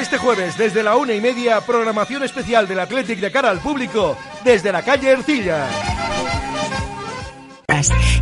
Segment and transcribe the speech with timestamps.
[0.00, 4.16] Este jueves, desde la una y media, programación especial del Athletic de cara al público,
[4.44, 5.66] desde la calle Ercilla.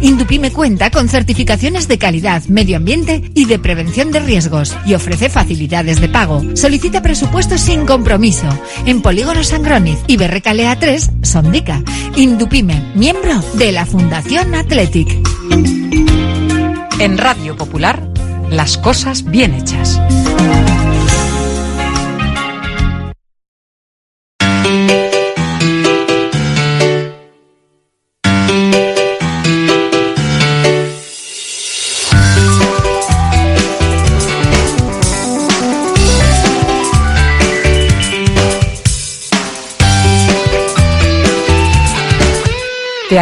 [0.01, 5.31] Indupime cuenta con certificaciones de calidad, medio ambiente y de prevención de riesgos y ofrece
[5.31, 6.43] facilidades de pago.
[6.57, 8.49] Solicita presupuestos sin compromiso
[8.85, 11.83] en Polígono Sangroniz y Berrecalea 3, Sondica.
[12.17, 15.09] Indupime, miembro de la Fundación Athletic.
[16.99, 18.07] En Radio Popular,
[18.51, 20.01] las cosas bien hechas.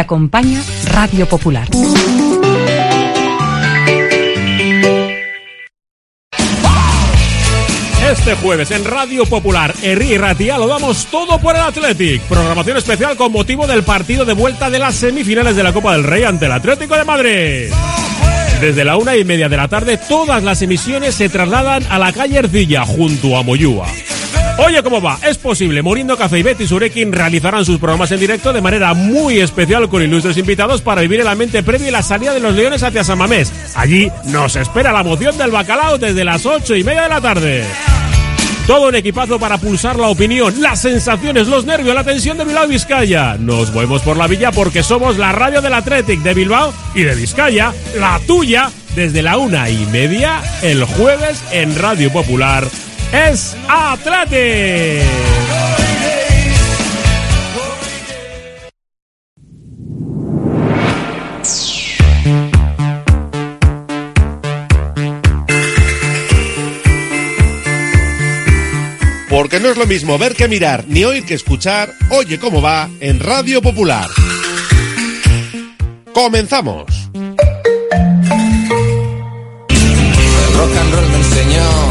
[0.01, 1.69] Acompaña Radio Popular.
[8.11, 12.21] Este jueves en Radio Popular, Herri Ratia lo damos todo por el Athletic.
[12.23, 16.03] Programación especial con motivo del partido de vuelta de las semifinales de la Copa del
[16.03, 17.73] Rey ante el Atlético de Madrid.
[18.59, 22.11] Desde la una y media de la tarde, todas las emisiones se trasladan a la
[22.11, 23.87] calle Ercilla, junto a Moyúa.
[24.57, 25.17] Oye, ¿cómo va?
[25.27, 25.81] Es posible.
[25.81, 30.03] Morindo Café y Betty Surekin realizarán sus programas en directo de manera muy especial con
[30.03, 33.17] ilustres invitados para vivir el ambiente previo y la salida de los Leones hacia San
[33.17, 33.51] Mamés.
[33.75, 37.65] Allí nos espera la moción del bacalao desde las ocho y media de la tarde.
[38.67, 42.65] Todo un equipazo para pulsar la opinión, las sensaciones, los nervios, la tensión de Bilbao
[42.65, 43.37] y Vizcaya.
[43.39, 47.15] Nos movemos por la villa porque somos la radio del Athletic de Bilbao y de
[47.15, 52.65] Vizcaya, la tuya, desde la una y media el jueves en Radio Popular.
[53.11, 55.03] Es Athletic.
[69.29, 71.93] Porque no es lo mismo ver que mirar, ni oír que escuchar.
[72.09, 74.07] Oye cómo va en Radio Popular.
[76.13, 77.01] Comenzamos.
[80.61, 81.90] rock and roll me enseñó.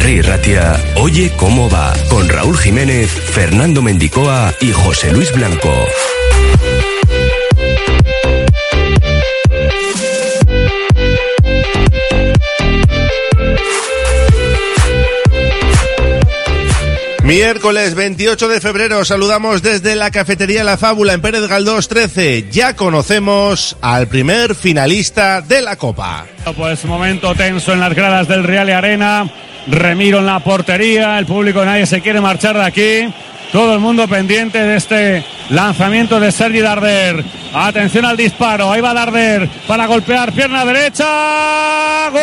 [0.00, 5.70] Herri Ratia, Oye cómo va, con Raúl Jiménez, Fernando Mendicoa y José Luis Blanco.
[17.22, 22.46] Miércoles 28 de febrero saludamos desde la cafetería La Fábula en Pérez Galdós 13.
[22.50, 26.26] Ya conocemos al primer finalista de la Copa.
[26.56, 29.30] Pues momento tenso en las gradas del Real y Arena.
[29.66, 31.18] Remiro en la portería.
[31.18, 33.12] El público nadie se quiere marchar de aquí.
[33.52, 37.24] Todo el mundo pendiente de este lanzamiento de Sergi Darder.
[37.52, 38.70] Atención al disparo.
[38.70, 42.08] Ahí va Darder para golpear pierna derecha.
[42.10, 42.20] ¡Gol!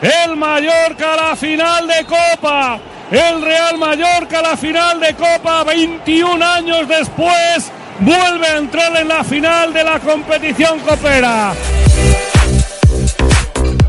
[0.00, 2.78] El Mallorca a la final de Copa.
[3.10, 5.64] El Real Mallorca a la final de Copa.
[5.64, 11.54] 21 años después vuelve a entrar en la final de la competición copera.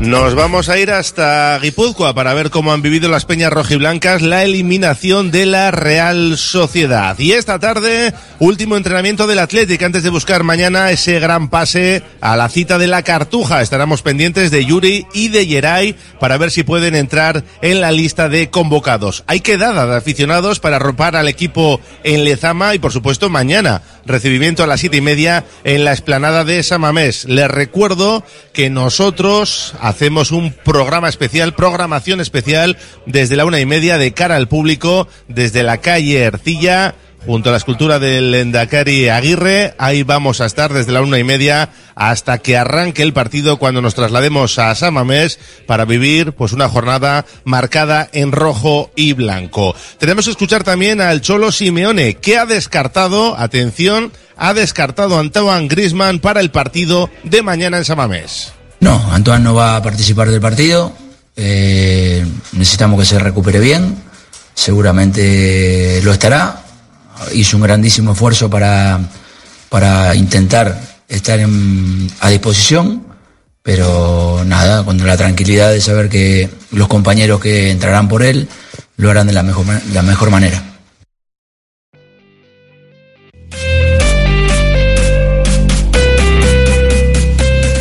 [0.00, 4.44] Nos vamos a ir hasta Guipúzcoa para ver cómo han vivido las peñas rojiblancas la
[4.44, 7.18] eliminación de la Real Sociedad.
[7.18, 12.34] Y esta tarde, último entrenamiento del Atlético antes de buscar mañana ese gran pase a
[12.38, 13.60] la cita de la Cartuja.
[13.60, 18.30] Estaremos pendientes de Yuri y de Yeray para ver si pueden entrar en la lista
[18.30, 19.22] de convocados.
[19.26, 24.62] Hay quedada de aficionados para arropar al equipo en Lezama y por supuesto mañana recibimiento
[24.62, 27.24] a las siete y media en la explanada de Samamés.
[27.24, 32.76] Les recuerdo que nosotros hacemos un programa especial, programación especial
[33.06, 36.94] desde la una y media de cara al público desde la calle Ercilla
[37.26, 39.74] junto a la escultura del Endacari Aguirre.
[39.78, 43.82] Ahí vamos a estar desde la una y media hasta que arranque el partido cuando
[43.82, 49.74] nos traslademos a Samamés para vivir pues una jornada marcada en rojo y blanco.
[49.98, 55.68] Tenemos que escuchar también al Cholo Simeone que ha descartado, atención, ha descartado a Antoine
[55.68, 58.52] Grisman para el partido de mañana en Samamés.
[58.80, 60.92] No, Antoine no va a participar del partido.
[61.36, 63.96] Eh, necesitamos que se recupere bien.
[64.54, 66.64] Seguramente lo estará.
[67.32, 69.00] Hizo un grandísimo esfuerzo para,
[69.68, 73.04] para intentar estar en- a disposición.
[73.62, 78.48] Pero nada, con la tranquilidad de saber que los compañeros que entrarán por él
[78.96, 80.62] lo harán de la mejor, la mejor manera.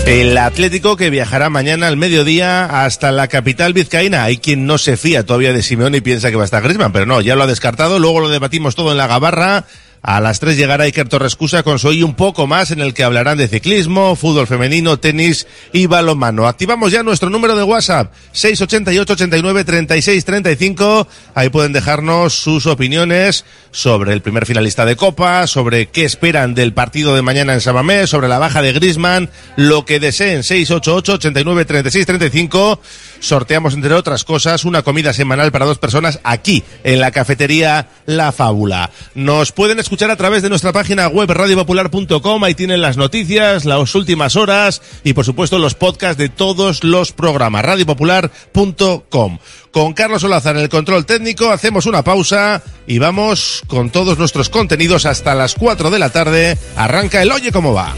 [0.10, 4.24] El Atlético que viajará mañana al mediodía hasta la capital vizcaína.
[4.24, 6.92] Hay quien no se fía todavía de Simeone y piensa que va a estar Griezmann,
[6.92, 8.00] pero no, ya lo ha descartado.
[8.00, 9.66] Luego lo debatimos todo en la gabarra.
[10.02, 13.04] A las 3 llegará Iker Torrescusa con su hoy un poco más en el que
[13.04, 16.48] hablarán de ciclismo, fútbol femenino, tenis y balonmano.
[16.48, 21.08] Activamos ya nuestro número de WhatsApp 688 89 36 35.
[21.36, 26.74] Ahí pueden dejarnos sus opiniones sobre el primer finalista de Copa, sobre qué esperan del
[26.74, 31.66] partido de mañana en Samamés, sobre la baja de Griezmann, lo que deseen 688 89
[31.66, 32.82] 36 35.
[33.20, 38.32] Sorteamos entre otras cosas una comida semanal para dos personas aquí en la cafetería La
[38.32, 38.92] Fábula.
[39.16, 43.96] Nos pueden escuchar a través de nuestra página web radiopopular.com, ahí tienen las noticias, las
[43.96, 49.40] últimas horas y por supuesto los podcasts de todos los programas radiopopular.com.
[49.72, 54.50] Con Carlos Olazar en el control técnico hacemos una pausa y vamos con todos nuestros
[54.50, 56.58] contenidos hasta las 4 de la tarde.
[56.76, 57.94] Arranca el Oye cómo va.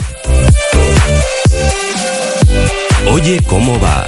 [3.07, 4.07] Oye cómo va.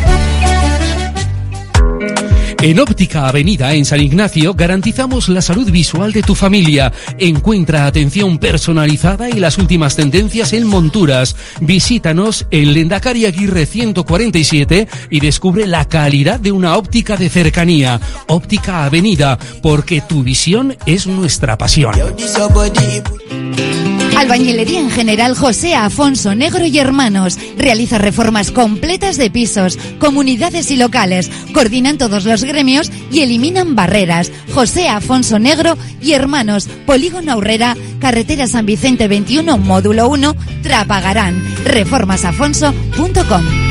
[2.63, 6.93] En Óptica Avenida en San Ignacio garantizamos la salud visual de tu familia.
[7.17, 11.35] Encuentra atención personalizada y las últimas tendencias en monturas.
[11.59, 17.99] Visítanos en Lendakari Aguirre 147 y descubre la calidad de una óptica de cercanía.
[18.27, 21.95] Óptica Avenida, porque tu visión es nuestra pasión.
[24.21, 27.39] Albañilería en general José Afonso Negro y Hermanos.
[27.57, 31.31] Realiza reformas completas de pisos, comunidades y locales.
[31.53, 34.31] Coordinan todos los gremios y eliminan barreras.
[34.53, 36.67] José Afonso Negro y Hermanos.
[36.85, 41.41] Polígono Aurrera, Carretera San Vicente 21, módulo 1, Trapagarán.
[41.65, 43.70] Reformasafonso.com.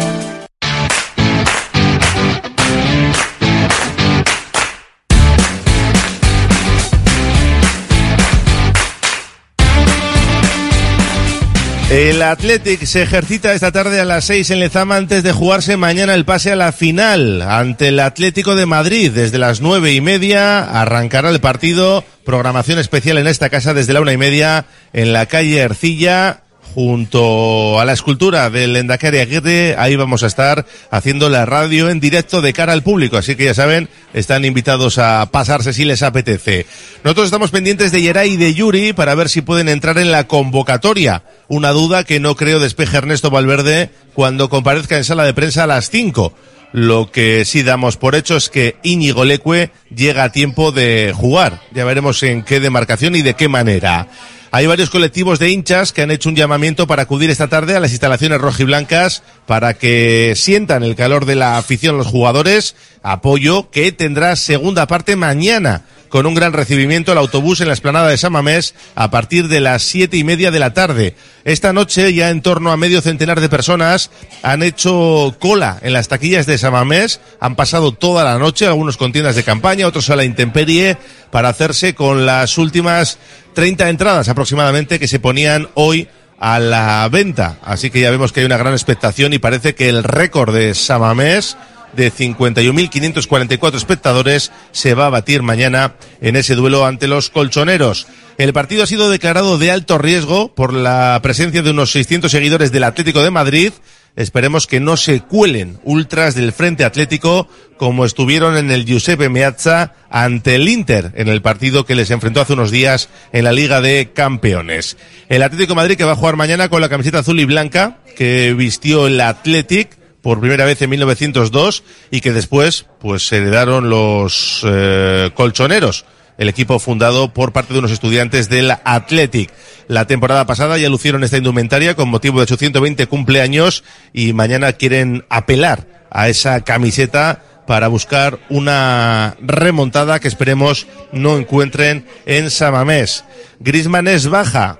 [11.91, 16.13] El Athletic se ejercita esta tarde a las 6 en Lezama antes de jugarse mañana
[16.13, 19.11] el pase a la final ante el Atlético de Madrid.
[19.11, 22.05] Desde las nueve y media arrancará el partido.
[22.23, 26.40] Programación especial en esta casa desde la una y media en la calle Ercilla
[26.73, 31.99] junto a la escultura del Endacari Aguirre, ahí vamos a estar haciendo la radio en
[31.99, 36.01] directo de cara al público, así que ya saben, están invitados a pasarse si les
[36.01, 36.65] apetece.
[37.03, 40.27] Nosotros estamos pendientes de Yeray y de Yuri para ver si pueden entrar en la
[40.27, 45.63] convocatoria, una duda que no creo despeje Ernesto Valverde cuando comparezca en sala de prensa
[45.63, 46.33] a las 5
[46.73, 51.61] Lo que sí damos por hecho es que Íñigo Leque llega a tiempo de jugar.
[51.73, 54.07] Ya veremos en qué demarcación y de qué manera.
[54.53, 57.79] Hay varios colectivos de hinchas que han hecho un llamamiento para acudir esta tarde a
[57.79, 62.75] las instalaciones rojiblancas para que sientan el calor de la afición los jugadores.
[63.01, 68.09] Apoyo que tendrá segunda parte mañana con un gran recibimiento al autobús en la esplanada
[68.09, 71.15] de Samamés a partir de las siete y media de la tarde.
[71.45, 74.11] Esta noche ya en torno a medio centenar de personas
[74.43, 79.13] han hecho cola en las taquillas de Samamés, han pasado toda la noche, algunos con
[79.13, 80.97] tiendas de campaña, otros a la intemperie,
[81.31, 83.17] para hacerse con las últimas
[83.53, 86.09] 30 entradas aproximadamente que se ponían hoy
[86.41, 87.57] a la venta.
[87.63, 90.75] Así que ya vemos que hay una gran expectación y parece que el récord de
[90.75, 91.55] Samamés
[91.95, 98.07] de 51.544 espectadores se va a batir mañana en ese duelo ante los colchoneros.
[98.37, 102.71] El partido ha sido declarado de alto riesgo por la presencia de unos 600 seguidores
[102.71, 103.73] del Atlético de Madrid.
[104.15, 109.93] Esperemos que no se cuelen ultras del Frente Atlético como estuvieron en el Giuseppe Meazza
[110.09, 113.79] ante el Inter en el partido que les enfrentó hace unos días en la Liga
[113.79, 114.97] de Campeones.
[115.29, 117.99] El Atlético de Madrid que va a jugar mañana con la camiseta azul y blanca
[118.17, 123.89] que vistió el Athletic por primera vez en 1902 y que después pues se heredaron
[123.89, 126.05] los eh, colchoneros
[126.41, 129.53] el equipo fundado por parte de unos estudiantes del Athletic.
[129.87, 135.23] La temporada pasada ya lucieron esta indumentaria con motivo de 820 cumpleaños y mañana quieren
[135.29, 143.23] apelar a esa camiseta para buscar una remontada que esperemos no encuentren en Samamés.
[143.59, 144.79] Grisman es baja.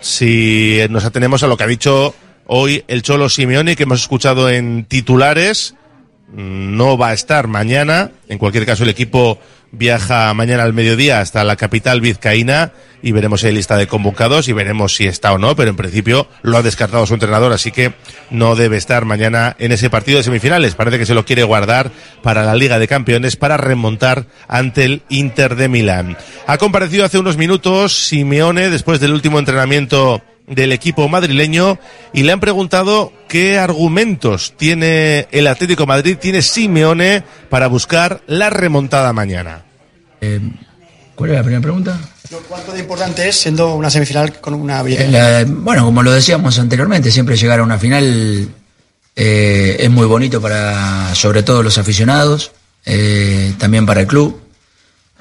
[0.00, 2.14] Si nos atenemos a lo que ha dicho
[2.46, 5.74] hoy el Cholo Simeone que hemos escuchado en titulares,
[6.32, 8.10] no va a estar mañana.
[8.28, 9.38] En cualquier caso, el equipo
[9.72, 12.72] viaja mañana al mediodía hasta la capital vizcaína
[13.02, 15.76] y veremos si hay lista de convocados y veremos si está o no, pero en
[15.76, 17.92] principio lo ha descartado su entrenador, así que
[18.30, 20.74] no debe estar mañana en ese partido de semifinales.
[20.74, 21.90] Parece que se lo quiere guardar
[22.22, 26.16] para la Liga de Campeones para remontar ante el Inter de Milán.
[26.46, 31.78] Ha comparecido hace unos minutos Simeone después del último entrenamiento del equipo madrileño
[32.12, 38.22] y le han preguntado qué argumentos tiene el Atlético de Madrid, tiene Simeone para buscar
[38.26, 39.64] la remontada mañana.
[40.20, 40.40] Eh,
[41.14, 41.98] ¿Cuál es la primera pregunta?
[42.48, 47.10] ¿Cuánto de importante es siendo una semifinal con una eh, Bueno, como lo decíamos anteriormente,
[47.10, 48.48] siempre llegar a una final
[49.14, 52.52] eh, es muy bonito para, sobre todo, los aficionados,
[53.58, 54.40] también para el club.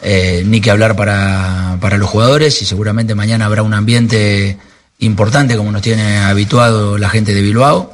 [0.04, 4.58] ni que hablar para, para los jugadores y seguramente mañana habrá un ambiente
[5.00, 7.94] importante como nos tiene habituado la gente de Bilbao.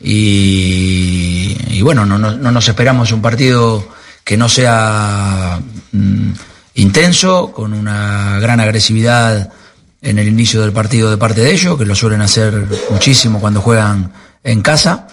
[0.00, 3.88] Y, bueno, no, nos esperamos un partido
[4.22, 5.60] que no sea
[5.92, 6.32] mm,
[6.74, 9.50] intenso, con una gran agresividad
[10.02, 13.60] en el inicio del partido de parte de ellos, que lo suelen hacer muchísimo cuando
[13.62, 15.08] juegan en casa.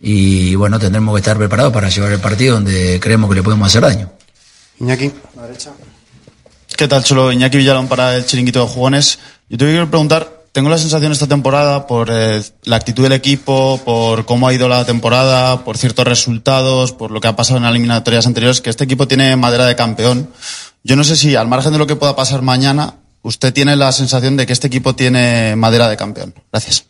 [0.00, 3.68] Y bueno, tendremos que estar preparados para llevar el partido donde creemos que le podemos
[3.68, 4.10] hacer daño.
[4.80, 5.72] Iñaki, la derecha.
[6.76, 7.30] ¿Qué tal, Cholo?
[7.30, 9.18] Iñaki Villalón para el chiringuito de jugones.
[9.48, 13.80] Yo te quiero preguntar tengo la sensación esta temporada, por eh, la actitud del equipo,
[13.84, 17.64] por cómo ha ido la temporada, por ciertos resultados, por lo que ha pasado en
[17.64, 20.28] eliminatorias anteriores, que este equipo tiene madera de campeón.
[20.84, 23.92] Yo no sé si, al margen de lo que pueda pasar mañana, usted tiene la
[23.92, 26.34] sensación de que este equipo tiene madera de campeón.
[26.52, 26.84] Gracias.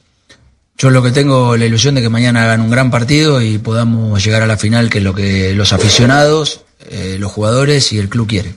[0.77, 4.25] Yo lo que tengo la ilusión de que mañana hagan un gran partido y podamos
[4.25, 8.09] llegar a la final, que es lo que los aficionados, eh, los jugadores y el
[8.09, 8.57] club quiere.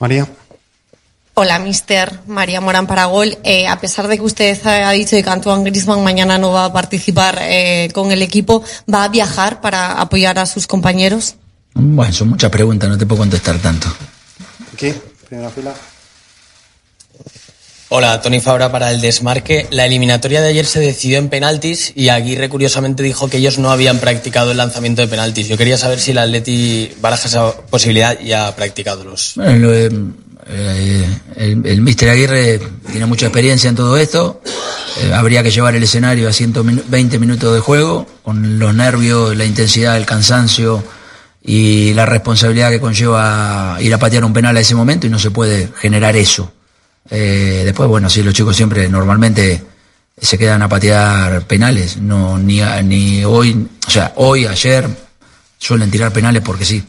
[0.00, 0.26] María.
[1.40, 3.38] Hola, mister María Morán Paragol.
[3.44, 6.72] Eh, a pesar de que usted ha dicho que Antoine Grisman mañana no va a
[6.72, 11.36] participar eh, con el equipo, ¿va a viajar para apoyar a sus compañeros?
[11.74, 13.86] Bueno, son muchas preguntas, no te puedo contestar tanto.
[14.74, 14.92] Aquí,
[15.28, 15.72] primera fila.
[17.90, 19.68] Hola, Tony Fabra para el desmarque.
[19.70, 23.70] La eliminatoria de ayer se decidió en penaltis y Aguirre curiosamente dijo que ellos no
[23.70, 25.46] habían practicado el lanzamiento de penaltis.
[25.46, 29.34] Yo quería saber si el Atleti baraja esa posibilidad y ha practicado los.
[29.36, 29.88] Bueno, lo eh,
[30.48, 34.40] el, el Mister Aguirre tiene mucha experiencia en todo esto.
[35.00, 39.44] Eh, habría que llevar el escenario a 120 minutos de juego, con los nervios, la
[39.44, 40.82] intensidad, el cansancio
[41.42, 45.18] y la responsabilidad que conlleva ir a patear un penal a ese momento y no
[45.18, 46.52] se puede generar eso.
[47.10, 49.62] Eh, después, bueno, sí, los chicos siempre normalmente
[50.20, 54.88] se quedan a patear penales, no ni, ni hoy, o sea, hoy, ayer
[55.58, 56.82] suelen tirar penales porque sí.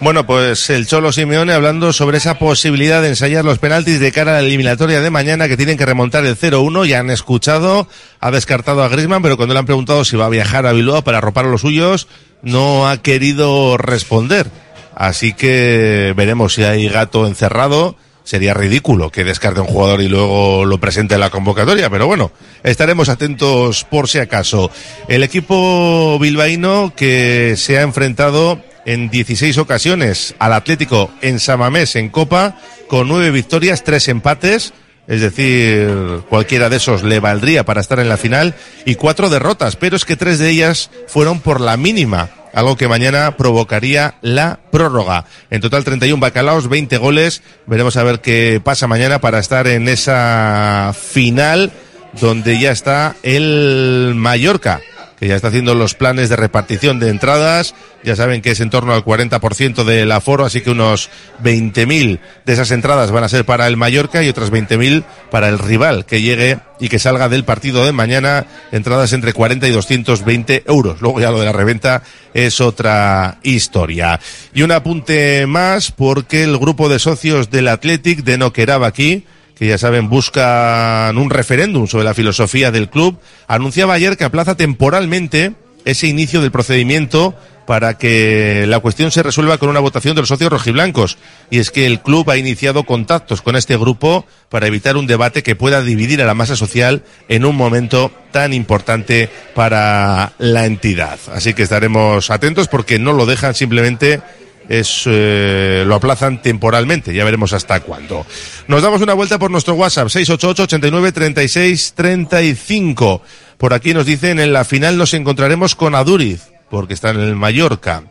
[0.00, 4.32] Bueno, pues el Cholo Simeone hablando sobre esa posibilidad de ensayar los penaltis de cara
[4.32, 6.86] a la eliminatoria de mañana que tienen que remontar el 0-1.
[6.86, 7.88] Ya han escuchado,
[8.20, 11.04] ha descartado a Grisman, pero cuando le han preguntado si va a viajar a Bilbao
[11.04, 12.08] para arropar a los suyos,
[12.42, 14.50] no ha querido responder.
[14.94, 20.64] Así que veremos si hay gato encerrado sería ridículo que descarte un jugador y luego
[20.64, 22.32] lo presente en la convocatoria, pero bueno,
[22.62, 24.70] estaremos atentos por si acaso.
[25.08, 32.08] El equipo bilbaíno que se ha enfrentado en 16 ocasiones al Atlético en Samamés en
[32.08, 34.72] Copa, con nueve victorias, tres empates,
[35.06, 39.76] es decir, cualquiera de esos le valdría para estar en la final, y cuatro derrotas,
[39.76, 44.60] pero es que tres de ellas fueron por la mínima algo que mañana provocaría la
[44.70, 45.24] prórroga.
[45.50, 47.42] En total 31 bacalaos, 20 goles.
[47.66, 51.72] Veremos a ver qué pasa mañana para estar en esa final
[52.20, 54.80] donde ya está el Mallorca
[55.18, 57.74] que ya está haciendo los planes de repartición de entradas.
[58.02, 61.10] Ya saben que es en torno al 40% del aforo, así que unos
[61.42, 65.58] 20.000 de esas entradas van a ser para el Mallorca y otras 20.000 para el
[65.58, 68.46] rival que llegue y que salga del partido de mañana.
[68.72, 71.00] Entradas entre 40 y 220 euros.
[71.00, 72.02] Luego ya lo de la reventa
[72.34, 74.20] es otra historia.
[74.52, 79.24] Y un apunte más porque el grupo de socios del Athletic de Noqueraba aquí
[79.56, 84.56] que ya saben buscan un referéndum sobre la filosofía del club, anunciaba ayer que aplaza
[84.56, 85.52] temporalmente
[85.84, 87.34] ese inicio del procedimiento
[87.66, 91.18] para que la cuestión se resuelva con una votación de los socios rojiblancos.
[91.50, 95.42] Y es que el club ha iniciado contactos con este grupo para evitar un debate
[95.42, 101.18] que pueda dividir a la masa social en un momento tan importante para la entidad.
[101.32, 104.20] Así que estaremos atentos porque no lo dejan simplemente
[104.68, 108.26] es eh, lo aplazan temporalmente, ya veremos hasta cuándo.
[108.68, 113.22] Nos damos una vuelta por nuestro WhatsApp 688 89 36 35.
[113.58, 117.36] Por aquí nos dicen en la final nos encontraremos con Aduriz, porque está en el
[117.36, 118.04] Mallorca.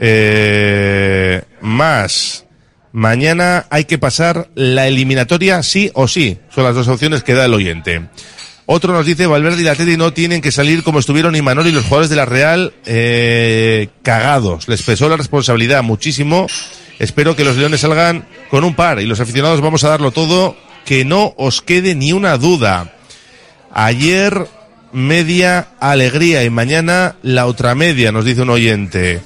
[0.00, 2.44] Eh, más
[2.92, 6.38] mañana hay que pasar la eliminatoria sí o sí.
[6.54, 8.08] Son las dos opciones que da el oyente.
[8.66, 11.72] Otro nos dice, Valverde y la Teti no tienen que salir como estuvieron Imanol y
[11.72, 14.68] los jugadores de la Real eh, cagados.
[14.68, 16.46] Les pesó la responsabilidad muchísimo.
[16.98, 20.56] Espero que los Leones salgan con un par y los aficionados vamos a darlo todo.
[20.86, 22.94] Que no os quede ni una duda.
[23.72, 24.46] Ayer
[24.92, 29.20] media alegría y mañana la otra media, nos dice un oyente.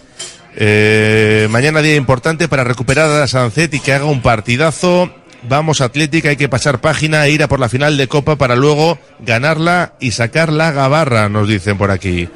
[0.56, 6.30] Eh, mañana día importante para recuperar a Sancet y que haga un partidazo Vamos Atlética,
[6.30, 9.94] hay que pasar página e ir a por la final de Copa para luego ganarla
[10.00, 12.28] y sacar la gabarra, nos dicen por aquí.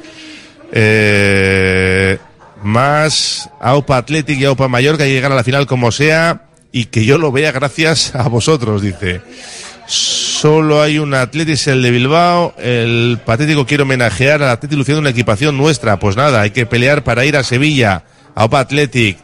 [0.71, 2.17] Eh,
[2.63, 7.17] más AUPA Atlético y AUPA Mallorca llegar a la final como sea y que yo
[7.17, 9.21] lo vea gracias a vosotros, dice.
[9.85, 12.55] Solo hay un Atlético, el de Bilbao.
[12.57, 15.99] El patético quiere homenajear al Atlético luciendo una equipación nuestra.
[15.99, 19.17] Pues nada, hay que pelear para ir a Sevilla, a Opa Athletic.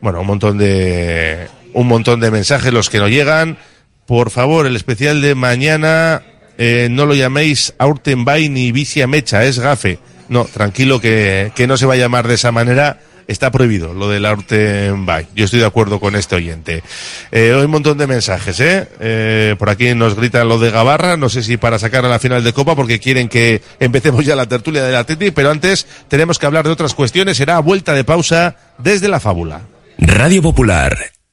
[0.00, 3.58] Bueno, un montón de un montón de mensajes los que no llegan.
[4.06, 6.22] Por favor, el especial de mañana
[6.56, 9.98] eh, no lo llaméis Aurtenbay ni Vicia Mecha, es gafe.
[10.30, 13.00] No, tranquilo que, que no se va a llamar de esa manera.
[13.28, 15.26] Está prohibido lo del Aurtenbay.
[15.34, 16.82] Yo estoy de acuerdo con este oyente.
[17.30, 18.88] Eh, hay un montón de mensajes, ¿eh?
[19.00, 19.56] ¿eh?
[19.58, 21.16] Por aquí nos gritan lo de Gabarra.
[21.16, 24.36] No sé si para sacar a la final de Copa porque quieren que empecemos ya
[24.36, 25.32] la tertulia del Atleti.
[25.32, 27.36] Pero antes tenemos que hablar de otras cuestiones.
[27.36, 29.62] Será vuelta de pausa desde la fábula.
[29.98, 30.96] Radio Popular,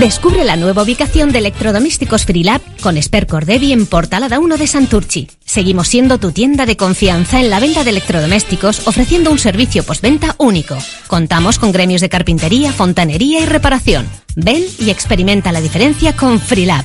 [0.00, 5.28] Descubre la nueva ubicación de electrodomésticos Freelab con Esper Cordevi en Portalada 1 de Santurchi.
[5.44, 10.34] Seguimos siendo tu tienda de confianza en la venta de electrodomésticos ofreciendo un servicio postventa
[10.38, 10.78] único.
[11.08, 14.08] Contamos con gremios de carpintería, fontanería y reparación.
[14.34, 16.84] Ven y experimenta la diferencia con Freelab.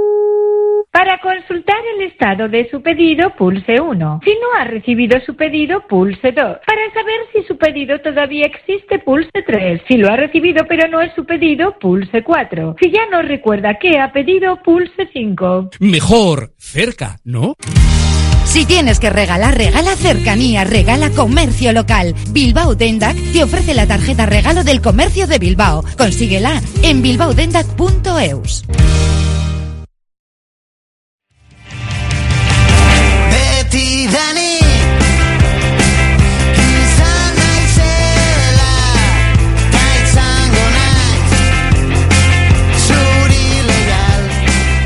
[0.91, 4.19] Para consultar el estado de su pedido, pulse 1.
[4.25, 6.35] Si no ha recibido su pedido, pulse 2.
[6.35, 9.83] Para saber si su pedido todavía existe, pulse 3.
[9.87, 12.75] Si lo ha recibido pero no es su pedido, pulse 4.
[12.81, 15.69] Si ya no recuerda qué ha pedido, pulse 5.
[15.79, 17.55] Mejor cerca, ¿no?
[18.43, 22.13] Si tienes que regalar, regala cercanía, regala comercio local.
[22.33, 25.85] Bilbao Dendac te ofrece la tarjeta regalo del comercio de Bilbao.
[25.97, 28.65] Consíguela en bilbaodendac.eus.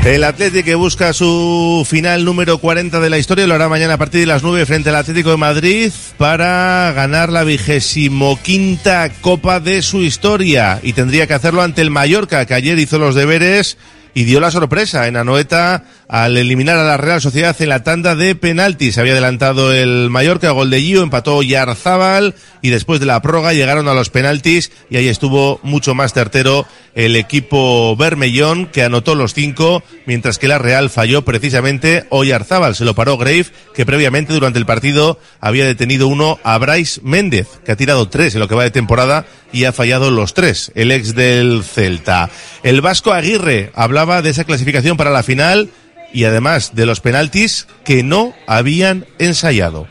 [0.06, 3.98] El Atlético que busca su final número 40 de la historia lo hará mañana a
[3.98, 9.58] partir de las 9 frente al Atlético de Madrid para ganar la vigésimo quinta Copa
[9.58, 10.78] de su historia.
[10.84, 13.78] Y tendría que hacerlo ante el Mallorca que ayer hizo los deberes
[14.14, 18.14] y dio la sorpresa en Anoeta al eliminar a la Real Sociedad en la tanda
[18.14, 18.98] de penaltis.
[18.98, 23.88] Había adelantado el Mallorca, gol de Gio, empató Yarzábal y después de la prórroga llegaron
[23.88, 29.34] a los penaltis y ahí estuvo mucho más certero el equipo Bermellón que anotó los
[29.34, 32.74] cinco, mientras que la Real falló precisamente Oyarzábal.
[32.74, 37.48] Se lo paró Grave, que previamente durante el partido había detenido uno a Bryce Méndez,
[37.64, 40.72] que ha tirado tres en lo que va de temporada y ha fallado los tres,
[40.74, 42.30] el ex del Celta.
[42.62, 45.70] El Vasco Aguirre hablaba de esa clasificación para la final
[46.12, 49.88] y además de los penaltis que no habían ensayado.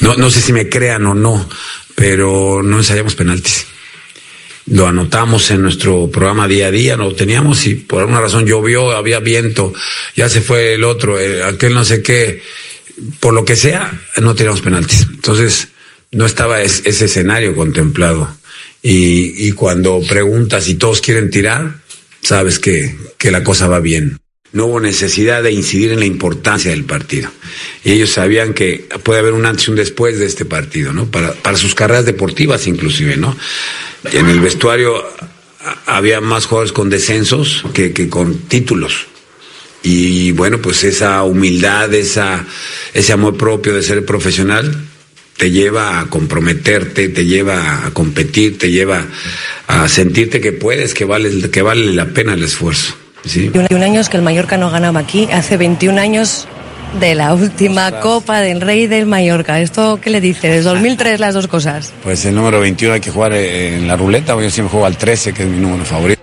[0.00, 1.48] No, no sé si me crean o no,
[1.94, 3.66] pero no ensayamos penaltis.
[4.66, 8.90] Lo anotamos en nuestro programa día a día, lo teníamos y por alguna razón llovió,
[8.96, 9.72] había viento,
[10.16, 12.42] ya se fue el otro, aquel no sé qué,
[13.20, 15.02] por lo que sea, no tiramos penaltis.
[15.02, 15.68] Entonces,
[16.10, 18.36] no estaba es- ese escenario contemplado.
[18.82, 21.76] Y, y cuando preguntas y todos quieren tirar,
[22.22, 24.18] sabes que, que la cosa va bien.
[24.52, 27.30] No hubo necesidad de incidir en la importancia del partido.
[27.84, 31.06] Y ellos sabían que puede haber un antes y un después de este partido, ¿no?
[31.06, 33.36] Para, para sus carreras deportivas inclusive, ¿no?
[34.12, 35.04] En el vestuario
[35.86, 39.06] había más jugadores con descensos que, que con títulos.
[39.82, 42.44] Y bueno, pues esa humildad, esa,
[42.92, 44.86] ese amor propio de ser profesional
[45.36, 49.06] te lleva a comprometerte, te lleva a competir, te lleva
[49.66, 52.96] a sentirte que puedes, que vale, que vale la pena el esfuerzo.
[53.26, 53.48] ¿Sí?
[53.48, 56.48] 21 años que el Mallorca no ganaba aquí, hace 21 años
[57.00, 59.60] de la última Copa del Rey del Mallorca.
[59.60, 60.48] ¿Esto qué le dice?
[60.48, 61.92] Desde 2003 las dos cosas.
[62.02, 65.32] Pues el número 21 hay que jugar en la ruleta, yo siempre juego al 13,
[65.32, 66.22] que es mi número favorito.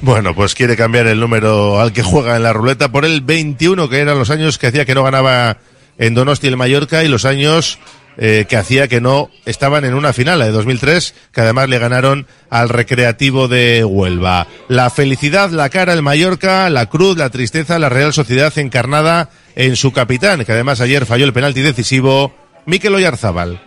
[0.00, 3.88] Bueno, pues quiere cambiar el número al que juega en la ruleta por el 21,
[3.88, 5.58] que eran los años que hacía que no ganaba
[5.98, 7.78] en Donosti el Mallorca y los años
[8.18, 11.78] eh, que hacía que no estaban en una final, la de 2003, que además le
[11.78, 14.48] ganaron al Recreativo de Huelva.
[14.68, 19.76] La felicidad, la cara, el Mallorca, la cruz, la tristeza, la Real Sociedad encarnada en
[19.76, 22.34] su capitán, que además ayer falló el penalti decisivo,
[22.66, 23.60] Mikel Oyarzábal.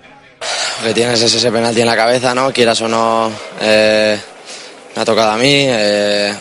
[0.83, 2.51] que tienes es ese penalti en la cabeza, ¿no?
[2.51, 4.19] Quieras o no, eh,
[4.95, 5.65] me ha tocado a mí.
[5.67, 6.33] eh,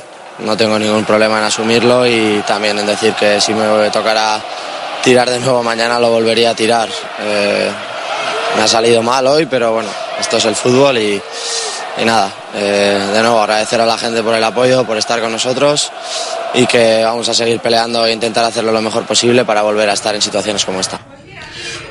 [0.44, 4.42] no tengo ningún problema en asumirlo y también en decir que si me tocara
[5.03, 6.88] tirar de nuevo mañana lo volvería a tirar.
[8.57, 11.21] Me ha salido mal hoy, pero bueno, esto es el fútbol y,
[12.05, 12.33] nada.
[12.55, 15.93] eh, de nuevo agradecer a la gente por el apoyo, por estar con nosotros
[16.55, 19.93] y que vamos a seguir peleando e intentar hacerlo lo mejor posible para volver a
[19.93, 21.01] estar en situaciones como esta.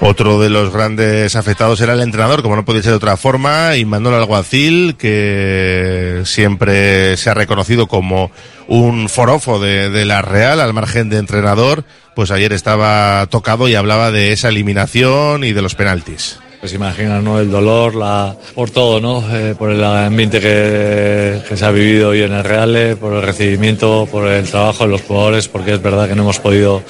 [0.02, 3.76] Otro de los grandes afectados era el entrenador, como no podía ser de otra forma,
[3.76, 8.32] y Manuel Alguacil, que siempre se ha reconocido como
[8.68, 11.84] un forofo de, de la Real, al margen de entrenador,
[12.16, 16.40] pues ayer estaba tocado y hablaba de esa eliminación y de los penaltis.
[16.60, 17.40] Pues imagina, ¿no?
[17.40, 19.24] El dolor, la, por todo, ¿no?
[19.34, 23.14] Eh, por el ambiente que, que se ha vivido hoy en el Real, eh, por
[23.14, 26.84] el recibimiento, por el trabajo de los jugadores, porque es verdad que no hemos podido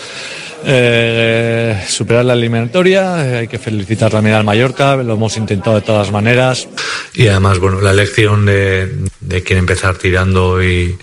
[0.66, 3.26] eh, superar la eliminatoria.
[3.26, 6.68] Eh, hay que felicitar también al Mallorca, lo hemos intentado de todas maneras.
[7.14, 10.98] y además, bueno, la elección de, de quién empezar tirando y,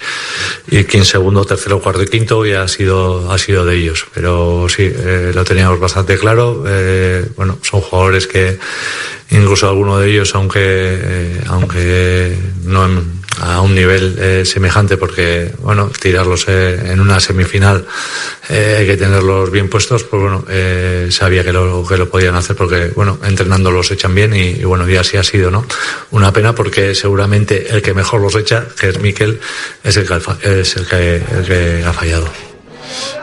[0.68, 4.06] y quién segundo, tercero, cuarto y quinto ya ha sido, ha sido de ellos.
[4.14, 6.64] Pero sí, eh, lo teníamos bastante claro.
[7.36, 8.58] Bueno, son jugadores que
[9.30, 15.90] incluso alguno de ellos, aunque, aunque no en- a un nivel eh, semejante, porque bueno,
[16.00, 17.84] tirarlos eh, en una semifinal
[18.48, 20.44] eh, hay que tenerlos bien puestos, pues bueno,
[21.10, 24.88] sabía que lo, que lo podían hacer porque bueno, entrenando los echan bien y, bueno,
[24.88, 25.66] y así ha sido, ¿no?
[26.10, 29.40] Una pena porque seguramente el que mejor los echa, que es Miquel,
[29.84, 32.55] es el que, es el que ha fallado.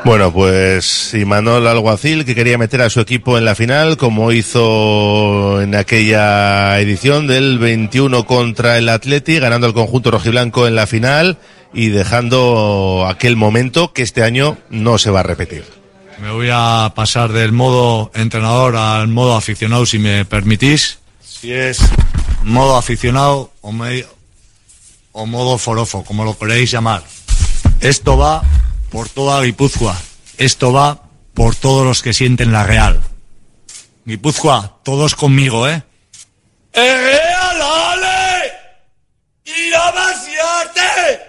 [0.05, 5.61] Bueno, pues Imanol Alguacil, que quería meter a su equipo en la final, como hizo
[5.61, 11.37] en aquella edición del 21 contra el Atleti, ganando el conjunto rojiblanco en la final
[11.73, 15.63] y dejando aquel momento que este año no se va a repetir.
[16.21, 20.99] Me voy a pasar del modo entrenador al modo aficionado, si me permitís.
[21.23, 21.79] Si es
[22.43, 24.05] modo aficionado o, me-
[25.13, 27.03] o modo forofo, como lo queréis llamar.
[27.81, 28.43] Esto va
[28.93, 29.99] por toda Guipúzcoa.
[30.37, 31.01] Esto va
[31.33, 33.01] por todos los que sienten la Real.
[34.05, 35.81] Guipúzcoa, todos conmigo, ¿eh?
[36.73, 38.53] ¡Real, ale!
[39.45, 41.21] ¡Irabasiate!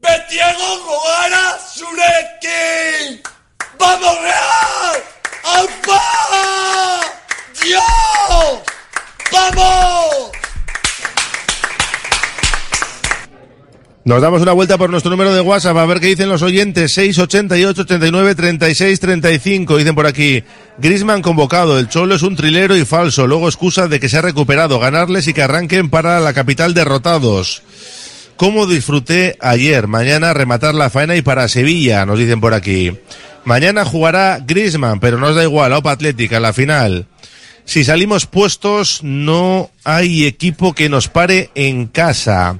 [0.00, 3.22] ¡Betiego Gogara Sureki!
[3.78, 5.02] ¡Vamos, Real!
[5.44, 7.00] ¡Aupa!
[7.62, 7.82] ¡Dios!
[9.30, 10.41] ¡Vamos!
[14.04, 16.92] Nos damos una vuelta por nuestro número de WhatsApp a ver qué dicen los oyentes.
[16.92, 19.76] 688 89 36 35.
[19.76, 20.42] Dicen por aquí.
[20.78, 21.78] Grisman convocado.
[21.78, 23.28] El Cholo es un trilero y falso.
[23.28, 24.80] Luego excusa de que se ha recuperado.
[24.80, 27.62] Ganarles y que arranquen para la capital derrotados.
[28.36, 29.86] ¿Cómo disfruté ayer?
[29.86, 32.90] Mañana rematar la faena y para Sevilla, nos dicen por aquí.
[33.44, 35.72] Mañana jugará Grisman, pero nos da igual.
[35.74, 37.06] Opa Atlética, la final.
[37.64, 42.58] Si salimos puestos, no hay equipo que nos pare en casa.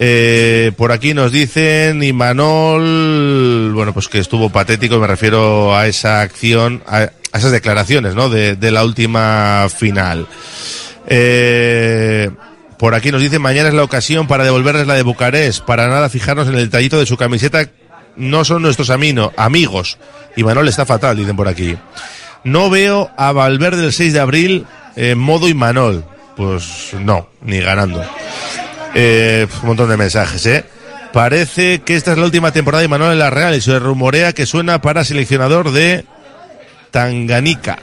[0.00, 6.20] Eh, por aquí nos dicen Imanol, bueno, pues que estuvo patético, me refiero a esa
[6.20, 8.28] acción, a, esas declaraciones, ¿no?
[8.28, 10.26] De, la última final.
[11.08, 12.30] Eh,
[12.78, 16.08] por aquí nos dicen, mañana es la ocasión para devolverles la de Bucarest, para nada
[16.08, 17.68] fijarnos en el tallito de su camiseta,
[18.16, 19.98] no son nuestros amino, amigos.
[20.36, 21.76] Imanol está fatal, dicen por aquí.
[22.44, 26.04] No veo a Valverde el 6 de abril en modo Imanol.
[26.36, 28.04] Pues no, ni ganando.
[28.94, 30.64] Eh, un montón de mensajes, ¿eh?
[31.12, 34.32] Parece que esta es la última temporada de Manuel en la Real y se rumorea
[34.32, 36.04] que suena para seleccionador de
[36.90, 37.78] Tanganica.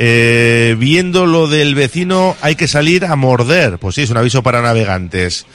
[0.00, 3.78] Eh, viendo lo del vecino, hay que salir a morder.
[3.78, 5.46] Pues sí, es un aviso para navegantes.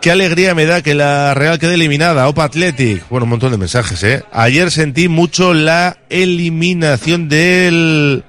[0.00, 2.28] Qué alegría me da que la Real quede eliminada.
[2.28, 3.06] Opa Athletic.
[3.10, 4.24] Bueno, un montón de mensajes, ¿eh?
[4.32, 8.24] Ayer sentí mucho la eliminación del.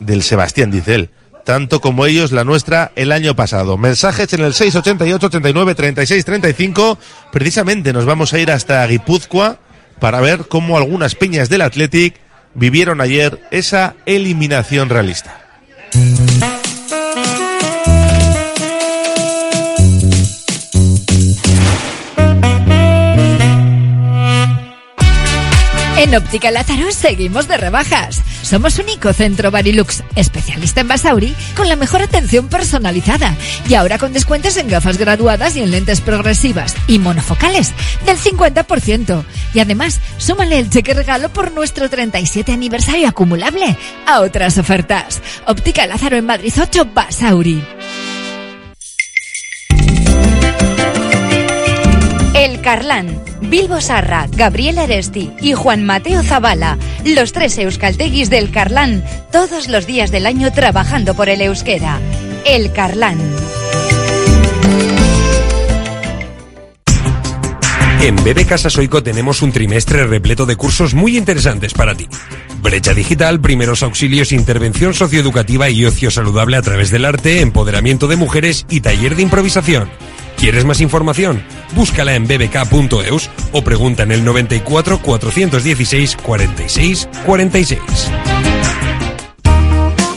[0.00, 1.10] del Sebastián, dice él.
[1.44, 3.76] Tanto como ellos, la nuestra, el año pasado.
[3.76, 6.98] Mensajes en el 688 89 36 35.
[7.32, 9.58] Precisamente nos vamos a ir hasta Guipúzcoa
[9.98, 12.14] para ver cómo algunas peñas del Athletic
[12.54, 15.38] vivieron ayer esa eliminación realista.
[26.02, 28.22] En Óptica Lázaro seguimos de rebajas.
[28.42, 33.36] Somos único centro Barilux, especialista en Basauri, con la mejor atención personalizada.
[33.68, 37.72] Y ahora con descuentos en gafas graduadas y en lentes progresivas y monofocales
[38.04, 39.22] del 50%.
[39.54, 45.22] Y además, súmale el cheque regalo por nuestro 37 aniversario acumulable a otras ofertas.
[45.46, 47.62] Óptica Lázaro en Madrid 8 Basauri.
[52.62, 59.68] Carlán, Bilbo Sarra, Gabriel Aresti y Juan Mateo Zavala, los tres euskalteguis del Carlán, todos
[59.68, 62.00] los días del año trabajando por el euskera.
[62.46, 63.18] El Carlán.
[68.00, 72.08] En BB Casa Soico tenemos un trimestre repleto de cursos muy interesantes para ti.
[72.60, 78.16] Brecha digital, primeros auxilios, intervención socioeducativa y ocio saludable a través del arte, empoderamiento de
[78.16, 79.88] mujeres y taller de improvisación.
[80.42, 81.40] ¿Quieres más información?
[81.76, 87.80] Búscala en bbk.eus o pregunta en el 94 416 46 46.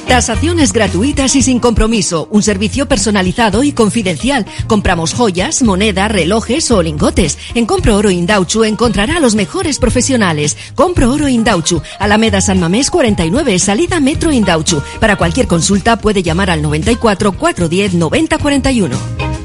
[0.07, 2.27] Tasaciones gratuitas y sin compromiso.
[2.31, 4.47] Un servicio personalizado y confidencial.
[4.65, 7.37] Compramos joyas, moneda, relojes o lingotes.
[7.53, 10.57] En Compro Oro Indauchu encontrará a los mejores profesionales.
[10.73, 11.83] Compro Oro Indauchu.
[11.99, 14.81] Alameda San Mamés 49, salida Metro Indauchu.
[14.99, 19.44] Para cualquier consulta puede llamar al 94 410 90 41.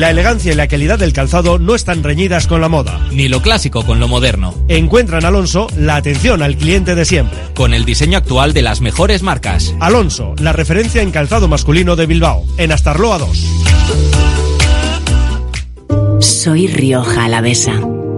[0.00, 3.06] La elegancia y la calidad del calzado no están reñidas con la moda.
[3.12, 4.54] Ni lo clásico con lo moderno.
[4.66, 7.38] Encuentra en Alonso la atención al cliente de siempre.
[7.54, 9.74] Con el diseño actual de las mejores marcas.
[9.78, 13.46] Alonso, la referencia en calzado masculino de Bilbao, en Astarloa 2.
[16.20, 17.74] Soy Rioja Alavesa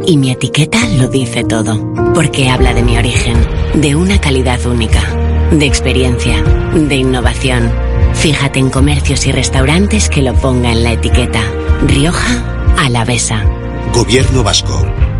[0.06, 5.02] y mi etiqueta lo dice todo, porque habla de mi origen, de una calidad única,
[5.50, 6.44] de experiencia,
[6.76, 7.72] de innovación.
[8.14, 11.42] Fíjate en comercios y restaurantes que lo pongan en la etiqueta.
[11.86, 13.42] Rioja Alavesa.
[13.92, 15.11] Gobierno Vasco.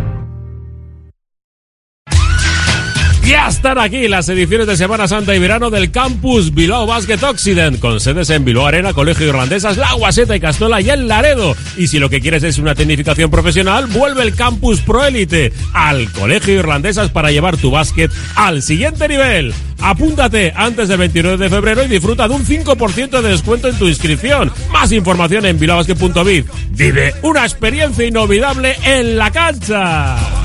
[3.25, 7.79] Ya están aquí las ediciones de Semana Santa y Verano del Campus Bilbao Basket Occident,
[7.79, 11.55] con sedes en Bilbao Arena, Colegio Irlandesas, La Guaseta y Castola y en Laredo.
[11.77, 16.11] Y si lo que quieres es una tecnificación profesional, vuelve el Campus Pro Élite al
[16.11, 19.53] Colegio Irlandesas para llevar tu básquet al siguiente nivel.
[19.79, 23.87] Apúntate antes del 29 de febrero y disfruta de un 5% de descuento en tu
[23.87, 24.51] inscripción.
[24.71, 26.45] Más información en bilbaobasket.biz.
[26.71, 30.42] Vive una experiencia inolvidable en la cancha.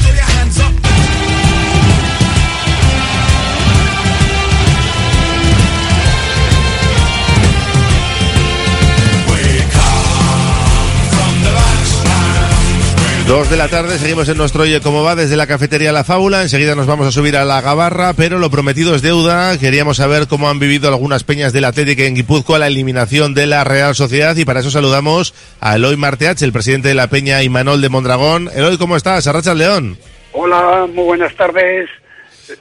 [13.28, 16.40] Dos de la tarde, seguimos en nuestro Oye Cómo Va desde la cafetería La Fábula.
[16.40, 19.58] Enseguida nos vamos a subir a la Gabarra, pero lo prometido es deuda.
[19.58, 23.64] Queríamos saber cómo han vivido algunas peñas del Atlético en Guipúzcoa la eliminación de la
[23.64, 27.82] Real Sociedad y para eso saludamos a Eloy Marteach, el presidente de la peña Imanol
[27.82, 28.48] de Mondragón.
[28.54, 29.26] Eloy, ¿cómo estás?
[29.26, 29.98] Arracha León.
[30.32, 31.90] Hola, muy buenas tardes.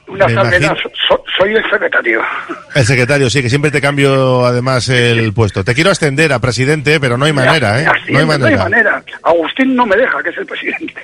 [0.06, 2.20] Una salvedad, imagino- so- soy el secretario.
[2.74, 5.64] El secretario, sí, que siempre te cambio además el puesto.
[5.64, 7.86] Te quiero ascender a presidente, pero no hay manera, ¿eh?
[8.10, 8.62] No hay manera.
[8.64, 9.02] manera.
[9.22, 10.94] Agustín no me deja, que es el presidente.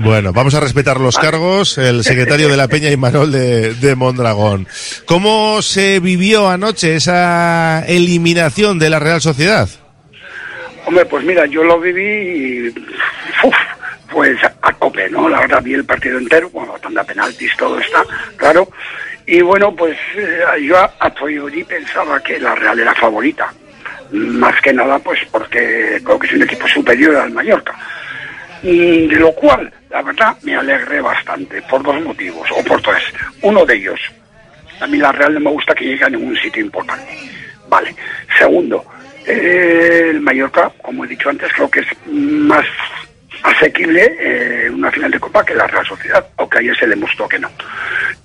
[0.00, 1.76] Bueno, vamos a respetar los cargos.
[1.76, 4.68] El secretario de la Peña Imanol de, de Mondragón.
[5.06, 9.68] ¿Cómo se vivió anoche esa eliminación de la Real Sociedad?
[10.86, 12.68] Hombre, pues mira, yo lo viví y,
[13.42, 13.54] uf,
[14.10, 15.28] pues a tope, ¿no?
[15.28, 18.04] La verdad vi el partido entero, bueno, tanda penaltis, todo está,
[18.36, 18.68] claro.
[19.26, 23.52] Y bueno, pues eh, yo a, priori pensaba que la Real era favorita.
[24.10, 27.74] Más que nada, pues porque creo que es un equipo superior al Mallorca.
[28.62, 33.02] Mm, De lo cual, la verdad, me alegré bastante, por dos motivos, o por tres.
[33.42, 34.00] Uno de ellos,
[34.80, 37.18] a mí la Real no me gusta que llegue a ningún sitio importante.
[37.68, 37.94] Vale.
[38.38, 38.82] Segundo,
[39.26, 42.64] eh, el Mallorca, como he dicho antes, creo que es más
[43.42, 47.38] asequible eh, una final de Copa que la Real Sociedad, aunque ayer se demostró que
[47.38, 47.50] no.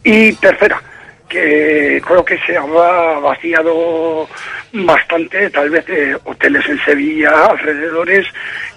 [0.03, 0.81] Y tercera,
[1.27, 4.27] que creo que se habrá vaciado
[4.71, 8.27] bastante, tal vez de hoteles en Sevilla, alrededores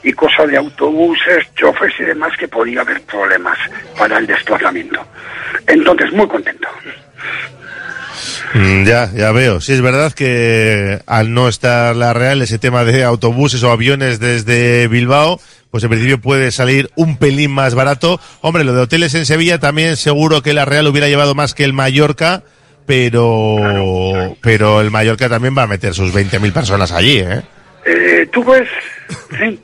[0.02, 3.58] y cosas de autobuses, choferes y demás que podía haber problemas
[3.98, 5.04] para el desplazamiento.
[5.66, 6.68] Entonces, muy contento.
[8.54, 9.60] Mm, ya, ya veo.
[9.60, 14.18] Sí, es verdad que al no estar la Real, ese tema de autobuses o aviones
[14.18, 15.40] desde Bilbao,
[15.76, 18.18] pues en principio puede salir un pelín más barato.
[18.40, 21.64] Hombre, lo de hoteles en Sevilla también seguro que la Real hubiera llevado más que
[21.64, 22.44] el Mallorca,
[22.86, 23.58] pero,
[24.40, 27.42] pero el Mallorca también va a meter sus 20.000 personas allí, ¿eh?
[27.84, 28.66] Eh, Tú ves,
[29.38, 29.60] sí,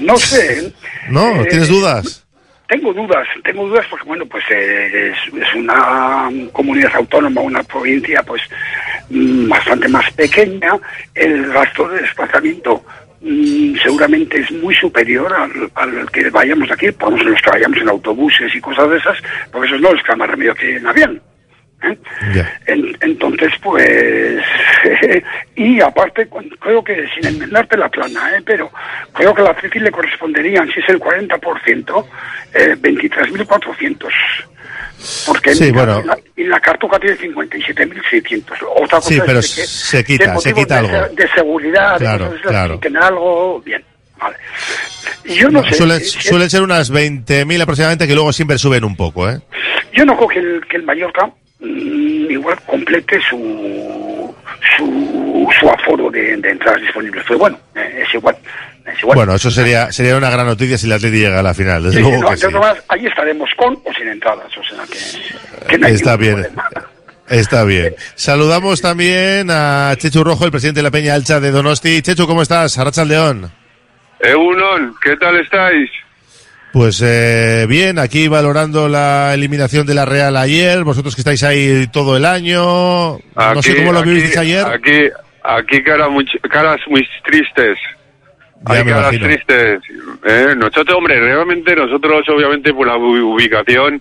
[0.00, 0.74] no sé.
[1.08, 1.40] ¿No?
[1.40, 2.26] Eh, ¿Tienes dudas?
[2.68, 8.22] Tengo dudas, tengo dudas porque, bueno, pues eh, es, es una comunidad autónoma, una provincia,
[8.24, 8.42] pues
[9.08, 10.72] mm, bastante más pequeña.
[11.14, 12.84] El gasto de desplazamiento
[13.20, 17.78] mm, seguramente es muy superior al, al que vayamos aquí, por ejemplo, los que vayamos
[17.78, 19.18] en autobuses y cosas de esas,
[19.52, 21.20] porque eso no les queda más remedio que en avión.
[21.82, 21.98] ¿eh?
[22.66, 24.42] En- entonces, pues,
[25.56, 28.42] y aparte, creo que sin enmendarte la plana, ¿eh?
[28.44, 28.70] pero
[29.12, 32.06] creo que a la Atleti le corresponderían, si es el 40%,
[32.54, 34.08] eh, 23.400.
[35.26, 36.02] Porque Sí, bueno.
[36.04, 38.42] la, la Cartuja tiene 57.600.
[38.76, 41.14] Otra cosa Sí, pero es que, se quita, se quita de, algo.
[41.14, 42.74] de seguridad, Claro, de claro.
[42.74, 43.82] quiten algo, bien.
[44.18, 44.36] Vale.
[45.24, 48.96] Yo no sé, suelen, si- suelen ser unas 20.000 aproximadamente que luego siempre suben un
[48.96, 49.40] poco, ¿eh?
[49.92, 51.26] Yo no creo que el, que el Mallorca
[51.60, 54.34] mm, igual complete su
[54.76, 57.24] su, su aforo de, de entradas disponibles.
[57.26, 58.36] Pero bueno, eh, es igual.
[58.86, 59.16] Es igual.
[59.16, 61.96] Bueno, eso sería sería una gran noticia si el Atleti llega a la final, desde
[61.98, 62.46] Sí, luego no, que sí.
[62.46, 64.46] maneras, ahí estaremos con o sin entradas.
[64.56, 66.46] O sea que, que no hay Está bien.
[67.28, 67.94] Está bien.
[68.14, 72.00] Saludamos también a Chechu Rojo, el presidente de la Peña Alcha de Donosti.
[72.00, 72.78] Chechu, ¿cómo estás?
[72.78, 73.50] Arracha León.
[74.20, 75.90] Egunon, ¿qué tal estáis?
[76.72, 81.86] Pues eh, bien, aquí valorando la eliminación de la Real ayer, vosotros que estáis ahí
[81.92, 84.64] todo el año, no sé cómo lo aquí- visteis ayer.
[84.66, 85.08] Aquí,
[85.42, 87.78] aquí cara muy- caras muy tristes.
[88.64, 89.26] Hay caras imagino.
[89.26, 89.80] tristes.
[90.24, 90.54] ¿eh?
[90.56, 94.00] Nosotros, hombre, realmente nosotros, obviamente, por la ubicación,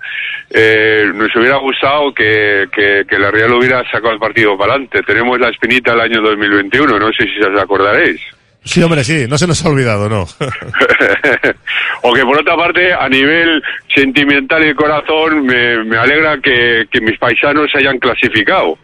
[0.49, 5.01] eh, nos hubiera gustado que, que, que la Real hubiera sacado el partido para adelante.
[5.03, 8.21] Tenemos la espinita del año 2021, no sé si os acordaréis.
[8.63, 10.21] Sí, hombre, sí, no se nos ha olvidado, ¿no?
[12.01, 13.61] o que por otra parte, a nivel
[13.93, 18.75] sentimental y corazón, me, me alegra que, que mis paisanos se hayan clasificado.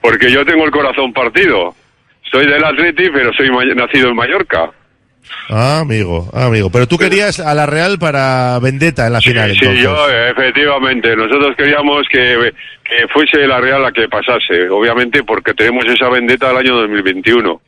[0.00, 1.74] Porque yo tengo el corazón partido.
[2.30, 4.70] Soy del Atleti, pero soy nacido en Mallorca.
[5.50, 6.70] Ah, amigo, ah, amigo.
[6.70, 9.82] Pero tú querías a la Real para Vendetta en la final, Sí, entonces.
[9.82, 11.16] yo, efectivamente.
[11.16, 12.52] Nosotros queríamos que,
[12.84, 14.68] que fuese la Real la que pasase.
[14.70, 17.60] Obviamente, porque tenemos esa vendetta del año 2021.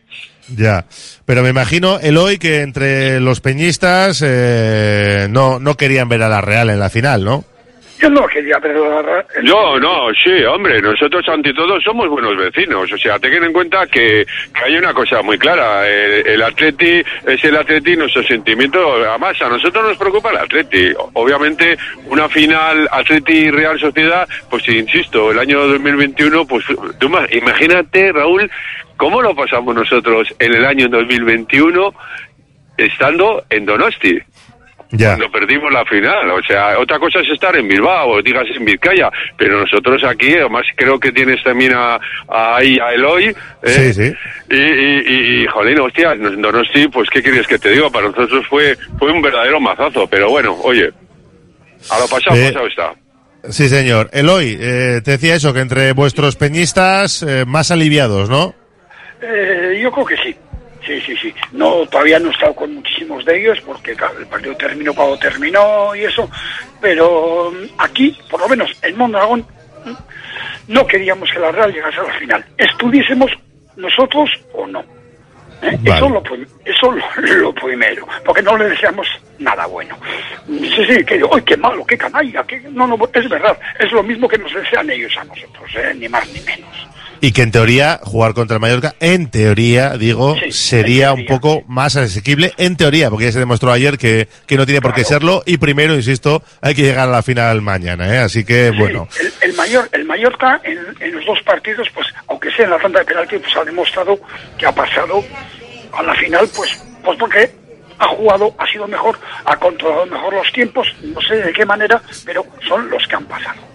[0.56, 0.84] Ya.
[1.24, 6.40] Pero me imagino, Eloy, que entre los peñistas eh, no, no querían ver a la
[6.40, 7.44] Real en la final, ¿no?
[8.01, 8.59] Yo no quería
[9.36, 12.90] el- No, no, sí, hombre, nosotros ante todo somos buenos vecinos.
[12.90, 14.24] O sea, ten en cuenta que,
[14.55, 15.86] que hay una cosa muy clara.
[15.88, 18.94] El, el Atleti es el Atleti, nuestro sentimiento.
[19.07, 20.92] Además, a nosotros nos preocupa el Atleti.
[21.12, 21.76] Obviamente,
[22.07, 26.64] una final Atleti-Real Sociedad, pues insisto, el año 2021, pues
[26.98, 28.51] tú ma- imagínate, Raúl,
[28.96, 31.94] cómo lo pasamos nosotros en el año 2021
[32.76, 34.18] estando en Donosti
[34.93, 35.16] Ya.
[35.16, 36.30] cuando perdimos la final.
[36.30, 40.66] O sea, otra cosa es estar en Bilbao, digas en Vizcaya, pero nosotros aquí, además
[40.76, 41.95] creo que tienes también a,
[42.28, 43.26] a, ahí a Eloy.
[43.26, 43.34] ¿eh?
[43.62, 44.12] Sí, sí.
[44.51, 47.70] Y, y, y, y, jolín, hostia, no, no, no, sí, pues qué quieres que te
[47.70, 50.91] diga, para nosotros fue, fue un verdadero mazazo, pero bueno, oye,
[51.91, 52.93] a lo pasado, Eh, pasado está.
[53.49, 54.11] Sí, señor.
[54.12, 58.55] Eloy, eh, te decía eso, que entre vuestros peñistas eh, más aliviados, ¿no?
[59.22, 60.36] Eh, yo creo que sí.
[60.86, 61.34] Sí, sí, sí.
[61.52, 65.18] No, todavía no he estado con muchísimos de ellos porque claro, el partido terminó cuando
[65.18, 66.28] terminó y eso.
[66.80, 69.46] Pero mm, aquí, por lo menos en Mondragón,
[69.84, 72.44] mm, no queríamos que la Real llegase a la final.
[72.56, 73.30] Estuviésemos
[73.76, 74.80] nosotros o no.
[75.62, 75.78] ¿eh?
[75.80, 75.96] Vale.
[75.96, 76.22] Eso, lo,
[76.70, 79.06] eso lo, lo primero, porque no le deseamos
[79.38, 79.96] nada bueno.
[80.46, 82.42] Sí, sí, que ¡ay, qué malo, qué canalla!
[82.44, 82.60] Qué...
[82.70, 83.58] No, no, es verdad.
[83.78, 85.94] Es lo mismo que nos desean ellos a nosotros, ¿eh?
[85.94, 86.90] ni más ni menos.
[87.22, 91.62] Y que en teoría jugar contra el Mallorca, en teoría, digo, Sí, sería un poco
[91.66, 95.04] más asequible, en teoría, porque ya se demostró ayer que, que no tiene por qué
[95.04, 95.42] serlo.
[95.44, 98.18] Y primero, insisto, hay que llegar a la final mañana, ¿eh?
[98.18, 99.06] Así que, bueno.
[99.20, 102.78] El, el, mayor, el Mallorca en, en los dos partidos, pues aunque sea en la
[102.78, 104.18] tanda de penalti, pues ha demostrado
[104.56, 105.22] que ha pasado
[105.93, 107.51] a la final, pues, pues porque
[107.99, 112.01] ha jugado, ha sido mejor, ha controlado mejor los tiempos, no sé de qué manera,
[112.24, 113.70] pero son los que han pasado.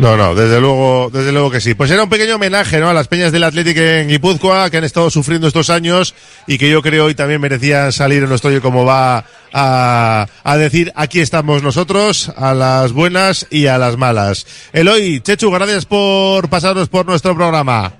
[0.00, 1.74] No, no, desde luego, desde luego que sí.
[1.74, 2.88] Pues era un pequeño homenaje, ¿no?
[2.88, 6.14] A las peñas del Atlético en Guipúzcoa, que han estado sufriendo estos años
[6.46, 10.90] y que yo creo hoy también merecían salir en nuestro como va a, a decir,
[10.94, 14.46] aquí estamos nosotros, a las buenas y a las malas.
[14.72, 17.99] Eloy, Chechu, gracias por pasaros por nuestro programa.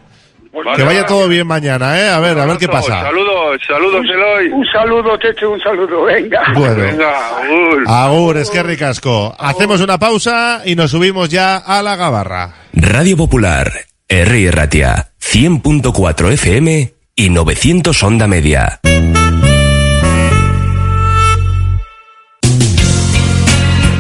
[0.77, 2.09] Que vaya todo bien mañana, ¿eh?
[2.09, 3.03] A ver, a ver qué pasa.
[3.03, 4.49] Saludos, saludos, Eloy.
[4.49, 6.43] Un saludo, Cheche, un saludo, venga.
[6.55, 6.83] Bueno.
[6.83, 7.85] Venga, Raúl.
[7.87, 9.35] Agur, es que ricasco.
[9.39, 12.55] Hacemos una pausa y nos subimos ya a la gabarra.
[12.73, 13.71] Radio Popular,
[14.09, 14.51] R.
[14.51, 18.81] Ratia, 100.4 FM y 900 Onda Media.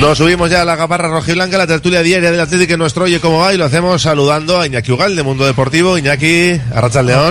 [0.00, 3.18] Nos subimos ya a la gabarra rojiblanca, la tertulia diaria del Atlético en nuestro Oye
[3.18, 5.98] Cómo Va y lo hacemos saludando a Iñaki Ugal de Mundo Deportivo.
[5.98, 6.54] Iñaki.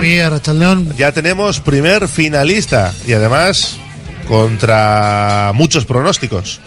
[0.04, 0.94] Sí, Arrachaldeón.
[0.96, 3.78] Ya tenemos primer finalista y además
[4.28, 6.60] contra muchos pronósticos.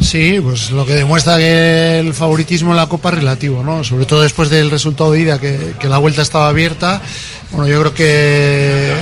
[0.00, 3.84] Sí, pues lo que demuestra que el favoritismo en la Copa es relativo, ¿no?
[3.84, 7.02] Sobre todo después del resultado de ida, que, que la vuelta estaba abierta.
[7.52, 8.92] Bueno, yo creo que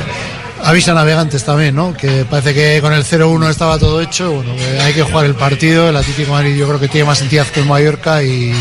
[0.63, 1.95] avisa navegantes también, ¿no?
[1.95, 4.33] Que parece que con el 0-1 estaba todo hecho.
[4.33, 5.89] Bueno, hay que jugar el partido.
[5.89, 8.53] El Atlético de Madrid yo creo que tiene más entidad que el Mallorca y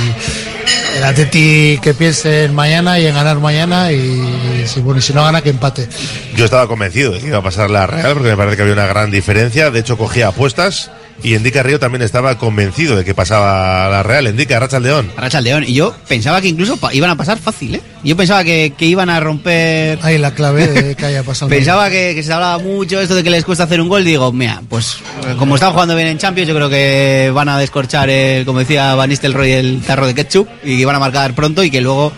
[0.98, 5.24] el Atleti que piense en mañana y en ganar mañana y si, bueno, si no
[5.24, 5.88] gana que empate.
[6.36, 8.74] Yo estaba convencido de que iba a pasar la Real porque me parece que había
[8.74, 9.72] una gran diferencia.
[9.72, 10.92] De hecho, cogía apuestas.
[11.24, 14.26] Y Endica Río también estaba convencido de que pasaba la Real.
[14.28, 15.12] Endica, Racha León.
[15.16, 15.64] Racha León.
[15.68, 17.82] Y yo pensaba que incluso pa- iban a pasar fácil, ¿eh?
[18.04, 20.00] Yo pensaba que, que iban a romper.
[20.02, 21.50] Ahí la clave de que haya pasado.
[21.50, 24.04] Pensaba que, que se hablaba mucho esto de que les cuesta hacer un gol.
[24.04, 24.98] Digo, mira, pues
[25.28, 28.60] eh, como están jugando bien en Champions, yo creo que van a descorchar, el, como
[28.60, 31.82] decía Van Nistelrooy, el tarro de ketchup y que van a marcar pronto y que
[31.82, 32.12] luego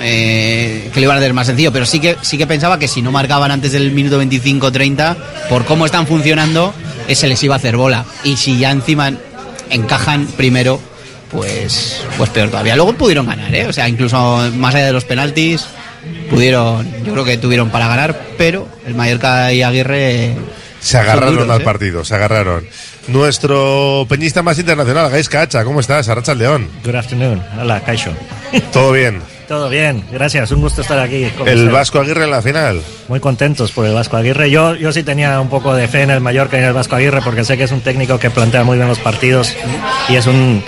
[0.00, 1.72] eh, que lo iban a hacer más sencillo.
[1.72, 5.16] Pero sí que, sí que pensaba que si no marcaban antes del minuto 25-30,
[5.48, 6.72] por cómo están funcionando,
[7.14, 8.04] se les iba a hacer bola.
[8.24, 9.12] Y si ya encima
[9.70, 10.80] encajan primero,
[11.30, 12.76] pues, pues peor todavía.
[12.76, 13.66] Luego pudieron ganar, ¿eh?
[13.66, 15.66] O sea, incluso más allá de los penaltis,
[16.30, 20.34] pudieron, yo creo que tuvieron para ganar, pero el Mallorca y Aguirre
[20.80, 21.64] Se agarraron duros, al ¿eh?
[21.64, 22.66] partido, se agarraron.
[23.08, 26.08] Nuestro peñista más internacional, Gaisca Hacha, ¿cómo estás?
[26.08, 26.68] Arracha León.
[26.84, 27.42] Good afternoon.
[27.60, 28.10] Hola, Caixo.
[28.72, 29.20] Todo bien.
[29.48, 30.50] Todo bien, gracias.
[30.50, 31.26] Un gusto estar aquí.
[31.38, 31.68] con El.
[31.68, 32.82] Vasco Aguirre en la final.
[33.08, 34.50] Muy contentos por el Vasco Aguirre.
[34.50, 36.96] Yo, yo sí tenía un poco de fe en el Mallorca y en el Vasco
[36.96, 39.56] Aguirre porque sé que es un técnico que plantea muy bien los partidos
[40.08, 40.64] y es un,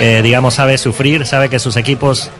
[0.00, 2.30] eh, digamos, sabe sufrir, sabe que sus equipos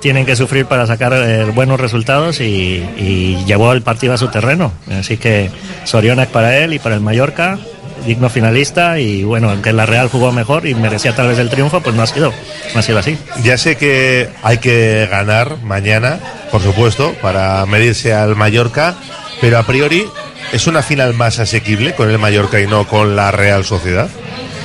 [0.00, 4.28] tienen que sufrir para sacar eh, buenos resultados y, y llevó el partido a su
[4.28, 4.72] terreno.
[4.90, 5.50] Así que
[5.84, 7.58] Sorionac para él y para el Mallorca,
[8.06, 11.80] digno finalista y bueno, aunque la Real jugó mejor y merecía tal vez el triunfo,
[11.80, 12.32] pues no ha sido,
[12.74, 13.18] no ha sido así.
[13.42, 16.18] Ya sé que hay que ganar mañana,
[16.50, 18.94] por supuesto, para medirse al Mallorca,
[19.40, 20.04] pero a priori
[20.52, 24.08] es una final más asequible con el Mallorca y no con la Real Sociedad.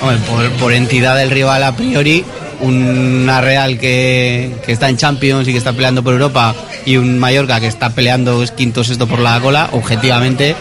[0.01, 2.23] Hombre, por, por entidad del rival a priori,
[2.61, 6.55] una Real que, que está en Champions y que está peleando por Europa
[6.85, 10.55] y un Mallorca que está peleando es quinto o sexto por la cola, objetivamente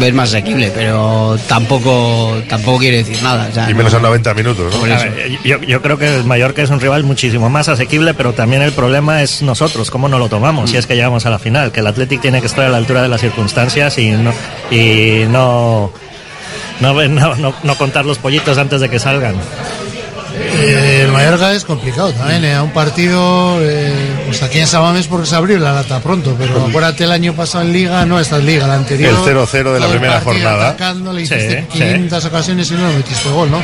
[0.00, 3.48] es más asequible, pero tampoco tampoco quiere decir nada.
[3.50, 4.84] o sea, Y menos a 90 minutos, ¿no?
[4.84, 8.32] A ver, yo, yo creo que el Mallorca es un rival muchísimo más asequible, pero
[8.32, 11.38] también el problema es nosotros, cómo no lo tomamos, si es que llegamos a la
[11.38, 14.32] final, que el Athletic tiene que estar a la altura de las circunstancias y no,
[14.70, 15.92] y no,
[16.80, 19.34] no, no, no- no contar los pollitos antes de que salgan.
[20.34, 23.92] Eh, el Mallorca es complicado también, eh, a un partido, eh,
[24.26, 27.64] pues aquí en Samamés porque se abrió la lata pronto, pero acuérdate el año pasado
[27.64, 29.10] en Liga, no esta es Liga, la anterior.
[29.10, 30.68] El 0-0 de la primera jornada.
[30.70, 31.78] Atacando, le Sí, hiciste sí.
[31.78, 33.60] 500 ocasiones y no metiste gol, ¿no?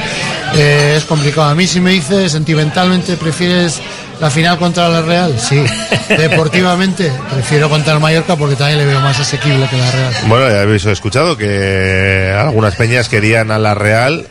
[0.55, 1.49] Eh, es complicado.
[1.49, 3.81] A mí si me dices sentimentalmente prefieres
[4.21, 5.62] la final contra la Real, sí.
[6.09, 10.14] Deportivamente prefiero contra el Mallorca porque también le veo más asequible que la Real.
[10.27, 14.27] Bueno, ya habéis escuchado que algunas peñas querían a la Real,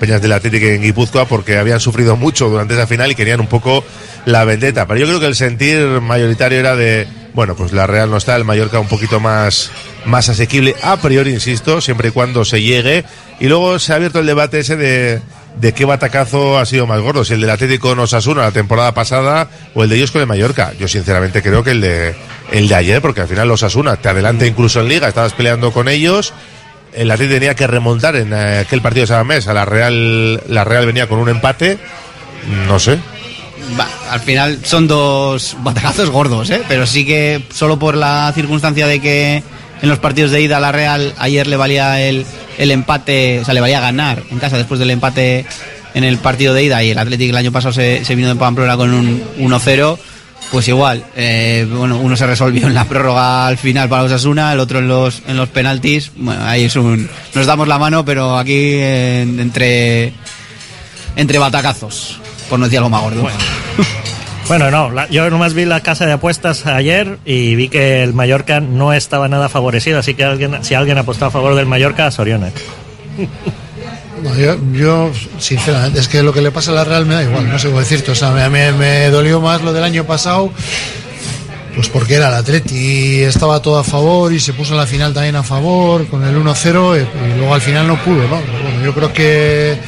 [0.00, 3.46] peñas del Atlético en Guipúzcoa, porque habían sufrido mucho durante esa final y querían un
[3.46, 3.84] poco
[4.24, 4.86] la vendetta.
[4.86, 8.34] Pero yo creo que el sentir mayoritario era de, bueno, pues la Real no está,
[8.34, 9.70] el Mallorca un poquito más,
[10.06, 13.04] más asequible, a priori, insisto, siempre y cuando se llegue.
[13.38, 15.20] Y luego se ha abierto el debate ese de
[15.56, 18.94] de qué batacazo ha sido más gordo, si el del Atlético en Osasuna la temporada
[18.94, 20.72] pasada o el de ellos con el Mallorca.
[20.78, 22.14] Yo sinceramente creo que el de,
[22.52, 25.72] el de ayer, porque al final los Osasuna te adelanta incluso en Liga, estabas peleando
[25.72, 26.32] con ellos.
[26.92, 29.46] El Atlético tenía que remontar en aquel partido de Sabamés.
[29.48, 31.78] A la Real, la Real venía con un empate.
[32.66, 32.98] No sé.
[34.10, 36.62] Al final son dos batacazos gordos, ¿eh?
[36.68, 39.42] pero sí que solo por la circunstancia de que
[39.82, 42.26] en los partidos de ida a la Real ayer le valía el,
[42.58, 45.46] el empate, o sea, le valía ganar en casa después del empate
[45.94, 48.36] en el partido de ida y el Atlético el año pasado se, se vino de
[48.36, 49.98] Pamplona con un 1-0,
[50.50, 54.58] pues igual, eh, bueno, uno se resolvió en la prórroga al final para Osasuna, el
[54.60, 58.36] otro en los, en los penaltis, bueno, ahí es un, nos damos la mano, pero
[58.36, 60.12] aquí en- entre,
[61.16, 63.28] entre batacazos, por no decir algo más gordo.
[64.48, 68.12] Bueno, no, la- yo nomás vi la casa de apuestas ayer y vi que el
[68.12, 72.10] Mallorca no estaba nada favorecido, así que alguien, si alguien apostó a favor del Mallorca,
[72.10, 72.50] Soriona.
[74.22, 77.22] No, yo, yo, sinceramente, es que lo que le pasa a la Real me da
[77.22, 78.10] igual, no sé cómo decirte.
[78.10, 80.50] O sea, me, me- me dolió más lo del año pasado,
[81.74, 85.14] pues porque era el Atleti estaba todo a favor y se puso en la final
[85.14, 88.40] también a favor con el 1-0 y, y luego al final no pudo, ¿no?
[88.40, 89.78] Pero bueno, yo creo que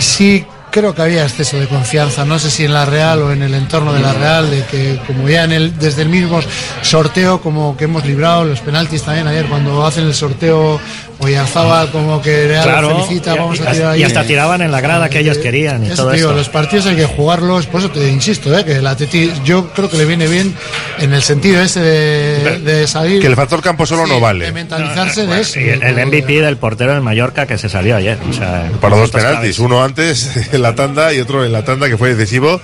[0.00, 3.42] sí creo que había exceso de confianza, no sé si en la Real o en
[3.42, 6.40] el entorno de la Real, de que como ya en el, desde el mismo
[6.82, 10.80] sorteo como que hemos librado los penaltis también ayer cuando hacen el sorteo
[11.20, 14.00] Oyarzábal como que Real Claro, felicita, y- vamos y- a tirar ahí.
[14.00, 16.86] y hasta tiraban en la grada que ellos querían y Eso todo digo, los partidos
[16.86, 18.64] hay que jugarlos, por eso te insisto, ¿eh?
[18.64, 20.54] que el Atleti yo creo que le viene bien
[20.98, 24.52] en el sentido ese de, de salir Que el factor campo solo no de vale.
[24.52, 25.60] mentalizarse de eso.
[25.60, 28.18] Y el, el MVP del portero del Mallorca que se salió ayer.
[28.28, 31.88] o sea, Para dos penaltis, uno antes en la tanda y otro en la tanda
[31.88, 32.60] que fue decisivo,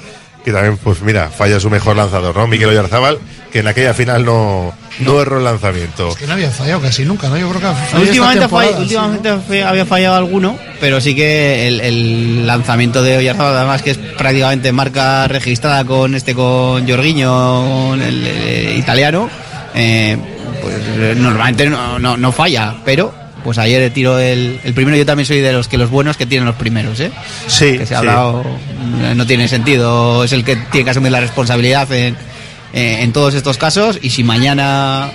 [0.46, 2.46] que también, pues mira, falla su mejor lanzador, ¿no?
[2.46, 3.18] Miquel Oyarzábal,
[3.52, 6.14] que en aquella final no, no erró el lanzamiento.
[6.14, 7.36] Que no había fallado casi nunca, ¿no?
[7.36, 11.00] Yo creo que ha fallado Últimamente, esta fall- temporada, últimamente fe- había fallado alguno, pero
[11.00, 16.32] sí que el, el lanzamiento de Oyarzábal, además que es prácticamente marca registrada con este
[16.32, 19.28] con Jorginho, con el, eh, italiano,
[19.74, 20.16] eh,
[20.62, 23.12] pues eh, normalmente no, no, no falla, pero
[23.46, 24.96] pues ayer tiró el, el primero.
[24.96, 27.12] Yo también soy de los que los buenos que tienen los primeros, ¿eh?
[27.46, 28.08] Sí, que se ha sí.
[28.08, 28.42] hablado,
[29.04, 32.16] eh, no tiene sentido, es el que tiene que asumir la responsabilidad en,
[32.72, 35.12] en todos estos casos y si mañana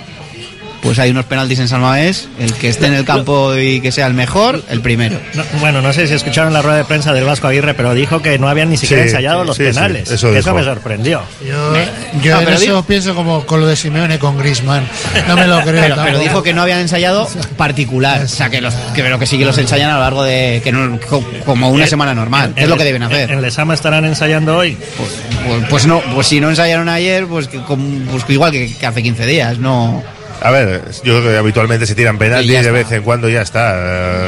[0.82, 3.92] pues hay unos penaltis en San Mamés, el que esté en el campo y que
[3.92, 5.16] sea el mejor, el primero.
[5.34, 8.20] No, bueno, no sé si escucharon la rueda de prensa del Vasco Aguirre, pero dijo
[8.20, 10.10] que no habían ni siquiera Sí, ensayado los sí, sí, penales.
[10.10, 10.52] eso dijo.
[10.54, 11.22] me sorprendió.
[11.46, 11.74] Yo,
[12.20, 14.84] yo No, en pero eso pienso como con lo de Simeone con Griezmann.
[15.28, 15.80] No me lo creo.
[15.82, 19.26] Pero, pero dijo que no habían ensayado particular, o sea que los que, pero que
[19.26, 22.12] sí que los ensayan a lo largo de que no, co- como una En- semana
[22.14, 23.30] normal, es lo que deben hacer.
[23.30, 24.76] En Lesama estarán ensayando hoy.
[24.96, 28.86] Pues, pues no, pues si no ensayaron ayer, pues, que, com- pues igual que, que
[28.86, 30.02] hace 15 días, no.
[30.42, 33.74] A ver, yo creo que habitualmente se tiran penaltis de vez en cuando ya está.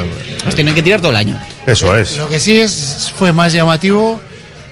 [0.01, 0.11] eh,
[0.45, 1.39] Los tienen que tirar todo el año.
[1.67, 2.17] Eso es.
[2.19, 4.21] Lo que sí es, fue más llamativo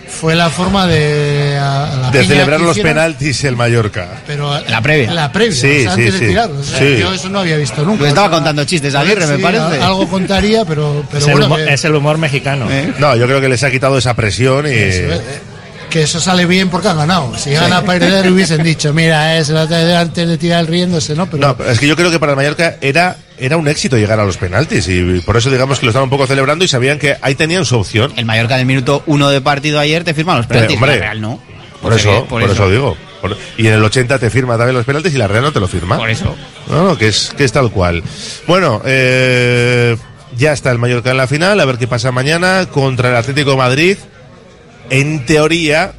[0.09, 1.57] fue la forma de.
[1.59, 4.09] a- a la De celebrar los hicieron, penaltis el Mallorca.
[4.27, 5.11] Pero La previa.
[5.13, 6.27] La previa, Sí, o sea, antes sí, de sí.
[6.27, 6.51] tirar.
[6.51, 6.97] O sea, Sí.
[7.01, 7.99] Yo eso no había visto nunca.
[8.01, 9.83] Pues estaba o sea, contando chistes a Aguirre, me sí, parece.
[9.83, 12.71] Algo contaría, pero, pero es, el bueno, humor, que, es el humor mexicano.
[12.71, 12.93] ¿Eh?
[12.99, 14.71] No, yo creo que les ha quitado esa presión y.
[14.75, 15.21] eh,
[15.93, 17.37] que eso sale bien porque han ganado.
[17.37, 21.27] Si gana a perder hubiesen dicho, mira, es la de antes de tirar riéndose, ¿no?
[21.29, 24.19] Pero No, es que yo creo que para el Mallorca era, era un éxito llegar
[24.19, 26.99] a los penaltis y por eso digamos que lo estaban un poco celebrando y sabían
[26.99, 28.13] que ahí tenían su opción.
[28.17, 31.01] El Mallorca del minuto uno de partido ayer te firma los penaltis, Eh, hombre, la
[31.01, 31.41] Real no.
[31.83, 32.71] Por Pues, eso, eh, por, eso.
[32.71, 32.97] digo.
[33.21, 35.61] Por- y en el 80 te firma también los penaltis y la Real no te
[35.61, 35.99] lo firma.
[35.99, 36.35] Por eso.
[36.69, 38.03] No, no, que es, que es tal cual.
[38.47, 39.97] Bueno, eh,
[40.39, 43.51] ya está el Mallorca en la final, a ver qué pasa mañana contra el Atlético
[43.51, 43.97] de Madrid.
[44.91, 45.93] En teoría,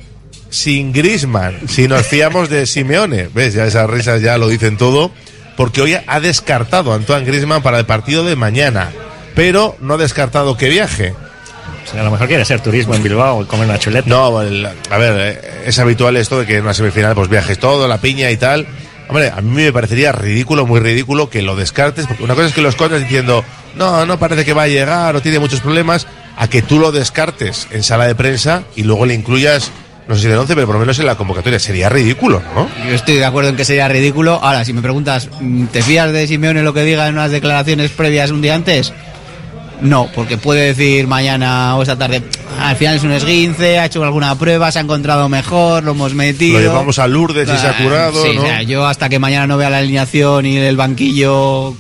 [0.49, 3.29] sin Grisman, si nos fiamos de Simeone.
[3.34, 3.53] ¿Ves?
[3.53, 5.11] Ya esas risas ya lo dicen todo.
[5.57, 8.91] Porque hoy ha descartado a Antoine Grisman para el partido de mañana.
[9.36, 11.13] Pero no ha descartado que viaje.
[11.86, 14.07] O sea, a lo mejor quiere hacer turismo en Bilbao comer una chuleta.
[14.09, 17.59] No, el- a ver, eh, es habitual esto de que en una semifinal pues viajes
[17.59, 18.65] todo, la piña y tal.
[19.09, 22.53] Hombre, a mí me parecería ridículo, muy ridículo que lo descartes, porque una cosa es
[22.53, 23.43] que lo escondas diciendo,
[23.75, 26.07] no, no parece que va a llegar o tiene muchos problemas,
[26.38, 29.71] a que tú lo descartes en sala de prensa y luego le incluyas,
[30.07, 31.59] no sé si del 11, pero por lo menos en la convocatoria.
[31.59, 32.67] Sería ridículo, ¿no?
[32.88, 34.39] Yo estoy de acuerdo en que sería ridículo.
[34.41, 37.91] Ahora, si me preguntas, mm, ¿te fías de Simeone lo que diga en unas declaraciones
[37.91, 38.93] previas un día antes?
[39.81, 42.23] No, porque puede decir mañana o esta tarde,
[42.57, 45.91] "Ah, al final es un esguince, ha hecho alguna prueba, se ha encontrado mejor, lo
[45.91, 46.59] hemos metido.
[46.59, 48.43] Lo llevamos a Lourdes y se ha curado, sí, ¿no?
[48.43, 51.75] o sea, yo hasta que mañana no vea la alineación y el banquillo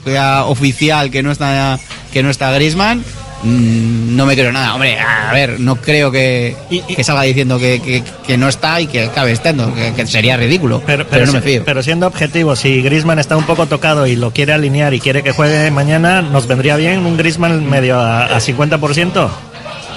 [0.47, 1.79] oficial que no está
[2.11, 3.05] que no está Griezmann,
[3.43, 4.73] mm, no me creo nada.
[4.73, 6.55] Hombre, a ver, no creo que,
[6.95, 10.37] que salga diciendo que, que- que no está y que acabe estando, que, que sería
[10.37, 10.81] ridículo.
[10.85, 11.63] Pero, no si- me fío.
[11.65, 15.23] pero siendo objetivo, si Grisman está un poco tocado y lo quiere alinear y quiere
[15.23, 19.29] que juegue mañana, ¿nos vendría bien un Grisman medio a, a 50%?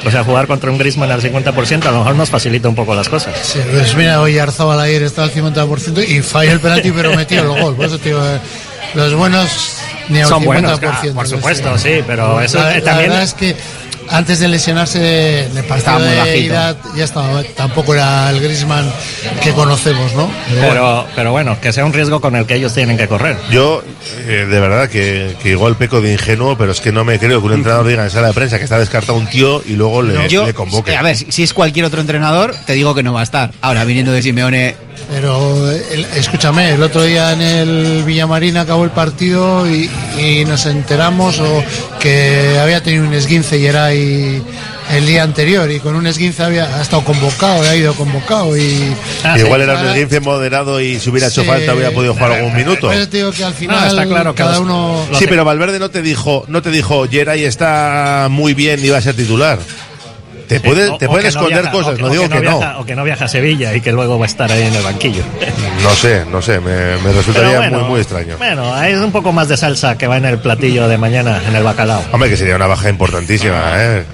[0.05, 2.94] O sea, jugar contra un Griezmann al 50% a lo mejor nos facilita un poco
[2.94, 3.34] las cosas.
[3.42, 7.40] Sí, pues mira, hoy Arzabal ayer está al 50% y falló el penalti, pero metió
[7.40, 7.74] el gol.
[7.74, 8.38] Por eso digo, eh,
[8.94, 9.75] los buenos
[10.09, 10.46] ni al Son 50%.
[10.46, 13.57] buenos, claro, por supuesto, sí, pero eso la, eh, la también- verdad es que
[14.09, 16.54] antes de lesionarse partido Estaba muy bajito.
[16.96, 18.88] ya estaba, tampoco era el Griezmann
[19.42, 20.30] que conocemos, ¿no?
[20.48, 21.07] Pero bueno.
[21.16, 23.36] Pero, bueno, que sea un riesgo con el que ellos tienen que correr.
[23.50, 23.82] Yo,
[24.28, 27.40] eh, de verdad, que, que igual peco de ingenuo, pero es que no me creo
[27.40, 30.02] que un entrenador diga en sala de prensa que está descartado un tío y luego
[30.02, 30.92] le, Yo, le convoque.
[30.92, 33.24] eh, a ver, si si es cualquier otro entrenador, te digo que no va a
[33.24, 33.50] estar.
[33.61, 34.76] Ahora, viniendo de Simeone,
[35.09, 39.88] Pero el- escúchame, el otro día en el Villamarín acabó el partido y,
[40.18, 41.62] y nos enteramos o
[42.00, 44.42] que había tenido un esguince y era ahí
[44.92, 48.94] el día anterior y con un esguince había ha estado convocado, ha ido convocado y
[49.38, 51.46] igual era un esguince moderado y si hubiera hecho Sí.
[51.46, 52.88] falta hubiera podido jugar algún minuto.
[52.88, 55.44] Por eso te digo que al final Ah, está claro que cada uno Sí, pero
[55.44, 59.14] Valverde no te dijo, no te dijo, Geray está muy bien y va a ser
[59.14, 59.59] titular.
[60.49, 62.34] Te puede, O- te o pueden que no esconder viaja- cosas, o no digo que
[62.36, 62.59] no.
[62.59, 64.74] viaja- O que no viaja a Sevilla y que luego va a estar ahí en
[64.74, 65.22] el banquillo.
[65.82, 68.36] No sé, no sé, me, me resultaría bueno, muy, muy extraño.
[68.38, 71.57] Bueno, es un poco más de salsa que va en el platillo de mañana, en
[71.57, 72.03] el bacalao.
[72.12, 74.05] Hombre, que sería una baja importantísima, ¿eh?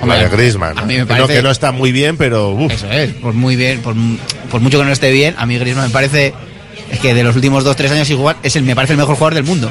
[0.00, 0.78] Hombre, Hombre, Griezmann.
[0.78, 2.70] a mí me Que parece- no, que no está muy bien, pero uf.
[2.72, 3.94] eso es, por muy bien, por,
[4.50, 6.34] por mucho que no esté bien, a mí Griezmann me parece
[6.90, 9.34] es que de los últimos 2-3 años igual es el, me parece el mejor jugador
[9.34, 9.70] del mundo.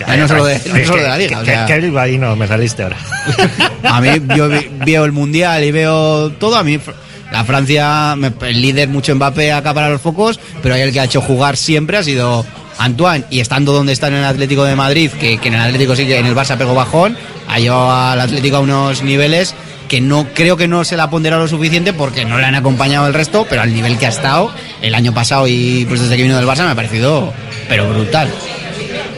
[0.00, 1.36] Ya, no solo de, no solo de la liga.
[1.38, 2.96] que- o sea, que- que bilbaíno me saliste ahora.
[3.84, 6.56] a mí yo vi- veo el mundial y veo todo.
[6.56, 6.94] A mí fr-
[7.32, 11.20] la Francia, el líder mucho Mbappé acapara los focos, pero ahí el que ha hecho
[11.20, 12.44] jugar siempre ha sido
[12.78, 13.24] Antoine.
[13.30, 16.06] Y estando donde está en el Atlético de Madrid, que, que en el Atlético sí
[16.06, 17.16] que en el Barça pegó bajón,
[17.48, 19.54] ha llevado al Atlético a unos niveles
[19.88, 22.56] que no creo que no se le ha ponderado lo suficiente porque no le han
[22.56, 24.50] acompañado el resto, pero al nivel que ha estado
[24.82, 27.32] el año pasado y pues desde que vino del Barça me ha parecido
[27.68, 28.28] pero brutal.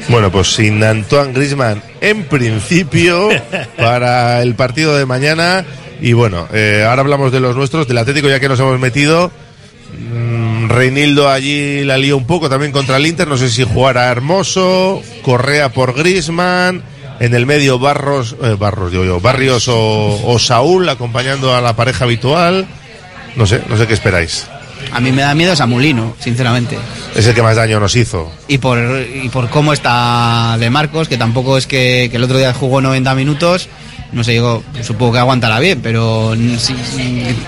[0.08, 3.28] Bueno, pues sin Antoine Griezmann en principio
[3.76, 5.64] para el partido de mañana.
[6.00, 9.30] Y bueno, eh, ahora hablamos de los nuestros, del Atlético ya que nos hemos metido.
[10.12, 14.10] Mm, Reinildo allí la lió un poco también contra el Inter, no sé si jugará
[14.10, 16.82] Hermoso, Correa por Griezmann,
[17.20, 21.74] en el medio Barros, eh, Barros digo yo, Barrios o, o Saúl acompañando a la
[21.74, 22.66] pareja habitual.
[23.36, 24.46] No sé, no sé qué esperáis.
[24.92, 26.78] A mí me da miedo Samulino, sinceramente.
[27.14, 28.30] Es el que más daño nos hizo.
[28.48, 32.38] y por, y por cómo está de Marcos, que tampoco es que, que el otro
[32.38, 33.68] día jugó 90 minutos,
[34.12, 36.34] no sé, digo, supongo que aguantará bien, pero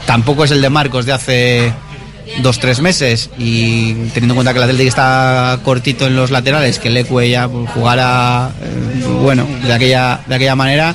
[0.07, 1.73] tampoco es el de Marcos de hace
[2.43, 6.79] dos, tres meses y teniendo en cuenta que el Atlético está cortito en los laterales,
[6.79, 10.95] que el Ecue ya jugara, eh, bueno, de aquella, de aquella manera,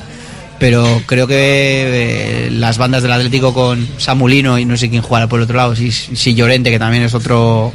[0.60, 5.28] pero creo que eh, las bandas del Atlético con Samulino y no sé quién jugará
[5.28, 7.72] por el otro lado, si, si Llorente, que también es otro,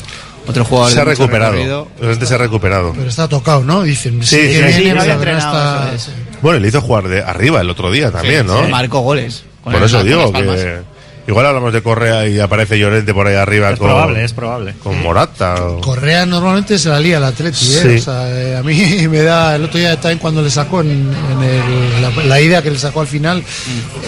[0.47, 1.89] otro jugador Se ha recuperado.
[2.01, 2.93] Llorente se ha recuperado.
[2.97, 3.83] pero está tocado, ¿no?
[3.83, 4.23] Dicen.
[4.23, 6.11] Sí, que sí, viene, sí, no se ha no entrenado, está- eso
[6.43, 8.67] Bueno, le hizo jugar de arriba el otro día también, ¿no?
[8.69, 9.45] Marcó goles.
[9.63, 10.81] con Por el- eso digo que
[11.27, 14.75] igual hablamos de Correa y aparece Llorente por ahí arriba Es con, probable, es probable.
[14.83, 15.55] con Morata.
[15.67, 17.81] o- Correa normalmente se la lía al Atleti, ¿eh?
[17.83, 17.97] Sí.
[17.97, 18.75] O sea, eh, a mí
[19.11, 20.91] me da, el otro día también cuando le sacó en,
[21.33, 23.43] en el- la, la ida que le sacó al final,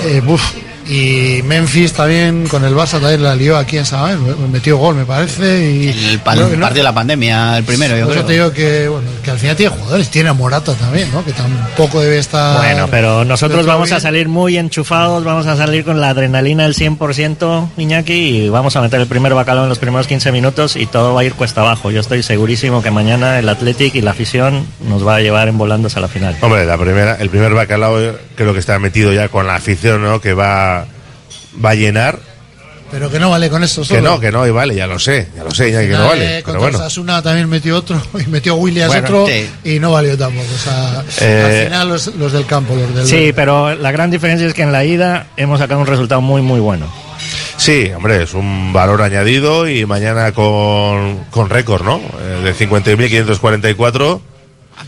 [0.06, 0.42] eh, buf,
[0.88, 4.94] y Memphis también con el Barça también la lió aquí en Mamés, me- metió gol
[4.96, 8.24] me parece y El pan- partido de la pandemia, el primero, yo creo.
[8.24, 11.24] te digo que, bueno, que al final tiene jugadores, tiene a Morata también, ¿no?
[11.24, 12.56] Que tampoco debe estar...
[12.58, 16.74] Bueno, pero nosotros vamos a salir muy enchufados, vamos a salir con la adrenalina del
[16.74, 20.86] 100%, Iñaki, y vamos a meter el primer bacalao en los primeros 15 minutos y
[20.86, 21.90] todo va a ir cuesta abajo.
[21.90, 25.58] Yo estoy segurísimo que mañana el Athletic y la afición nos va a llevar en
[25.58, 26.36] volandos a la final.
[26.40, 30.02] Hombre, la primera, el primer bacalao eh, creo que está metido ya con la afición,
[30.02, 30.20] ¿no?
[30.20, 30.81] Que va,
[31.64, 32.18] va a llenar.
[32.90, 33.98] Pero que no vale con eso solo.
[33.98, 36.08] Que no, que no, y vale, ya lo sé, ya lo sé, ya que no
[36.08, 36.38] vale.
[36.38, 37.22] eh, Pero bueno.
[37.22, 39.48] También metió otro y metió Williams Bueno, otro sí.
[39.64, 40.46] y no valió tampoco.
[40.54, 44.10] O sea, Eh, al final los, los del campo, los del Sí, pero la gran
[44.10, 46.86] diferencia es que en la ida hemos sacado un resultado muy, muy bueno.
[47.56, 51.98] Sí, hombre, es un valor añadido y mañana con, con récord, ¿no?
[52.20, 54.20] Eh, de 50.544.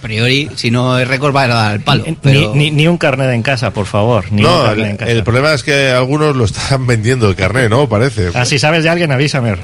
[0.04, 2.04] A priori, si no es récord, va a dar el palo.
[2.06, 4.26] Ni, Pero ni, ni un carnet en casa, por favor.
[4.30, 5.10] Ni un No, carnet en el, casa.
[5.12, 7.88] el problema es que algunos lo están vendiendo el carnet, ¿no?
[7.88, 8.28] Parece.
[8.34, 9.56] Ah, si sabes de alguien, avísame.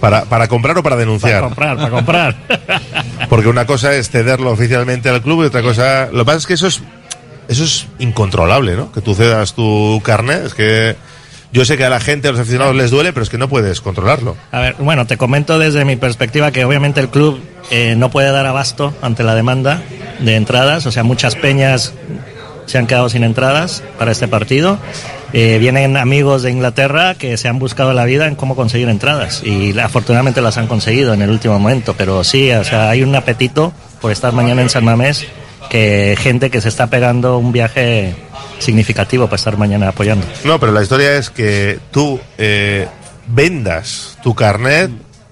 [0.00, 1.42] Para, para comprar o para Para denunciar.
[1.42, 2.34] comprar, para comprar.
[3.28, 6.08] Porque una cosa es cederlo oficialmente al club y otra cosa.
[6.10, 6.80] Lo que pasa es que eso es,
[7.48, 8.90] eso es incontrolable, ¿no?
[8.90, 10.46] Que tú cedas tu carnet.
[10.46, 10.96] Es que
[11.52, 13.48] yo sé que a la gente, a los aficionados les duele, pero es que no
[13.48, 14.36] puedes controlarlo.
[14.52, 17.40] A ver, bueno, te comento desde mi perspectiva que obviamente el club
[17.70, 19.82] eh, no puede dar abasto ante la demanda
[20.20, 21.92] de entradas, o sea, muchas peñas
[22.66, 24.78] se han quedado sin entradas para este partido.
[25.32, 29.42] Eh, vienen amigos de Inglaterra que se han buscado la vida en cómo conseguir entradas
[29.44, 33.14] y afortunadamente las han conseguido en el último momento, pero sí, o sea, hay un
[33.14, 35.26] apetito por estar mañana en San Mamés
[35.68, 38.14] que gente que se está pegando un viaje
[38.60, 40.26] significativo para estar mañana apoyando.
[40.44, 42.86] No, pero la historia es que tú eh,
[43.26, 44.90] vendas tu carnet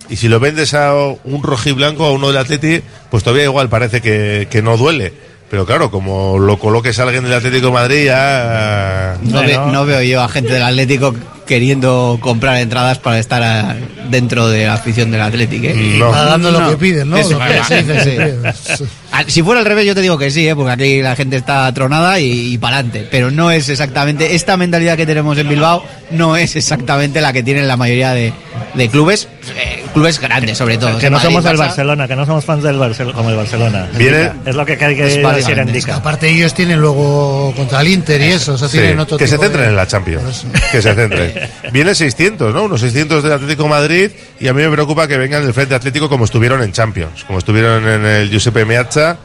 [0.09, 4.01] y si lo vendes a un rojiblanco, a uno del Atleti, pues todavía igual parece
[4.01, 5.13] que, que no duele.
[5.51, 9.17] Pero claro, como lo coloques a alguien del Atlético de Madrid, ya...
[9.23, 11.15] No, ve- no veo yo a gente del Atlético
[11.47, 13.75] queriendo comprar entradas para estar a-
[14.11, 15.65] dentro de la afición del Atlético.
[15.69, 15.97] ¿eh?
[15.99, 16.11] No.
[16.11, 17.17] Pagando lo que piden, ¿no?
[17.17, 17.83] Eso, que sí.
[18.03, 18.35] siempre.
[19.11, 20.55] Ah, Si fuera al revés, yo te digo que sí, ¿eh?
[20.55, 23.09] porque aquí la gente está tronada y, para adelante.
[23.11, 24.35] Pero no es exactamente.
[24.35, 28.35] Esta mentalidad que tenemos en Bilbao no es exactamente la que tienen la mayoría de,
[28.79, 30.97] de clubes, eh, clubes grandes, sobre todo.
[30.99, 31.59] Que no Madrid, somos del Barça.
[31.59, 33.89] Barcelona, que no somos fans del Barcelona, como el Barcelona.
[33.95, 35.97] Viene- Es lo que hay que Es decir en Dica.
[35.97, 39.27] aparte ellos tienen luego contra el Inter y eso, o sea, Sí, tienen otro que
[39.27, 40.47] se de- centren en la Champions.
[40.73, 41.33] Que se centren.
[41.73, 42.65] Viene 600, ¿no?
[42.65, 44.11] Unos 600 del Atlético de Madrid
[44.41, 47.39] y a mí me preocupa que vengan del Frente Atlético como estuvieron en Champions, como
[47.41, 49.17] estuvieron en el Giuseppe Meazza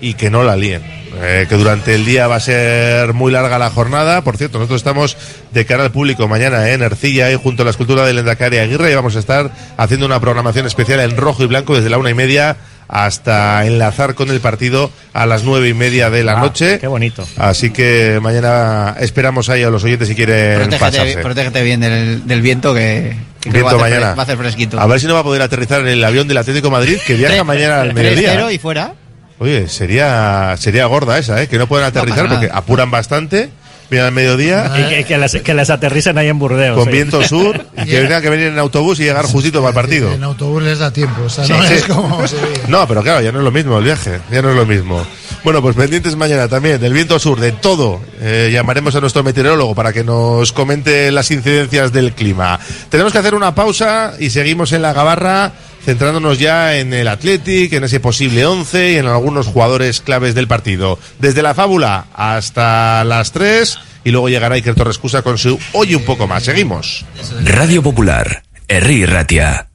[0.00, 0.82] y que no la líen.
[1.22, 4.22] Eh, que durante el día va a ser muy larga la jornada.
[4.22, 5.16] Por cierto, nosotros estamos
[5.52, 8.92] de cara al público mañana en Ercilla y junto a la escultura del Endacari Aguirre
[8.92, 12.10] y vamos a estar haciendo una programación especial en rojo y blanco desde la una
[12.10, 16.40] y media hasta enlazar con el partido a las nueve y media de la Ah,
[16.40, 16.78] noche.
[16.78, 17.26] Qué bonito.
[17.36, 21.16] Así que mañana esperamos ahí a los oyentes si quieren Protégete, pasarse.
[21.18, 24.14] protégete bien del, del viento que, que Viento va, a hacer mañana.
[24.14, 24.80] va a hacer fresquito.
[24.80, 26.98] A ver si no va a poder aterrizar en el avión del Atlético de Madrid
[27.06, 28.52] que viaja mañana al 3-0 mediodía.
[28.52, 28.94] y fuera.
[29.40, 31.48] Oye, sería sería gorda esa, ¿eh?
[31.48, 33.50] Que no pueden aterrizar porque apuran bastante.
[33.90, 36.76] Vienen al mediodía Y que, que les, que les aterricen ahí en Burdeos.
[36.76, 36.92] con sí.
[36.92, 40.12] viento sur y que tengan que venir en autobús y llegar justito para el partido.
[40.12, 41.74] En autobús les da tiempo, o sea, Sí, no sí.
[41.74, 42.22] es como.
[42.68, 45.04] No, pero claro, ya no es lo mismo el viaje, ya no es lo mismo.
[45.42, 48.00] Bueno, pues pendientes mañana también del viento sur, de todo.
[48.20, 52.60] Eh, llamaremos a nuestro meteorólogo para que nos comente las incidencias del clima.
[52.90, 55.50] Tenemos que hacer una pausa y seguimos en la gabarra,
[55.84, 60.48] centrándonos ya en el Athletic, en ese posible 11 y en algunos jugadores claves del
[60.48, 60.98] partido.
[61.18, 66.04] Desde la fábula hasta las 3 y luego llegará Iker Torrescusa con su Oye un
[66.04, 66.44] poco más.
[66.44, 67.04] Seguimos.
[67.44, 69.68] Radio Popular, Herri Ratia.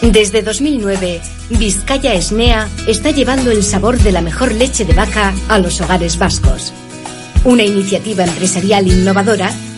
[0.00, 1.20] Desde 2009,
[1.50, 6.18] Vizcaya Esnea está llevando el sabor de la mejor leche de vaca a los hogares
[6.18, 6.72] vascos.
[7.44, 9.52] Una iniciativa empresarial innovadora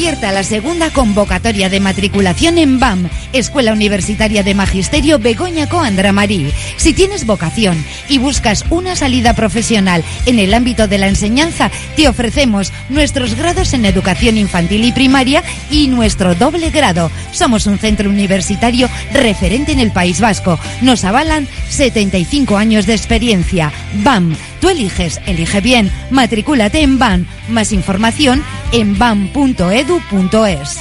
[0.00, 6.50] Abierta la segunda convocatoria de matriculación en BAM, Escuela Universitaria de Magisterio Begoña Coandra Marí.
[6.78, 12.08] Si tienes vocación y buscas una salida profesional en el ámbito de la enseñanza, te
[12.08, 17.10] ofrecemos nuestros grados en educación infantil y primaria y nuestro doble grado.
[17.32, 20.58] Somos un centro universitario referente en el País Vasco.
[20.80, 23.70] Nos avalan 75 años de experiencia.
[24.02, 25.90] BAM, tú eliges, elige bien.
[26.10, 27.26] Matricúlate en BAM.
[27.48, 28.42] Más información
[28.72, 30.78] en bam.edu.es.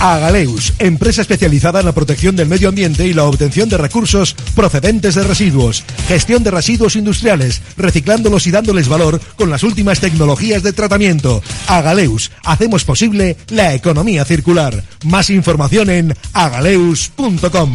[0.00, 5.16] Agaleus, empresa especializada en la protección del medio ambiente y la obtención de recursos procedentes
[5.16, 10.72] de residuos, gestión de residuos industriales, reciclándolos y dándoles valor con las últimas tecnologías de
[10.72, 11.42] tratamiento.
[11.66, 14.84] Agaleus, hacemos posible la economía circular.
[15.04, 17.74] Más información en agaleus.com.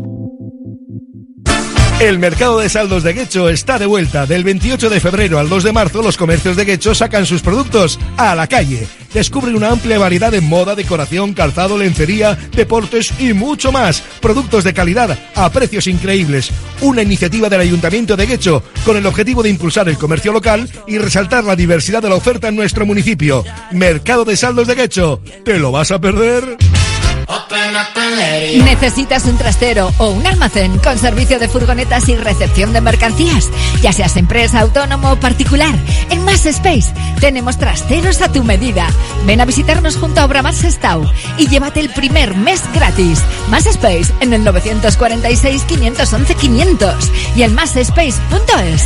[2.01, 4.25] El mercado de saldos de Guecho está de vuelta.
[4.25, 7.99] Del 28 de febrero al 2 de marzo, los comercios de Guecho sacan sus productos
[8.17, 8.87] a la calle.
[9.13, 14.01] Descubre una amplia variedad de moda, decoración, calzado, lencería, deportes y mucho más.
[14.19, 16.49] Productos de calidad a precios increíbles.
[16.81, 20.97] Una iniciativa del Ayuntamiento de Guecho con el objetivo de impulsar el comercio local y
[20.97, 23.45] resaltar la diversidad de la oferta en nuestro municipio.
[23.73, 25.21] Mercado de saldos de Guecho.
[25.45, 26.57] ¿Te lo vas a perder?
[28.63, 33.49] ¿Necesitas un trastero o un almacén con servicio de furgonetas y recepción de mercancías?
[33.81, 35.73] Ya seas empresa, autónomo o particular,
[36.09, 38.87] en Más Space tenemos trasteros a tu medida.
[39.25, 43.21] Ven a visitarnos junto a Obramar Sestao y llévate el primer mes gratis.
[43.49, 48.85] Más Space en el 946 511 500 y en másspace.es.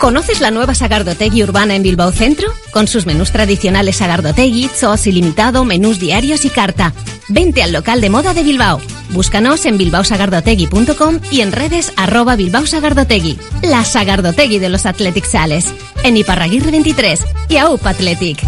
[0.00, 2.48] ¿Conoces la nueva Sagardotegui urbana en Bilbao Centro?
[2.70, 6.94] Con sus menús tradicionales Sagardotegui, Zoos ilimitado, menús diarios y carta.
[7.28, 8.80] Vente al local de moda de Bilbao.
[9.10, 13.38] Búscanos en bilbaosagardotegui.com y en redes arroba Bilbao Sagardotegui.
[13.60, 15.66] La Sagardotegui de los Athletic Sales.
[16.02, 17.20] En Iparraguirre 23
[17.50, 18.42] y AUP Athletic.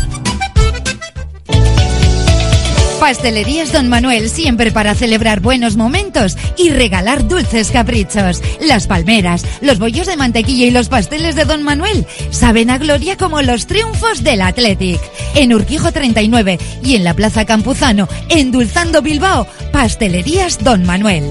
[3.03, 8.41] Pastelerías Don Manuel, siempre para celebrar buenos momentos y regalar dulces caprichos.
[8.61, 13.17] Las palmeras, los bollos de mantequilla y los pasteles de Don Manuel saben a gloria
[13.17, 15.01] como los triunfos del Athletic.
[15.35, 21.25] En Urquijo 39 y en la Plaza Campuzano, endulzando Bilbao, Pastelerías Don Manuel.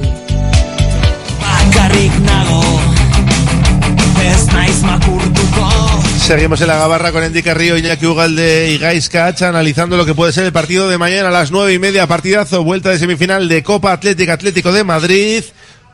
[6.31, 10.15] Seguimos en la gabarra con Endy Carrillo, Iñaki Ugalde y Gaisca Hacha analizando lo que
[10.15, 13.49] puede ser el partido de mañana a las nueve y media, partidazo, vuelta de semifinal
[13.49, 15.43] de Copa Atlética Atlético de Madrid,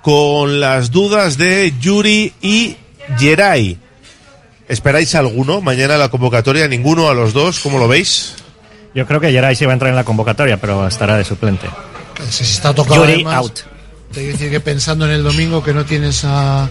[0.03, 2.77] con las dudas de Yuri y
[3.17, 3.79] Geray.
[4.67, 6.67] ¿Esperáis alguno mañana a la convocatoria?
[6.67, 7.59] ¿Ninguno a los dos?
[7.59, 8.35] ¿Cómo lo veis?
[8.93, 11.67] Yo creo que Geray sí va a entrar en la convocatoria, pero estará de suplente.
[12.29, 13.59] Si está tocado Yuri además, out.
[14.13, 16.69] Te quiero decir que pensando en el domingo que no tienes a,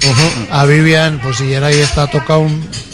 [0.51, 2.47] a Vivian, pues si Geray está tocado,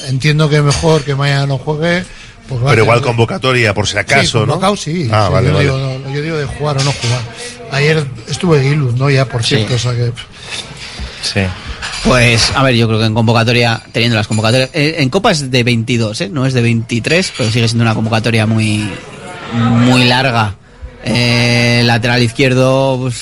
[0.09, 2.05] entiendo que mejor que mañana no juegue.
[2.49, 4.47] Pues va a Pero igual convocatoria, por si Sí, acaso, ¿no?
[4.55, 5.09] convocado, sí.
[5.13, 5.65] Ah, Sí, vale, yo, vale.
[5.65, 7.21] Digo, no, yo digo de jugar o no jugar.
[7.71, 9.09] Ayer estuve Guiluz, ¿no?
[9.09, 9.57] Ya, por Sí.
[9.57, 10.13] cierto, o sea que...
[11.23, 11.41] Sí.
[12.05, 14.71] Pues, a ver, yo creo que en convocatoria, teniendo las convocatorias.
[14.75, 16.29] eh, en Copa es de 22, ¿eh?
[16.29, 18.91] No es de 23, pero sigue siendo una convocatoria muy,
[19.55, 20.57] muy larga.
[21.05, 23.15] Eh, lateral izquierdo, pues,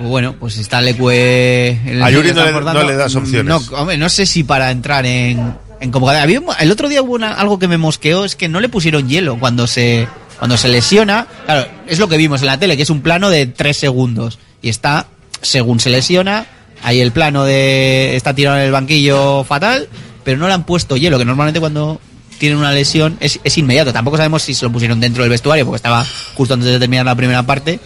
[0.00, 1.78] bueno, pues está Leque.
[2.02, 2.82] A Yuri no le- aportando.
[2.82, 3.44] no le das opciones.
[3.44, 6.22] No, hombre, no sé si para entrar en, en convocatoria.
[6.22, 9.08] Había el otro día hubo una- algo que me mosqueó, es que no le pusieron
[9.08, 10.06] hielo cuando se,
[10.38, 11.26] cuando se lesiona.
[11.46, 14.38] Claro, es lo que vimos en la tele, que es un plano de 3 segundos.
[14.62, 15.06] Y está,
[15.42, 16.46] según se lesiona,
[16.82, 18.16] ahí el plano de.
[18.16, 19.88] está tirado en el banquillo fatal,
[20.24, 22.00] pero no le han puesto hielo, que normalmente cuando
[22.38, 23.92] tienen una lesión es, es inmediato.
[23.92, 27.06] Tampoco sabemos si se lo pusieron dentro del vestuario, porque estaba justo antes de terminar
[27.06, 27.78] la primera parte.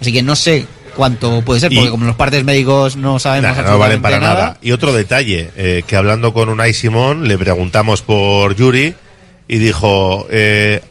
[0.00, 3.56] Así que no sé cuánto puede ser, Y- porque como los partes médicos no sabemos
[3.56, 4.58] Nah, no valen para nada.
[4.62, 8.94] Y otro detalle, eh, que hablando con Unai Simón, le preguntamos por Yuri
[9.46, 10.82] y dijo, eh,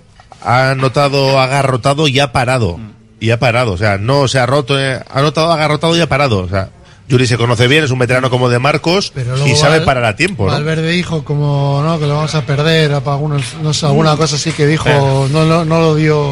[0.42, 2.80] ha notado agarrotado y ha parado.
[3.20, 6.08] Y ha parado, o sea, no se ha roto, eh, ha notado agarrotado y ha
[6.08, 6.40] parado.
[6.40, 6.70] O sea,
[7.08, 10.06] Yuri se conoce bien, es un veterano como de Marcos Pero y sabe Val- parar
[10.06, 10.52] a tiempo, ¿no?
[10.54, 12.00] Valverde dijo como, ¿no?
[12.00, 15.30] Que lo vamos a perder, a algunos, no sé, alguna cosa así que dijo, Eh.
[15.32, 16.32] no, no, no lo dio...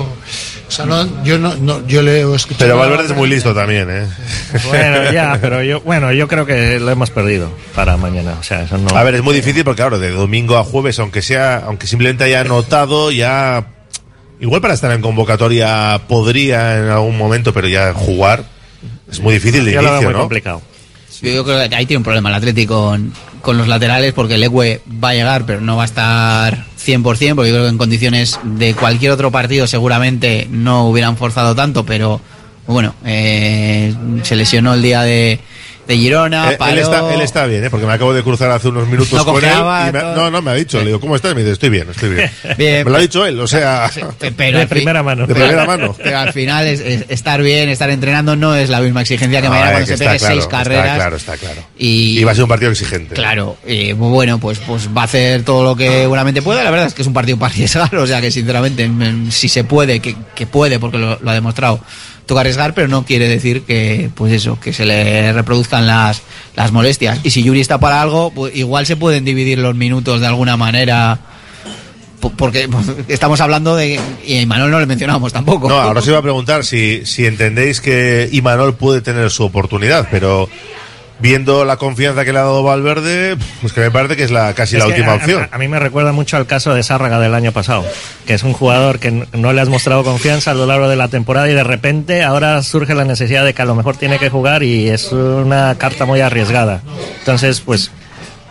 [0.66, 2.58] O sea, no, yo no, no yo le he escuchado...
[2.66, 4.08] Pero Valverde es muy listo también, ¿eh?
[4.70, 8.36] Bueno, ya, pero yo, bueno, yo creo que lo hemos perdido para mañana.
[8.40, 8.98] O sea, eso no.
[8.98, 12.24] A ver, es muy difícil porque, claro, de domingo a jueves, aunque sea, aunque simplemente
[12.24, 13.68] haya anotado, ya.
[14.40, 18.44] Igual para estar en convocatoria podría en algún momento, pero ya jugar
[19.14, 20.20] es muy difícil de Yo lo veo inicio, muy ¿no?
[20.22, 20.62] complicado.
[21.22, 24.82] Yo, creo que ahí tiene un problema el Atlético con, con los laterales porque Leque
[25.02, 27.04] va a llegar, pero no va a estar 100%,
[27.36, 31.86] porque yo creo que en condiciones de cualquier otro partido seguramente no hubieran forzado tanto,
[31.86, 32.20] pero
[32.68, 33.94] bueno, eh,
[34.24, 35.40] se lesionó el día de
[35.88, 37.70] de Girona, Eh, él, está, él está bien, ¿eh?
[37.70, 39.52] porque me acabo de cruzar hace unos minutos No con él.
[39.52, 41.34] y me- no, no, me ha dicho, le digo, ¿cómo estás?
[41.36, 42.32] Me dice, estoy bien, estoy bien.
[42.58, 43.90] Bien, me lo ha dicho él, o sea,
[44.38, 45.26] pero al fin- De primera mano.
[46.04, 49.48] Pero al final es, es- estar bien, estar entrenando no es la misma exigencia que
[49.48, 50.96] No, mañana eh, cuando que se está pegue claro, seis está carreras.
[50.96, 51.62] claro, está claro.
[51.78, 53.16] Y, Y va a ser un partido exigente.
[53.16, 56.64] Claro, y bueno, pues, pues va a hacer todo lo que buenamente puede.
[56.64, 59.50] La verdad es que es un partido para arriesgar, o sea que sinceramente, mm, si
[59.50, 61.80] se puede, que, que puede, porque lo, lo ha demostrado,
[62.26, 66.22] toca arriesgar, pero no quiere decir que, pues eso, que se le reproduzcan las,
[66.56, 67.20] las molestias.
[67.24, 70.56] Y si Yuri está para algo, pues igual se pueden dividir los minutos de alguna
[70.58, 71.20] manera.
[72.20, 74.00] po- Porque pues, estamos hablando de.
[74.26, 75.68] Y a Imanol no le mencionamos tampoco.
[75.70, 80.08] No, ahora os iba a preguntar si, si entendéis que Imanol puede tener su oportunidad,
[80.10, 80.50] pero
[81.24, 84.54] viendo la confianza que le ha dado Valverde, pues que me parece que es la
[84.54, 85.48] casi la Es última a- opción.
[85.50, 87.86] A, a mí me recuerda mucho al caso de Sárraga del año pasado,
[88.28, 91.08] que es un jugador que no le has mostrado confianza a lo largo de la
[91.08, 94.30] temporada y de repente ahora surge la necesidad de que a lo mejor tiene que
[94.30, 96.82] jugar y es una carta muy arriesgada.
[97.20, 97.90] Entonces, pues,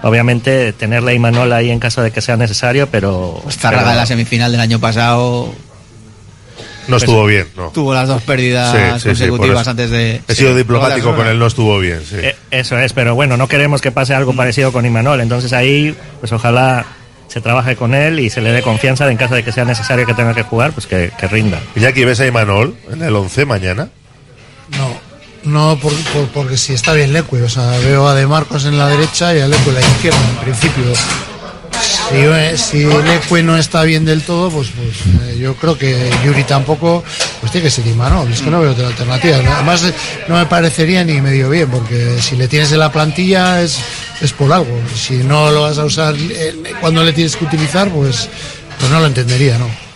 [0.03, 3.43] obviamente tenerle a Imanol ahí en caso de que sea necesario, pero...
[3.51, 5.53] Zárraga en la semifinal del año pasado
[6.89, 7.69] No estuvo bien, no.
[7.71, 10.21] tuvo las dos pérdidas Sí, sí, sí, consecutivas antes de.
[10.27, 12.17] He sido sí, diplomático con él, no estuvo bien, sí.
[12.19, 15.95] Eh, Eso es, pero bueno, no queremos que pase algo parecido con Imanol, entonces ahí,
[16.21, 16.85] pues ojalá
[17.29, 19.65] se trabaje con él y se le dé confianza de en caso de que sea
[19.65, 21.61] necesario que tenga que jugar, pues que, que rinda.
[21.77, 23.89] Iñaki, ¿ves a Imanol en el 11 mañana?
[24.77, 25.01] No,
[25.45, 28.77] no por- por- porque si está bien Leque, o sea, veo a De Marcos en
[28.77, 30.85] la derecha y a Leque en la izquierda, en principio.
[31.83, 36.11] Si, eh, si Leque no está bien del todo, pues, pues eh, yo creo que
[36.25, 37.03] Yuri tampoco,
[37.41, 39.37] pues tiene que ser Imanol, es que no veo otra alternativa.
[39.37, 39.85] Además,
[40.29, 43.79] no me parecería ni medio bien, porque si le tienes en la plantilla es,
[44.21, 44.79] es por algo.
[44.95, 48.29] Si no lo vas a usar eh, cuando le tienes que utilizar, pues,
[48.79, 49.92] pues no lo entendería, ¿no?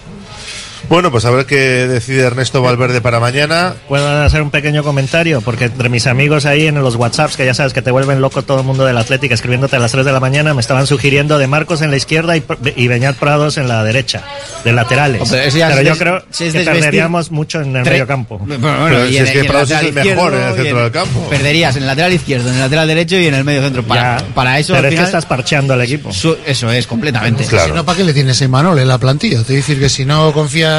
[0.89, 1.57] Bueno, pues a ver qué
[1.89, 3.75] decide Ernesto Valverde para mañana.
[3.89, 5.41] ¿Puedo hacer un pequeño comentario?
[5.41, 8.43] Porque entre mis amigos ahí en los WhatsApps, que ya sabes que te vuelven loco
[8.43, 11.39] todo el mundo del Atlético escribiéndote a las 3 de la mañana, me estaban sugiriendo
[11.39, 12.45] de Marcos en la izquierda y,
[12.77, 14.23] y Beñat Prados en la derecha,
[14.65, 15.23] de laterales.
[15.23, 17.75] Hombre, eso ya Pero es yo des- creo si es que desvestir- perderíamos mucho en
[17.77, 18.39] el Tre- medio campo.
[18.39, 20.31] Bueno, bueno, y en- y en lateral izquierdo
[20.63, 23.61] y en- Perderías en el lateral izquierdo, en el lateral derecho y en el medio
[23.63, 23.83] centro.
[23.83, 24.73] Para, Ya, para eso.
[24.75, 26.13] pero al es que estás parcheando al equipo.
[26.13, 27.43] su- eso es, completamente.
[27.45, 29.43] Si no, ¿para qué le tienes a Imanol en la plantilla?
[29.43, 30.76] Te decir que si no confías,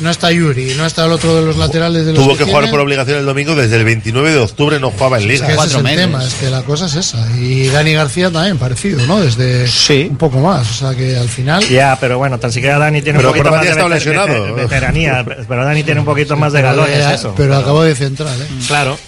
[0.00, 2.60] no está Yuri, no está el otro de los laterales de los Tuvo que jugar
[2.64, 5.46] tienen, por obligación el domingo, desde el 29 de octubre no jugaba en es Liga.
[5.46, 7.26] que ese es el tema, es que la cosa es esa.
[7.38, 9.20] Y Dani García también, parecido, ¿no?
[9.20, 9.66] Desde
[10.08, 10.70] un poco más.
[10.70, 11.62] O sea que al final.
[11.68, 15.24] Ya, pero bueno, tan siquiera Dani tiene Pero un poquito más de está veter- veteranía,
[15.48, 17.34] pero Dani tiene un poquito más de Pero, galones, eh, eso.
[17.36, 18.46] pero acabó de central, ¿eh?
[18.66, 18.98] Claro.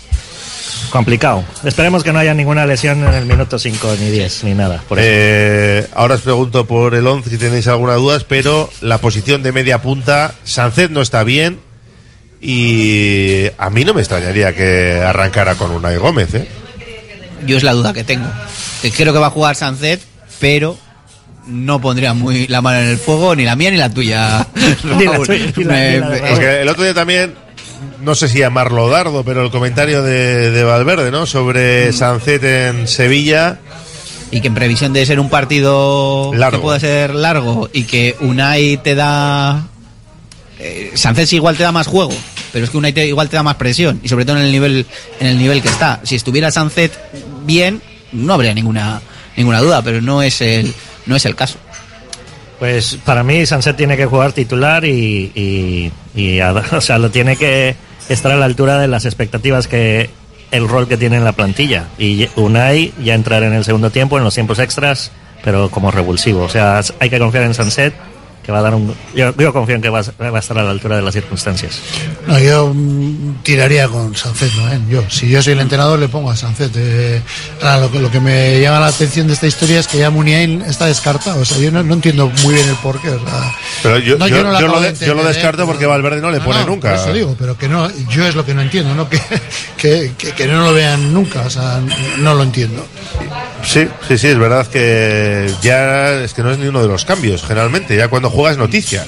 [0.91, 1.45] Complicado.
[1.65, 4.83] Esperemos que no haya ninguna lesión en el minuto 5 ni 10 ni nada.
[4.89, 5.07] Por eso.
[5.11, 9.53] Eh, ahora os pregunto por el 11 si tenéis alguna duda, pero la posición de
[9.53, 11.59] media punta, Sancet no está bien
[12.41, 16.49] y a mí no me extrañaría que arrancara con Unai Gómez, ¿eh?
[17.47, 18.27] Yo es la duda que tengo.
[18.83, 20.01] Que creo que va a jugar Sancet,
[20.41, 20.77] pero
[21.47, 24.47] no pondría muy la mano en el fuego, ni la mía ni la tuya.
[24.85, 25.27] Ni la Raúl.
[25.27, 27.35] tuya, ni la- Me- ni la de me- Porque el otro día también,
[28.03, 31.27] no sé si llamarlo dardo, pero el comentario de, de Valverde, ¿no?
[31.27, 33.59] Sobre Sancet en Sevilla.
[34.31, 36.59] Y que en previsión de ser un partido Largo.
[36.59, 39.67] que puede ser largo y que Unai te da.
[40.59, 42.13] Eh, Sancet igual te da más juego,
[42.53, 44.53] pero es que Unai te- igual te da más presión y sobre todo en el
[44.53, 44.87] nivel
[45.21, 46.01] en el nivel que está.
[46.03, 46.93] Si estuviera Sancet
[47.47, 47.81] bien,
[48.13, 49.01] no habría ninguna
[49.37, 50.75] ninguna duda, pero no es el
[51.07, 51.57] no es el caso.
[52.59, 56.41] Pues para mí Sanset tiene que jugar titular y, y,
[56.73, 57.77] o sea, lo tiene que
[58.09, 60.11] estar a la altura de las expectativas que
[60.51, 61.87] el rol que tiene en la plantilla.
[61.99, 65.13] Y Unai ya entrar en el segundo tiempo, en los tiempos extras,
[65.45, 66.43] pero como revulsivo.
[66.43, 67.95] O sea, hay que confiar en Sanset,
[68.49, 68.95] que va a dar un...
[69.15, 71.13] Yo, yo confío en que va, a- va a estar a la altura de las
[71.13, 71.81] circunstancias.
[72.27, 74.73] No, yo mm, tiraría con Sancet, ¿no?
[74.73, 74.81] ¿Eh?
[74.89, 76.73] Yo, si yo soy el entrenador, le pongo a Sancet.
[76.75, 77.21] Eh,
[77.61, 80.09] ahora, lo, que, lo que me llama la atención de esta historia es que ya
[80.09, 81.43] Muniain está descartado.
[81.43, 83.11] O sea, yo no, no entiendo muy bien el porqué.
[83.11, 85.21] O sea, Pero yo, No, yo, yo no lo yo lo, de de- yo lo
[85.21, 86.95] entender, descarto porque Valverde no le No, pone no, nunca.
[86.95, 89.11] eso digo, pero que no, yo es lo que no entiendo, ¿no?
[89.11, 89.21] Que,
[89.77, 91.83] que, que, que no lo vean nunca, o sea,
[92.17, 92.83] no lo entiendo.
[93.69, 97.05] Sí, sí, sí, es verdad que ya es que no es ni uno de los
[97.05, 97.97] cambios, generalmente.
[97.97, 99.07] Ya cuando juega es noticia.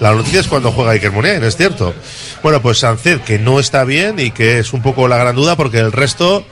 [0.00, 1.94] La noticia es cuando juega Iker Muniain, es cierto.
[2.42, 5.56] Bueno, pues Sancet, que no está bien y que es un poco la gran duda
[5.56, 6.44] porque el resto,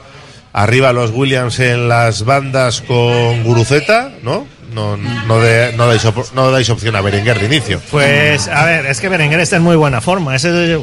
[0.52, 4.46] arriba los Williams en las bandas con Guruceta, ¿no?
[4.72, 6.02] No, no, de- no, dais,
[6.32, 7.80] no dais opción a Berenguer de inicio.
[7.90, 10.36] Pues, a ver, es que Berenguer está en muy buena forma.
[10.36, 10.78] Ese,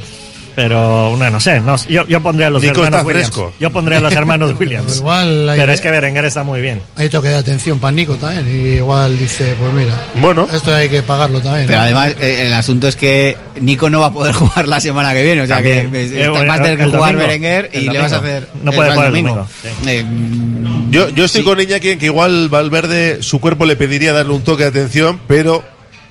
[0.58, 1.60] pero no, no sé.
[1.60, 3.28] No, yo, yo pondría a los Nico hermanos Williams.
[3.28, 3.54] fresco.
[3.60, 4.98] Yo pondría a los hermanos Williams.
[4.98, 6.82] Igual pero es que Berenguer está muy bien.
[6.96, 8.48] Hay toque de atención para Nico también.
[8.48, 10.48] Y igual dice, pues mira, bueno.
[10.52, 11.68] esto hay que pagarlo también.
[11.68, 11.84] Pero ¿no?
[11.84, 15.22] además, eh, el asunto es que Nico no va a poder jugar la semana que
[15.22, 15.44] viene.
[15.44, 15.92] O sea También.
[15.92, 17.28] que Eh, bueno, vas a tener que el jugar domingo.
[17.28, 18.48] Berenguer y le vas a hacer.
[18.64, 19.48] No puede el jugar el domingo.
[19.86, 20.06] Eh,
[20.90, 24.42] Yo, yo estoy con Iñaki en que igual Valverde, su cuerpo le pediría darle un
[24.42, 25.64] toque de atención, pero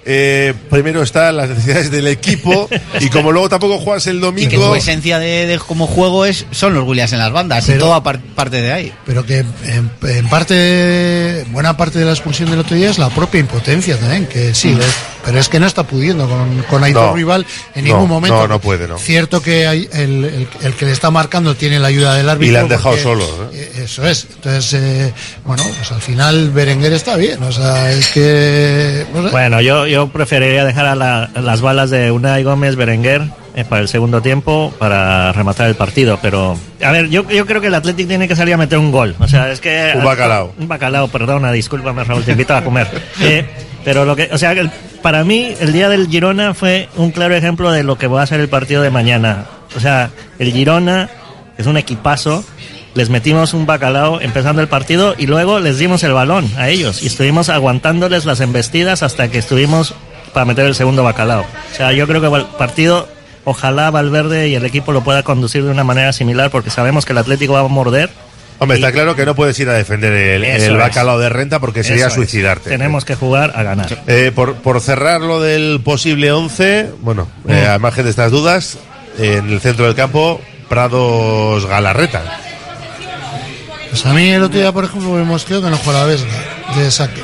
[0.09, 2.69] eh, primero están las necesidades del equipo
[3.01, 4.69] y como luego tampoco juegas el Y que domingo.
[4.70, 7.87] su esencia de, de como juego es son los Williams en las bandas y Pero-
[7.87, 8.93] toda par- parte de ahí.
[9.05, 13.11] Pero que en, en parte, buena parte de la expulsión del otro día es la
[13.11, 14.78] propia impotencia también, que sí, Mm.
[15.24, 17.15] pero es que no está pudiendo con, con Aitor No.
[17.16, 18.37] Rival en No, ningún momento.
[18.39, 18.99] no, no puede, no.
[18.99, 22.49] Cierto que hay el, el- el que le está marcando tiene la ayuda del árbitro.
[22.49, 23.73] Y le han dejado porque- solo, ¿eh?
[23.77, 24.27] eh, Eso es.
[24.37, 25.12] Entonces, eh,
[25.45, 27.43] bueno, pues al final Berenguer está bien.
[27.43, 29.05] O sea, es que.
[29.15, 29.31] no sé.
[29.31, 33.23] Bueno, yo, yo preferiría dejar a, la- a las balas de Unai Gómez Berenguer
[33.55, 36.18] eh, para el segundo tiempo para rematar el partido.
[36.23, 38.90] Pero, a ver, yo, yo creo que el Athletic tiene que salir a meter un
[38.93, 39.14] gol.
[39.18, 39.93] O sea, es que.
[39.97, 40.52] Un bacalao.
[40.59, 42.86] Un bacalao, perdona, discúlpame, Raúl, te invito a comer.
[43.23, 43.44] Eh,
[43.85, 44.70] pero lo que, o sea, el-
[45.02, 48.27] para mí, el día del Girona fue un claro ejemplo de lo que va a
[48.27, 49.44] ser el partido de mañana.
[49.77, 51.09] O sea, el Girona
[51.56, 52.44] es un equipazo.
[52.97, 57.02] Les metimos un bacalao empezando el partido y luego les dimos el balón a ellos
[57.02, 59.94] y estuvimos aguantándoles las embestidas hasta que estuvimos
[60.32, 61.43] para meter el segundo bacalao.
[61.43, 63.06] O sea, yo creo que el partido,
[63.44, 67.12] ojalá Valverde y el equipo lo pueda conducir de una manera similar porque sabemos que
[67.12, 68.09] el Atlético va a morder.
[68.59, 70.73] Hombre, está claro que no puedes ir a defender el, es.
[70.74, 72.14] bacalao de renta porque sería Eso es.
[72.14, 72.70] suicidarte.
[72.70, 74.02] Tenemos que jugar a ganar.
[74.06, 77.51] Eh, por, por cerrar lo del posible 11, bueno, Mm.
[77.51, 78.78] eh, al margen de estas dudas,
[79.18, 80.40] en el centro del campo,
[80.70, 82.23] Prados Galarreta.
[83.97, 86.28] Pues a mí el otro día, por ejemplo, me mosqueó que no juega la Vesga
[86.77, 87.23] de saque.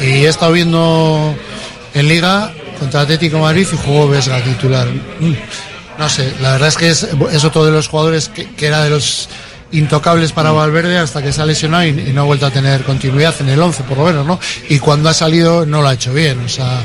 [0.00, 1.32] Y he estado viendo
[1.94, 4.88] en Liga contra Atlético Madrid y jugó Vesga titular.
[4.88, 5.34] Mm,
[6.00, 8.90] No sé, la verdad es que es, es otro de los jugadores que, era de
[8.90, 9.28] los
[9.70, 12.82] intocables para Valverde hasta que se ha lesionado y, y no ha vuelto a tener
[12.82, 14.40] continuidad en el 11 por lo menos, ¿no?
[14.70, 16.82] Y cuando ha salido no lo ha hecho bien, o sea,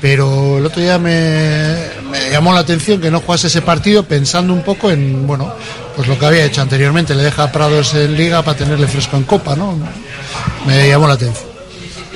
[0.00, 1.76] pero el otro día me,
[2.10, 5.52] me llamó la atención que no jugase ese partido pensando un poco en, bueno,
[5.96, 9.16] pues lo que había hecho anteriormente, le deja a Prados en liga para tenerle fresco
[9.16, 9.78] en copa, ¿no?
[10.66, 11.56] Me llamó la atención.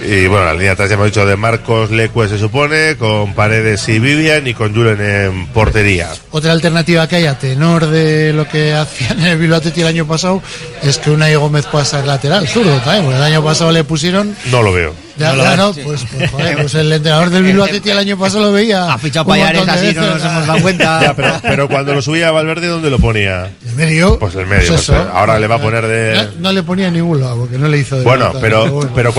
[0.03, 3.87] Y bueno, la línea atrás ya hemos dicho de Marcos Lecue se supone, con Paredes
[3.89, 6.09] y Vivian y con Julen en portería.
[6.31, 10.07] Otra alternativa que hay a tenor de lo que hacían en el Bilbao el año
[10.07, 10.43] pasado
[10.83, 14.35] es que Unai Gómez pueda ser lateral, zurdo también, porque el año pasado le pusieron
[14.51, 14.95] No lo veo.
[15.21, 18.45] Ya, ya no, pues, pues, joder, pues el entrenador del Bilbao Athletic el año pasado
[18.45, 18.93] lo veía.
[18.93, 21.01] Ha fichado Payares así, no nos hemos dado cuenta.
[21.03, 23.51] Ya, pero, pero cuando lo subía a Valverde, ¿dónde lo ponía?
[23.67, 24.19] ¿En medio?
[24.19, 24.69] Pues en medio.
[24.69, 26.15] Pues pues, ahora le va a poner de.
[26.37, 28.71] No, no le ponía en ningún lado, porque no le hizo de Bueno, nota, pero,
[28.71, 28.91] bueno.
[28.95, 29.15] pero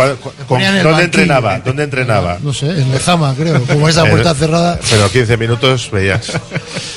[0.60, 1.60] en el ¿dónde entrenaba?
[1.60, 2.38] ¿Dónde entrenaba?
[2.42, 3.62] No sé, en Lejama, creo.
[3.64, 4.80] Como esa Eh, puerta cerrada.
[4.90, 6.32] Pero 15 minutos veías.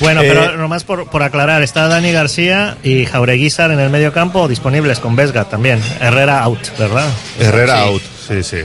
[0.01, 4.11] Bueno, Eh, pero nomás por, por aclarar, está Dani García y Jaureguizar en el medio
[4.11, 5.81] campo disponibles con Vesga también.
[6.01, 7.07] Herrera out, ¿verdad?
[7.39, 7.89] Herrera Sí.
[7.89, 8.57] out, sí, sí.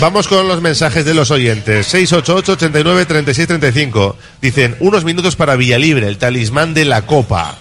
[0.00, 1.86] Vamos con los mensajes de los oyentes.
[1.86, 4.16] 688 89 36 35.
[4.42, 7.58] Dicen, unos minutos para Villalibre, el talismán de la Copa.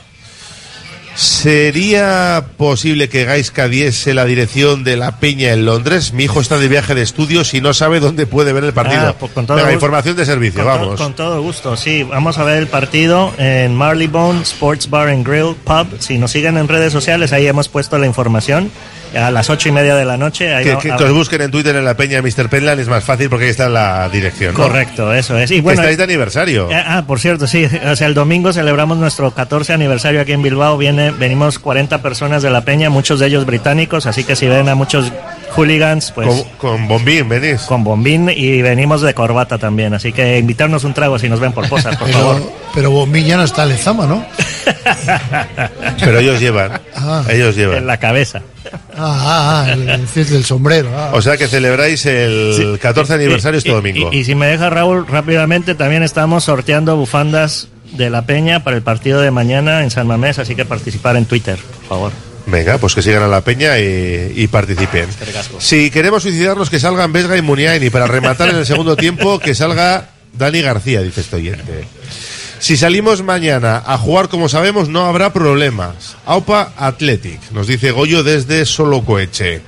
[1.15, 6.11] ¿Sería posible que Gaisca diese la dirección de la Peña en Londres?
[6.11, 9.09] Mi hijo está de viaje de estudios y no sabe dónde puede ver el partido.
[9.09, 9.75] Ah, pues con todo Venga, gusto.
[9.85, 10.99] información de servicio, Con to- vamos.
[10.99, 12.01] con todo gusto, sí.
[12.01, 15.85] Vamos a ver el partido en Marleybone Sports Bar and Grill Pub.
[15.99, 18.71] Si nos siguen en redes sociales, ahí hemos puesto la información.
[19.15, 20.53] A las ocho y media de la noche.
[20.53, 22.49] Ahí Que, que- a- que os busquen en Twitter en la Peña Mr.
[22.49, 24.53] Penland es más fácil porque ahí está la dirección.
[24.53, 24.59] ¿no?
[24.63, 25.51] Correcto, eso es.
[25.51, 26.69] Y bueno, estáis de aniversario.
[26.71, 27.67] Eh, Ah, por cierto, sí.
[27.89, 30.77] O sea, el domingo celebramos nuestro 14 aniversario aquí en Bilbao.
[30.77, 34.67] Viene, venimos 40 personas de la peña, muchos de ellos británicos, así que si ven
[34.69, 35.11] a muchos
[35.51, 36.27] hooligans, pues...
[36.27, 36.43] Con,
[36.77, 37.61] con bombín, venís.
[37.61, 41.51] Con bombín y venimos de corbata también, así que invitarnos un trago si nos ven
[41.53, 42.41] por cosas, por favor.
[42.73, 44.25] Pero, Bombín ya no está en Lezama, ¿no?
[45.99, 46.79] Pero ellos llevan.
[46.95, 47.23] Ah.
[47.29, 47.77] Ellos llevan.
[47.77, 48.41] En la cabeza.
[48.97, 50.89] Ah, ah, el, el del sombrero.
[50.95, 51.11] ah.
[51.13, 54.09] O sea que celebráis el 14 aniversario este Y- domingo.
[54.11, 58.75] Y, y si me deja Raúl, rápidamente también estamos sorteando bufandas de la peña para
[58.75, 62.11] el partido de mañana en San Mamés, así que participar en Twitter, por favor.
[62.45, 65.07] Venga, pues que sigan a la peña y, y participen.
[65.59, 67.83] Si queremos suicidarnos, que salgan Vesga y Muniain.
[67.83, 71.85] Y para rematar en el segundo tiempo, que salga Dani García, dice este oyente.
[72.59, 76.15] Si salimos mañana a jugar como sabemos, no habrá problemas.
[76.25, 79.61] Aupa Athletic, nos dice Goyo desde Solocoeche.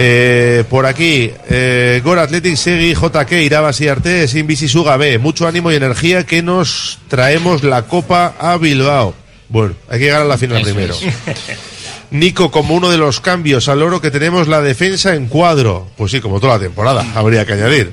[0.00, 5.18] Eh, por aquí, eh, Gor Athletic Segui JK Irabas y Arte sin Suga B.
[5.18, 9.14] Mucho ánimo y energía que nos traemos la copa a Bilbao.
[9.48, 10.94] Bueno, hay que llegar a la final Eso primero.
[10.94, 11.02] es.
[12.10, 15.88] Nico, como uno de los cambios al oro que tenemos la defensa en cuadro.
[15.96, 17.92] Pues sí, como toda la temporada, habría que añadir.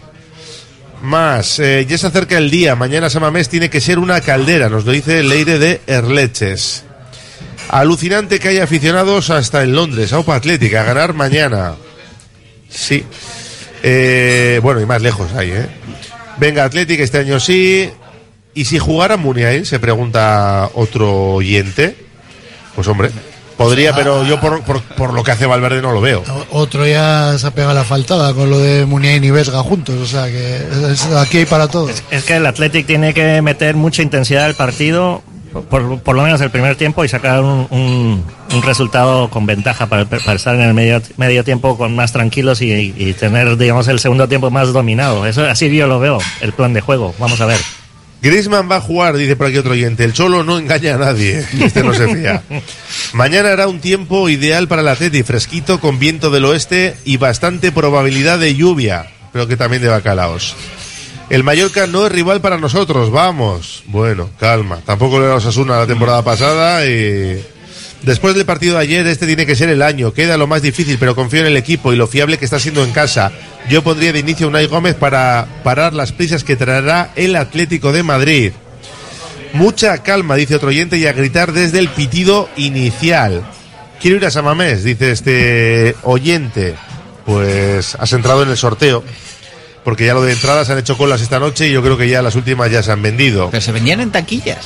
[1.01, 2.75] Más, eh, ya se acerca el día.
[2.75, 6.85] Mañana Samamés tiene que ser una caldera, nos lo dice Leire de Erleches.
[7.69, 11.75] Alucinante que haya aficionados hasta en Londres, a Opa Atlética, a ganar mañana.
[12.69, 13.03] Sí.
[13.83, 15.67] Eh, bueno, y más lejos ahí, ¿eh?
[16.37, 17.89] Venga, Atlética este año sí.
[18.53, 19.65] ¿Y si jugara Muniain?
[19.65, 21.95] Se pregunta otro oyente.
[22.75, 23.11] Pues hombre,
[23.57, 26.23] podría, pero yo por, por- por lo que hace Valverde no lo veo.
[26.51, 30.05] Otro ya se ha pegado la faltada con lo de Muniain y Vesga juntos, o
[30.05, 30.57] sea que
[30.91, 32.03] es- aquí hay para todos.
[32.11, 35.21] Es que el Athletic tiene que meter mucha intensidad al partido,
[35.69, 38.23] por, por lo menos el primer tiempo, y sacar un, un-
[38.53, 42.61] un resultado con ventaja para, para estar en el medio, medio tiempo con más tranquilos
[42.61, 45.25] y, y tener, digamos, el segundo tiempo más dominado.
[45.25, 47.15] Eso así yo lo veo, el plan de juego.
[47.19, 47.59] Vamos a ver.
[48.21, 50.03] Griezmann va a jugar, dice por aquí otro oyente.
[50.03, 51.45] El Cholo no engaña a nadie.
[51.59, 52.41] Este no se fía.
[53.13, 57.71] Mañana hará un tiempo ideal para el Atleti, fresquito, con viento del oeste y bastante
[57.71, 60.55] probabilidad de lluvia, pero que también de bacalaos.
[61.29, 63.83] El Mallorca no es rival para nosotros, vamos.
[63.87, 64.81] Bueno, calma.
[64.85, 67.43] Tampoco le damos Osasuna la temporada pasada y...
[68.05, 70.13] Después del partido de ayer, este tiene que ser el año.
[70.13, 72.83] Queda lo más difícil, pero confío en el equipo y lo fiable que está siendo
[72.83, 73.31] en casa.
[73.67, 77.91] Yo pondría de inicio a Unai Gómez para parar las prisas que traerá el Atlético
[77.91, 78.51] de Madrid.
[79.53, 83.43] Mucha calma, dice otro oyente, y a gritar desde el pitido inicial.
[83.99, 86.75] Quiero ir a Samamés, dice este oyente.
[87.25, 89.03] Pues has entrado en el sorteo.
[89.83, 92.21] Porque ya lo de entradas han hecho colas esta noche y yo creo que ya
[92.21, 93.49] las últimas ya se han vendido.
[93.49, 94.65] Pero se vendían en taquillas.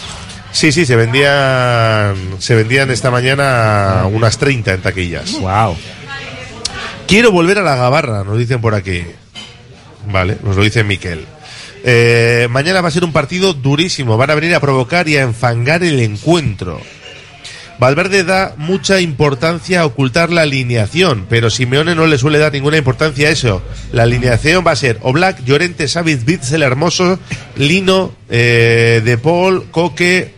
[0.52, 5.40] Sí, sí, se vendían se vendían esta mañana unas 30 en taquillas.
[5.40, 5.78] Wow.
[7.08, 9.04] Quiero volver a la gabarra, nos dicen por aquí.
[10.12, 11.26] Vale, nos lo dice Miquel.
[11.84, 14.18] Eh, mañana va a ser un partido durísimo.
[14.18, 16.82] Van a venir a provocar y a enfangar el encuentro.
[17.80, 22.76] Valverde da mucha importancia a ocultar la alineación, pero Simeone no le suele dar ninguna
[22.76, 23.62] importancia a eso.
[23.94, 27.20] La alineación va a ser Oblak, Llorente, Savic, Bitzel, Hermoso,
[27.56, 30.34] Lino, eh, De Paul, Coque,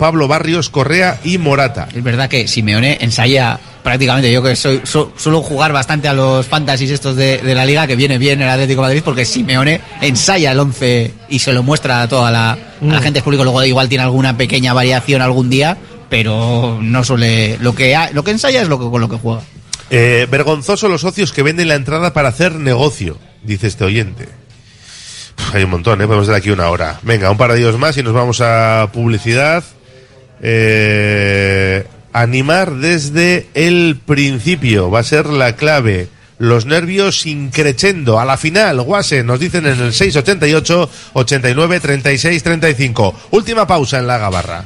[0.00, 1.86] Pablo Barrios, Correa y Morata.
[1.94, 6.46] Es verdad que Simeone ensaya prácticamente, yo que soy, su- suelo jugar bastante a los
[6.46, 9.80] fantasies estos de, de la liga, que viene bien el Atlético de Madrid, porque Simeone
[10.00, 13.02] ensaya el 11 y se lo muestra a toda la, a la Mm.
[13.02, 15.76] gente del público, luego igual tiene alguna pequeña variación algún día,
[16.08, 19.16] pero no suele, lo que, ha- lo que ensaya es lo que, con lo que
[19.16, 19.42] juega.
[19.90, 24.28] Eh, vergonzoso los socios que venden la entrada para hacer negocio, dice este oyente.
[25.38, 26.06] Uf, hay un montón, ¿eh?
[26.06, 26.98] podemos dar aquí una hora.
[27.02, 29.62] Venga, un par de ellos más y nos vamos a publicidad.
[30.42, 36.08] Eh, animar desde el principio va a ser la clave.
[36.38, 38.80] Los nervios increchendo a la final.
[38.80, 43.14] Guase, nos dicen en el 688 89 36 35.
[43.32, 44.64] Última pausa en la gabarra.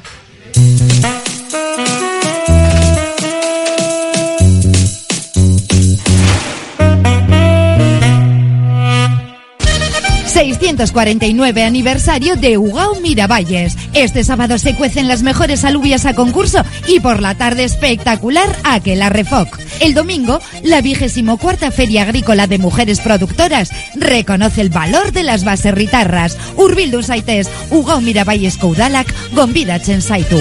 [10.34, 13.76] 649 aniversario de Ugao Miravalles.
[13.92, 19.10] Este sábado se cuecen las mejores alubias a concurso y por la tarde espectacular Aquela
[19.10, 19.56] Refoc.
[19.78, 25.44] El domingo, la vigésimo cuarta Feria Agrícola de Mujeres Productoras reconoce el valor de las
[25.44, 26.36] baserritarras.
[26.56, 30.40] Urbildu Saites, Ugao Miravalles Koudalak, Gombida Chensaitu.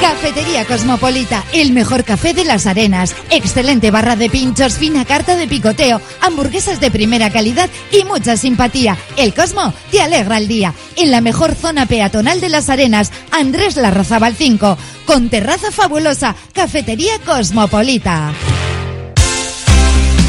[0.00, 3.14] Cafetería Cosmopolita, el mejor café de las arenas.
[3.30, 8.96] Excelente barra de pinchos, fina carta de picoteo, hamburguesas de primera calidad y mucha simpatía.
[9.16, 10.74] El Cosmo te alegra el día.
[10.96, 17.18] En la mejor zona peatonal de las arenas, Andrés Larrazábal 5, con terraza fabulosa, Cafetería
[17.24, 18.32] Cosmopolita.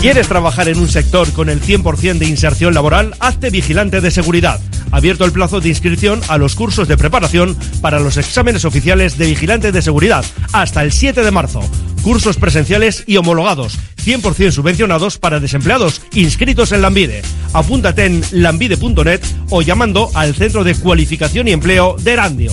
[0.00, 3.14] ¿Quieres trabajar en un sector con el 100% de inserción laboral?
[3.20, 4.60] Hazte vigilante de seguridad.
[4.90, 9.26] Abierto el plazo de inscripción a los cursos de preparación para los exámenes oficiales de
[9.26, 11.60] vigilante de seguridad hasta el 7 de marzo.
[12.02, 17.22] Cursos presenciales y homologados, 100% subvencionados para desempleados inscritos en Lambide.
[17.52, 19.20] Apúntate en lambide.net
[19.50, 22.52] o llamando al Centro de Cualificación y Empleo de Erandio.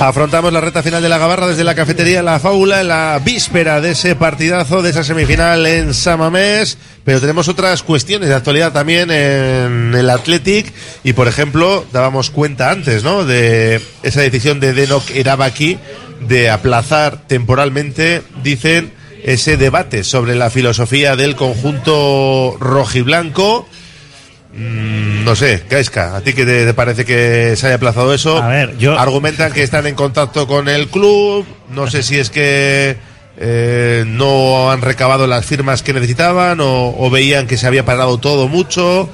[0.00, 3.80] Afrontamos la reta final de la Gabarra desde la cafetería La Fábula en la víspera
[3.80, 6.76] de ese partidazo, de esa semifinal en Samamés.
[7.04, 10.72] Pero tenemos otras cuestiones de actualidad también en el Athletic.
[11.04, 13.24] Y por ejemplo, dábamos cuenta antes, ¿no?
[13.24, 15.78] De esa decisión de Denok Erabaki
[16.20, 18.92] de aplazar temporalmente, dicen,
[19.22, 23.66] ese debate sobre la filosofía del conjunto rojiblanco.
[24.56, 28.38] Mm, no sé, Gaisca, ¿a ti qué te, te parece que se haya aplazado eso?
[28.38, 32.30] A ver, yo- Argumentan que están en contacto con el club, no sé si es
[32.30, 32.96] que
[33.36, 38.18] eh, no han recabado las firmas que necesitaban o, o veían que se había parado
[38.18, 39.08] todo mucho.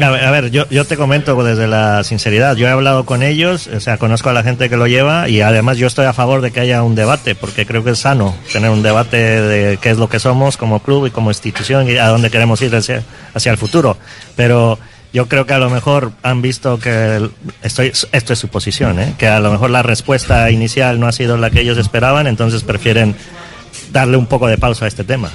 [0.00, 2.54] A ver, a ver, yo, yo te comento desde la sinceridad.
[2.56, 5.40] Yo he hablado con ellos, o sea, conozco a la gente que lo lleva y
[5.40, 8.34] además yo estoy a favor de que haya un debate, porque creo que es sano
[8.52, 11.96] tener un debate de qué es lo que somos como club y como institución y
[11.96, 13.02] a dónde queremos ir hacia,
[13.32, 13.96] hacia el futuro.
[14.36, 14.78] Pero
[15.14, 17.30] yo creo que a lo mejor han visto que
[17.62, 19.14] estoy, esto es su posición, ¿eh?
[19.16, 22.64] que a lo mejor la respuesta inicial no ha sido la que ellos esperaban, entonces
[22.64, 23.16] prefieren
[23.92, 25.30] darle un poco de pausa a este tema.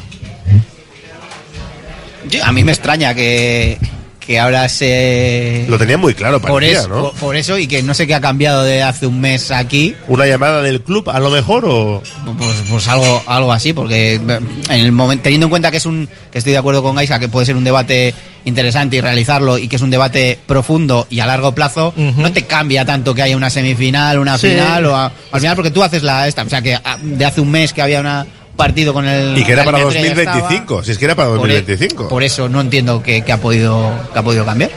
[2.30, 3.80] Yo- a mí me extraña que,
[4.26, 5.66] que ahora se...
[5.68, 7.02] Lo tenían muy claro, por parecía, eso, ¿no?
[7.10, 9.96] por, por eso y que no sé qué ha cambiado de hace un mes aquí.
[10.08, 12.04] ¿Una llamada del club a lo mejor o...?
[12.38, 14.30] Pues, pues algo, algo así, porque en
[14.70, 17.30] el momento, teniendo en cuenta que es un, que estoy de acuerdo con Gaisa, que
[17.30, 18.14] puede ser un debate
[18.46, 22.44] interesante y realizarlo y que es un debate profundo y a largo plazo, no te
[22.46, 24.50] cambia tanto que haya una semifinal, una Sí.
[24.50, 27.26] final o a- al final porque tú haces la esta, o sea que a- de
[27.26, 28.26] hace un mes que había una
[28.66, 30.38] partido con el Y que era para Madrid ya estaba.
[30.40, 32.08] 2025, si es que era para Por e- 2025.
[32.08, 34.72] Por eso no entiendo que, que ha podido que ha podido cambiar.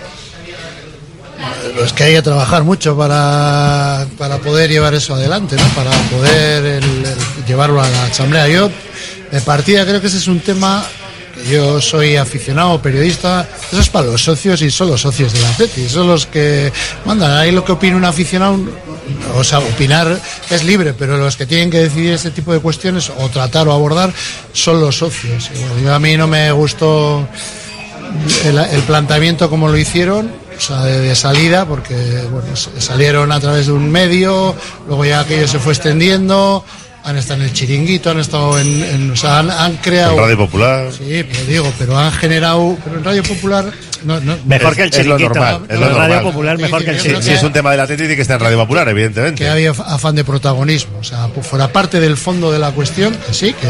[1.85, 5.65] Es que hay que trabajar mucho para, para poder llevar eso adelante, ¿no?
[5.75, 8.47] Para poder el- el llevarlo a la asamblea.
[8.49, 8.71] Yo,
[9.31, 10.85] de partida, creo que ese es un tema
[11.51, 13.49] yo soy aficionado, periodista.
[13.71, 15.89] Eso es para los socios y son los socios del Atleti.
[15.89, 16.73] Son los que
[17.05, 17.33] mandan.
[17.33, 18.59] Ahí lo que opina un aficionado,
[19.37, 23.11] o sea, opinar es libre, pero los que tienen que decidir este tipo de cuestiones
[23.11, 24.13] o tratar o abordar
[24.53, 25.51] son los socios.
[25.55, 27.27] Bueno, yo a mí no me gustó
[28.45, 31.95] el, planteamiento como lo hicieron, o sea, de, salida, porque
[32.31, 34.55] bueno, salieron a través de un medio,
[34.87, 36.65] luego ya aquello se fue extendiendo,
[37.05, 40.13] han estado en el chiringuito, han estado en, en- o sea, han, han creado...
[40.15, 40.91] En Radio Popular.
[40.93, 43.71] Sí, pero digo, pero han generado, pero en Radio Popular...
[44.05, 45.41] No, no, Mejor que el Es lo chiringuito.
[45.41, 46.23] normal, es lo Radio normal.
[46.25, 48.45] Popular mejor que el creo si es un tema del Atlético tiene que estar en
[48.45, 49.43] Radio Popular, evidentemente.
[49.43, 50.99] que había afán de protagonismo.
[50.99, 53.67] O sea, pues fuera parte del fondo de la cuestión, que sí, que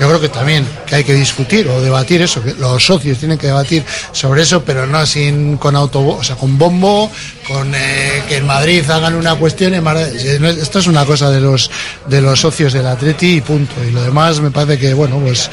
[0.00, 3.38] yo creo que también que hay que discutir o debatir eso, que los socios tienen
[3.38, 7.08] que debatir sobre eso, pero no sin con autobús, o sea, con bombo,
[7.50, 9.74] con eh, que en Madrid hagan una cuestión.
[9.74, 10.16] En Madrid-
[10.60, 11.70] esto es una cosa de los
[12.06, 13.74] de los socios del Atleti y punto.
[13.86, 15.50] Y lo demás me parece que bueno, pues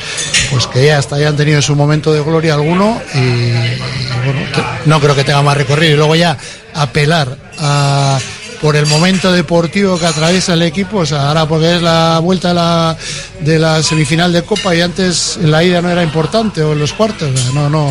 [0.52, 3.52] pues que ya hasta hayan tenido su momento de gloria alguno y,
[4.26, 4.40] bueno,
[4.86, 5.94] no creo que tenga más recorrido.
[5.94, 6.38] Y luego ya
[6.74, 7.36] apelar
[8.62, 12.50] por el momento deportivo que atraviesa el equipo, o sea, ahora porque es la vuelta
[12.50, 12.98] de la,
[13.42, 16.80] de la semifinal de Copa y antes en la ida no era importante o en
[16.80, 17.88] los cuartos, no, no,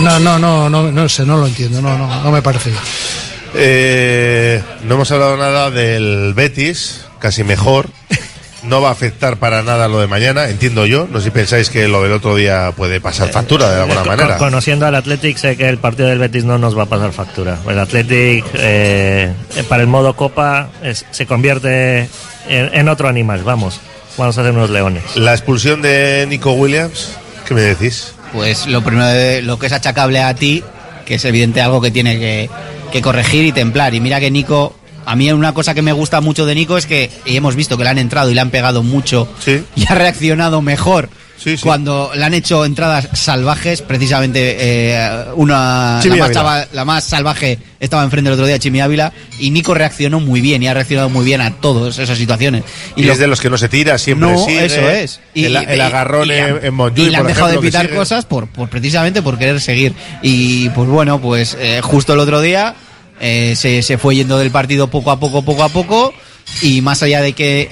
[0.00, 2.82] no, no, no, no, no sé, no lo entiendo, no, no, no me parece bien.
[3.54, 7.88] Eh, no hemos hablado nada del Betis, casi mejor.
[8.62, 11.08] no va a afectar para nada lo de mañana, entiendo yo.
[11.10, 14.06] No sé si pensáis que lo del otro día puede pasar factura de alguna Eh,
[14.06, 14.36] manera.
[14.38, 17.58] Conociendo al Athletic, sé que el partido del Betis no nos va a pasar factura.
[17.66, 19.32] El Athletic, eh,
[19.68, 22.00] para el modo Copa, es- se convierte
[22.48, 23.42] en, en otro animal.
[23.44, 23.80] Vamos,
[24.18, 25.02] vamos a hacer unos leones.
[25.16, 27.12] La expulsión de Nico Williams,
[27.48, 28.12] ¿qué me decís?
[28.32, 30.62] Pues lo primero de lo que es achacable a ti,
[31.04, 32.50] que es evidente algo que tiene que,
[32.92, 33.94] que corregir y templar.
[33.94, 34.74] Y mira que Nico,
[35.04, 37.76] a mí una cosa que me gusta mucho de Nico es que y hemos visto
[37.76, 39.28] que le han entrado y le han pegado mucho
[39.76, 41.08] y ha reaccionado mejor.
[41.62, 47.58] Cuando le han hecho entradas salvajes, precisamente eh, una la más, chava- la más salvaje
[47.80, 51.08] estaba enfrente el otro día, Chimi Ávila, y Nico reaccionó muy bien y ha reaccionado
[51.08, 52.64] muy bien a todas esas situaciones.
[52.96, 54.66] Y, lo- es de los que no se tira, siempre no, sigue.
[54.66, 55.20] eso es.
[55.34, 57.96] el, el agarrón y en, en Montjuic, y le han por dejado de ejemplo, pitar
[57.96, 59.94] cosas por, por precisamente por querer seguir.
[60.22, 62.74] Y pues bueno, pues eh, justo el otro día
[63.20, 66.12] eh, se, se fue yendo del partido poco a poco, poco a poco.
[66.62, 67.70] Y más allá de que,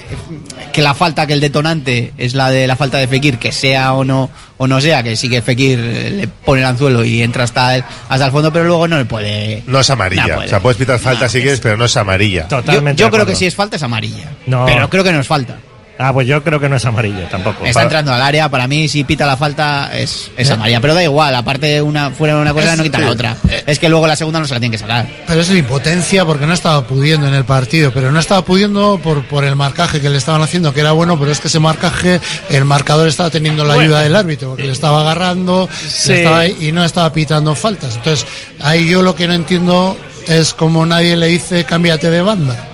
[0.73, 3.93] que la falta, que el detonante es la de la falta de Fekir, que sea
[3.95, 7.23] o no o no sea, que sí que Fekir eh, le pone el anzuelo y
[7.23, 9.63] entra hasta el, hasta el fondo, pero luego no le puede.
[9.67, 10.27] No es amarilla.
[10.27, 10.47] No puede.
[10.47, 12.49] o sea, puedes pitar falta si quieres, pero no es amarilla.
[12.49, 14.31] Yo, yo creo que si es falta es amarilla.
[14.47, 14.67] No.
[14.67, 15.59] Pero creo que no es falta.
[16.01, 17.65] Ah, pues yo creo que no es amarillo tampoco.
[17.67, 20.53] Está entrando al área, para mí si pita la falta es, es ¿Eh?
[20.53, 23.37] amarilla, pero da igual, aparte una fuera de una cosa Es- no quita la otra.
[23.67, 25.09] Es que luego la segunda no se la tienen que sacar.
[25.27, 29.01] Pero es la impotencia porque no estaba pudiendo en el partido, pero no estaba pudiendo
[29.03, 31.59] por, por el marcaje que le estaban haciendo, que era bueno, pero es que ese
[31.59, 33.89] marcaje, el marcador estaba teniendo la Bueno.
[33.91, 35.69] ayuda del árbitro, porque le estaba agarrando
[36.07, 37.97] le estaba- y no estaba pitando faltas.
[37.97, 38.25] Entonces,
[38.61, 39.97] ahí yo lo que no entiendo
[40.29, 42.68] es como nadie le dice cámbiate de banda.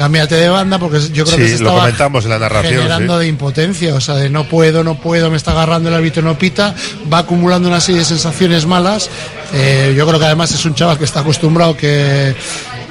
[0.00, 2.72] Cámbiate de banda porque yo creo Sí, que se lo estaba comentamos en la narración,
[2.72, 3.20] generando sí.
[3.20, 6.38] de impotencia, o sea, de no puedo, no puedo, me está agarrando el árbitro no
[6.38, 6.74] pita,
[7.12, 9.10] va acumulando una serie de sensaciones malas.
[9.52, 12.34] Eh, yo creo que además es un chaval que está acostumbrado que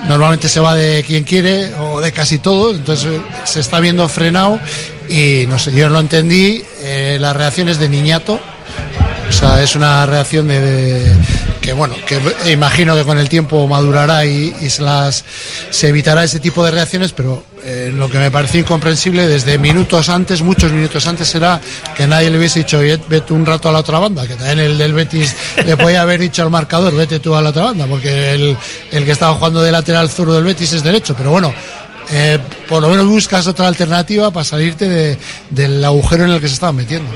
[0.07, 3.09] normalmente se va de quien quiere o de casi todo, entonces
[3.43, 4.59] se está viendo frenado
[5.09, 8.39] y no sé, yo no entendí eh, las reacciones de Niñato.
[9.27, 11.15] O sea, es una reacción de, de-
[11.61, 12.19] que bueno, que
[12.51, 15.23] imagino que con el tiempo madurará y, y se las
[15.69, 20.07] se evitará ese tipo de reacciones, pero eh, lo que me pareció incomprensible desde minutos
[20.09, 21.59] antes, muchos minutos antes, era
[21.95, 24.59] que nadie le hubiese dicho, "Oye, vete un rato a la otra banda, que también
[24.59, 27.85] el del Betis le podía haber dicho al marcador, vete tú a la otra banda,
[27.87, 28.57] porque el,
[28.91, 31.53] el que estaba jugando de lateral zurdo del Betis es derecho, pero bueno,
[32.11, 35.17] eh, por lo menos buscas otra alternativa para salirte de-
[35.49, 37.09] del agujero en el que se estaban metiendo.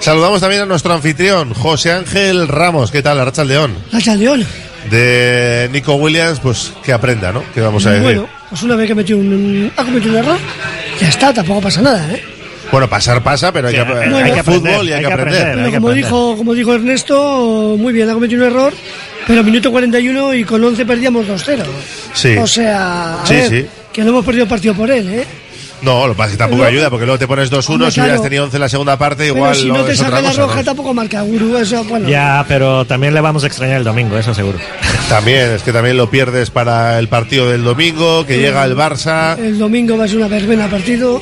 [0.00, 2.90] Saludamos también a nuestro anfitrión, José Ángel Ramos.
[2.90, 3.74] ¿Qué tal, Arracha León?
[3.92, 4.44] Racha León.
[4.90, 7.42] De Nico Williams, pues que aprenda, ¿no?
[7.54, 8.04] ¿Qué vamos a decir?
[8.04, 10.38] Bueno, pues una vez que metió un, ha cometido un error,
[11.00, 12.22] ya está, tampoco pasa nada, ¿eh?
[12.70, 15.00] Bueno, pasar pasa, pero hay, Sí, que, hay hay que fútbol aprender, y hay, hay
[15.00, 15.48] que que aprender.
[15.48, 15.74] aprender.
[15.74, 18.72] Como dijo, como dijo Ernesto, muy bien, ha cometido un error,
[19.26, 21.62] pero minuto 41 y con 11 perdíamos 2-0.
[22.12, 22.36] Sí.
[22.36, 23.66] O sea, a Sí, ver, sí.
[23.92, 25.24] que no hemos perdido el partido por él, ¿eh?
[25.82, 26.68] No, lo que pasa es que tampoco No.
[26.68, 28.22] ayuda, porque luego te pones 2-1, Hombre, si hubieras claro.
[28.22, 30.56] tenido 11 en la segunda parte, Pero igual si lo- no te saca la roja
[30.56, 30.64] ¿no?
[30.64, 32.08] tampoco marca Guru, eso, bueno.
[32.08, 34.58] Ya, pero también le vamos a extrañar el domingo, eso seguro.
[35.10, 39.36] También, es que también lo pierdes para el partido del domingo, que llega el Barça.
[39.38, 41.20] El domingo va a ser una verbena partido.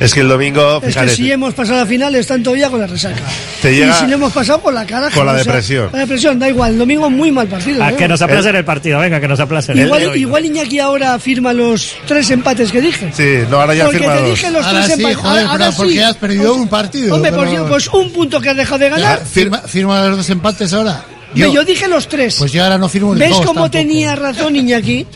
[0.00, 2.68] Es que el domingo, Es que fíjate, si hemos pasado a la final, están todavía
[2.70, 3.20] con la resaca.
[3.60, 5.10] Te llega y si no hemos pasado con la cara.
[5.10, 5.90] con la o sea, depresión.
[5.92, 6.72] La depresión, da igual.
[6.72, 7.82] El domingo muy mal partido.
[7.82, 7.96] A ¿eh?
[7.96, 9.78] que nos aplacen el partido, venga, que nos aplacen.
[9.78, 13.12] Igual, igual Iñaki ahora firma los tres empates que dije.
[13.14, 14.30] Sí, no, ahora ya Porque firma te dos.
[14.30, 15.16] dije los Ahora tres sí, empates.
[15.18, 15.98] joder, ahora, ahora porque sí.
[16.00, 17.14] has perdido un partido.
[17.14, 19.22] Hombre, pero- por- pues un punto que has dejado de ganar.
[19.24, 21.04] Firma, firma los dos empates ahora.
[21.34, 22.36] Yo, yo dije los tres.
[22.38, 23.70] Pues yo ahora no firmo ni ¿Ves dos cómo tampoco.
[23.70, 25.06] tenía razón Iñaki?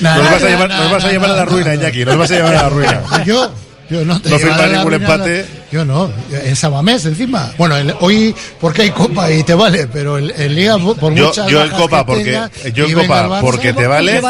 [0.00, 2.34] Nos vas a llevar, nos vas a, llevar a la ruina, Iñaki, nos vas a
[2.34, 3.00] llevar a la ruina.
[3.24, 3.50] Yo,
[3.92, 5.61] yo no te No firma ningún empate.
[5.72, 7.50] Yo no, en Sabamés encima.
[7.56, 11.26] Bueno, el- hoy porque hay Copa y te vale, pero en, en Liga por Yo,
[11.28, 14.20] muchas yo en Copa que porque tenga, yo en el Copa Barça, porque te vale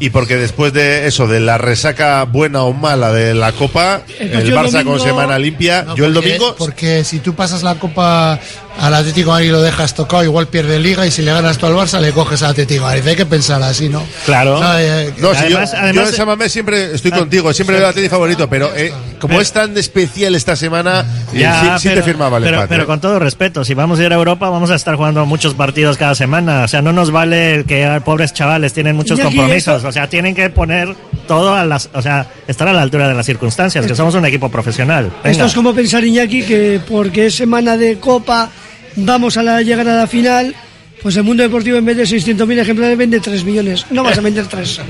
[0.00, 4.28] y porque después de eso de la resaca buena o mala de la Copa El
[4.28, 7.34] el, partido Barça domingo- con semana limpia No, yo el porque- domingo Porque si tú
[7.34, 8.38] pasas la Copa
[8.78, 11.64] al Atlético Madrid y lo dejas tocado, igual pierde Liga y si le ganas tú
[11.66, 13.08] al Barça le coges al Atlético de Madrid.
[13.08, 14.04] Hay que pensar así, ¿no?
[14.26, 14.60] Claro.
[14.60, 17.76] No, eh, no, si Además- yo, además- yo en San Mamés siempre estoy contigo, siempre
[17.78, 21.82] veo a Atleti favorito, pero eh, como es tan especial esta semana, eh, Ya, sí,
[21.82, 22.74] sí pero, te firmaba el pero, empate.
[22.74, 25.54] pero con todo respeto, si vamos a ir a Europa, vamos a estar jugando muchos
[25.54, 26.64] partidos cada semana.
[26.64, 29.84] O sea, no nos vale que ah, pobres chavales tienen muchos compromisos.
[29.84, 30.94] O sea, tienen que poner
[31.26, 31.88] todo a las.
[31.92, 35.10] O sea, estar a la altura de las circunstancias, que somos un equipo profesional.
[35.22, 35.30] Venga.
[35.30, 38.50] Esto es como pensar, Iñaki, que porque es semana de Copa
[38.96, 40.54] vamos a la, llegar a la final.
[41.06, 43.86] Pues el mundo deportivo en vez de 600.000 ejemplares vende 3 millones.
[43.90, 44.80] No vas a vender 3.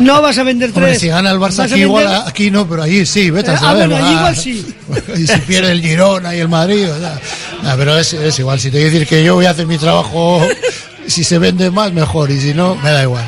[0.00, 0.76] No vas a vender 3.
[0.76, 3.58] Hombre, si gana el Barça aquí igual, aquí no, pero allí sí, vete a Ah,
[3.58, 3.88] saber.
[3.88, 4.66] bueno, allí igual sí.
[5.16, 7.18] y si pierde el Girona y el Madrid, o sea,
[7.62, 8.60] nah, pero es, es igual.
[8.60, 10.46] Si te quiero decir que yo voy a hacer mi trabajo,
[11.06, 13.24] si se vende más, mejor, y si no, me da igual.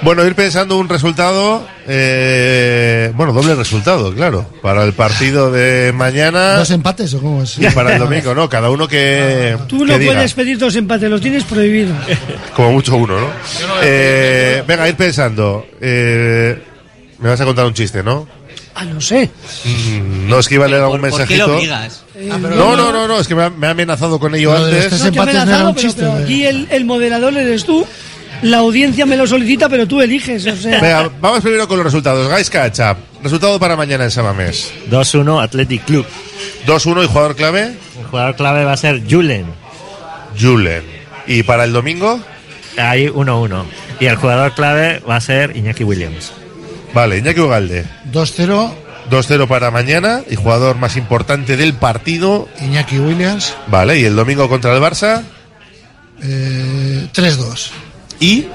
[0.00, 6.54] Bueno, ir pensando un resultado, eh, bueno, doble resultado, claro, para el partido de mañana
[6.54, 7.58] ¿Dos empates o cómo es?
[7.58, 8.48] y para el domingo, ¿no?
[8.48, 10.12] Cada uno que, Tú no que diga.
[10.12, 11.94] puedes pedir dos empates, los tienes prohibido.
[12.54, 13.26] como mucho uno, ¿no?
[13.82, 15.66] Eh, venga, ir pensando.
[15.80, 16.62] Eh,
[17.18, 18.28] me vas a contar un chiste, ¿no?
[18.76, 19.28] Ah, no sé.
[19.64, 21.48] Mm, No, es que iba a leer algún ¿Por qué mensajito.
[21.48, 22.04] lo obligas?
[22.14, 24.62] Eh, No, no, no, no, es que me ha, me ha amenazado con ello los
[24.68, 24.88] antes.
[24.90, 26.22] tres No, te no amenazado, un pero, chiste, pero ¿eh?
[26.22, 27.84] aquí el, el moderador eres tú.
[28.42, 30.46] La audiencia me lo solicita, pero tú eliges.
[30.46, 32.30] O sea, Venga, vamos primero con los resultados.
[32.30, 32.80] Guys Catch
[33.22, 34.72] Resultado para mañana en Samamés.
[34.90, 36.06] 2-1 Athletic Club.
[36.66, 39.46] 2-1 y jugador clave, El jugador clave va a ser Julen.
[40.40, 40.84] Julen.
[41.26, 42.20] ¿Y para el domingo?
[42.76, 43.64] Ahí 1-1.
[44.00, 46.32] Y el jugador clave va a ser Iñaki Williams.
[46.94, 47.84] Vale, Iñaki Ugalde.
[48.12, 48.70] 2-0,
[49.10, 52.48] 2-0 para mañana y jugador más importante del partido.
[52.60, 53.54] Iñaki Williams.
[53.66, 55.22] Vale, y el domingo contra el Barça.
[56.22, 57.70] Eh, 3-2.
[58.20, 58.46] ¿Y?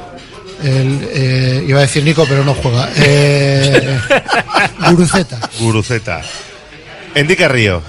[0.64, 2.90] El, eh, iba a decir Nico, pero no juega.
[2.95, 3.99] Eh,
[4.91, 5.49] Guruceta.
[5.60, 6.22] Guruceta.
[7.15, 7.81] Enrique Río.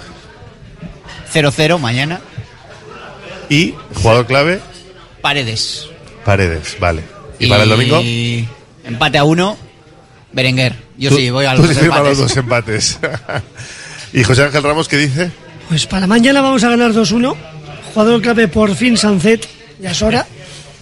[1.32, 2.20] 0-0 mañana.
[3.48, 3.74] ¿Y?
[3.94, 4.60] Jugador clave,
[5.20, 5.86] Paredes.
[6.24, 6.76] Paredes.
[6.78, 7.02] Vale.
[7.38, 8.02] ¿Y, para el domingo?
[8.84, 9.56] Empate a uno.
[10.32, 10.74] Berenguer.
[10.98, 12.08] Yo sí, voy a los firmas empates.
[12.08, 12.98] los dos empates.
[14.12, 15.30] ¿Y José Ángel Ramos qué dice?
[15.68, 17.34] pues para mañana vamos a ganar 2-1.
[17.92, 19.48] Jugador clave por fin Sancet,
[19.80, 20.26] ya es hora.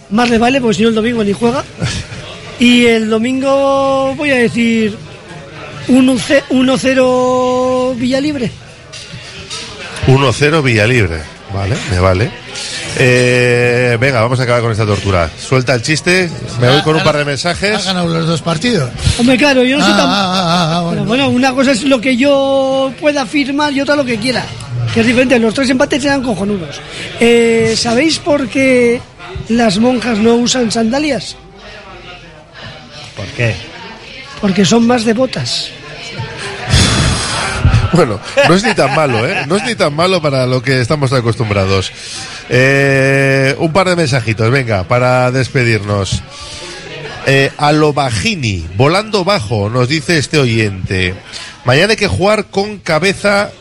[0.09, 1.63] Más le vale, porque si no el domingo ni juega.
[2.59, 4.95] Y el domingo voy a decir
[5.87, 8.51] 1-0 1-0 Villalibre.
[10.07, 11.17] 1-0 Villalibre.
[11.53, 12.31] Vale, me vale.
[12.97, 15.29] Eh, venga, vamos a acabar con esta tortura.
[15.39, 16.29] Suelta el chiste,
[16.61, 17.85] me voy con un par de Ha mensajes.
[17.85, 18.89] ganado los dos partidos.
[19.17, 20.07] Hombre, claro, yo no soy Ah, tan...
[20.09, 24.05] ah, ah, ah, bueno, una cosa es lo que yo pueda firmar y otra lo
[24.05, 24.45] que quiera.
[24.93, 26.79] Que es diferente, los tres empates eran cojonudos.
[27.19, 28.99] Eh, ¿Sabéis por qué
[29.49, 31.35] las monjas no usan sandalias?
[33.15, 33.55] ¿Por qué?
[34.41, 35.69] Porque son más devotas.
[37.93, 38.19] Bueno,
[38.49, 39.45] no es ni tan malo, ¿eh?
[39.47, 41.91] No es ni tan malo para lo que estamos acostumbrados.
[42.49, 46.23] Eh, un par de mensajitos, venga, para despedirnos.
[47.25, 51.13] Eh, a lo bajini, volando bajo, nos dice este oyente.
[51.65, 53.51] Mañana hay que jugar con cabeza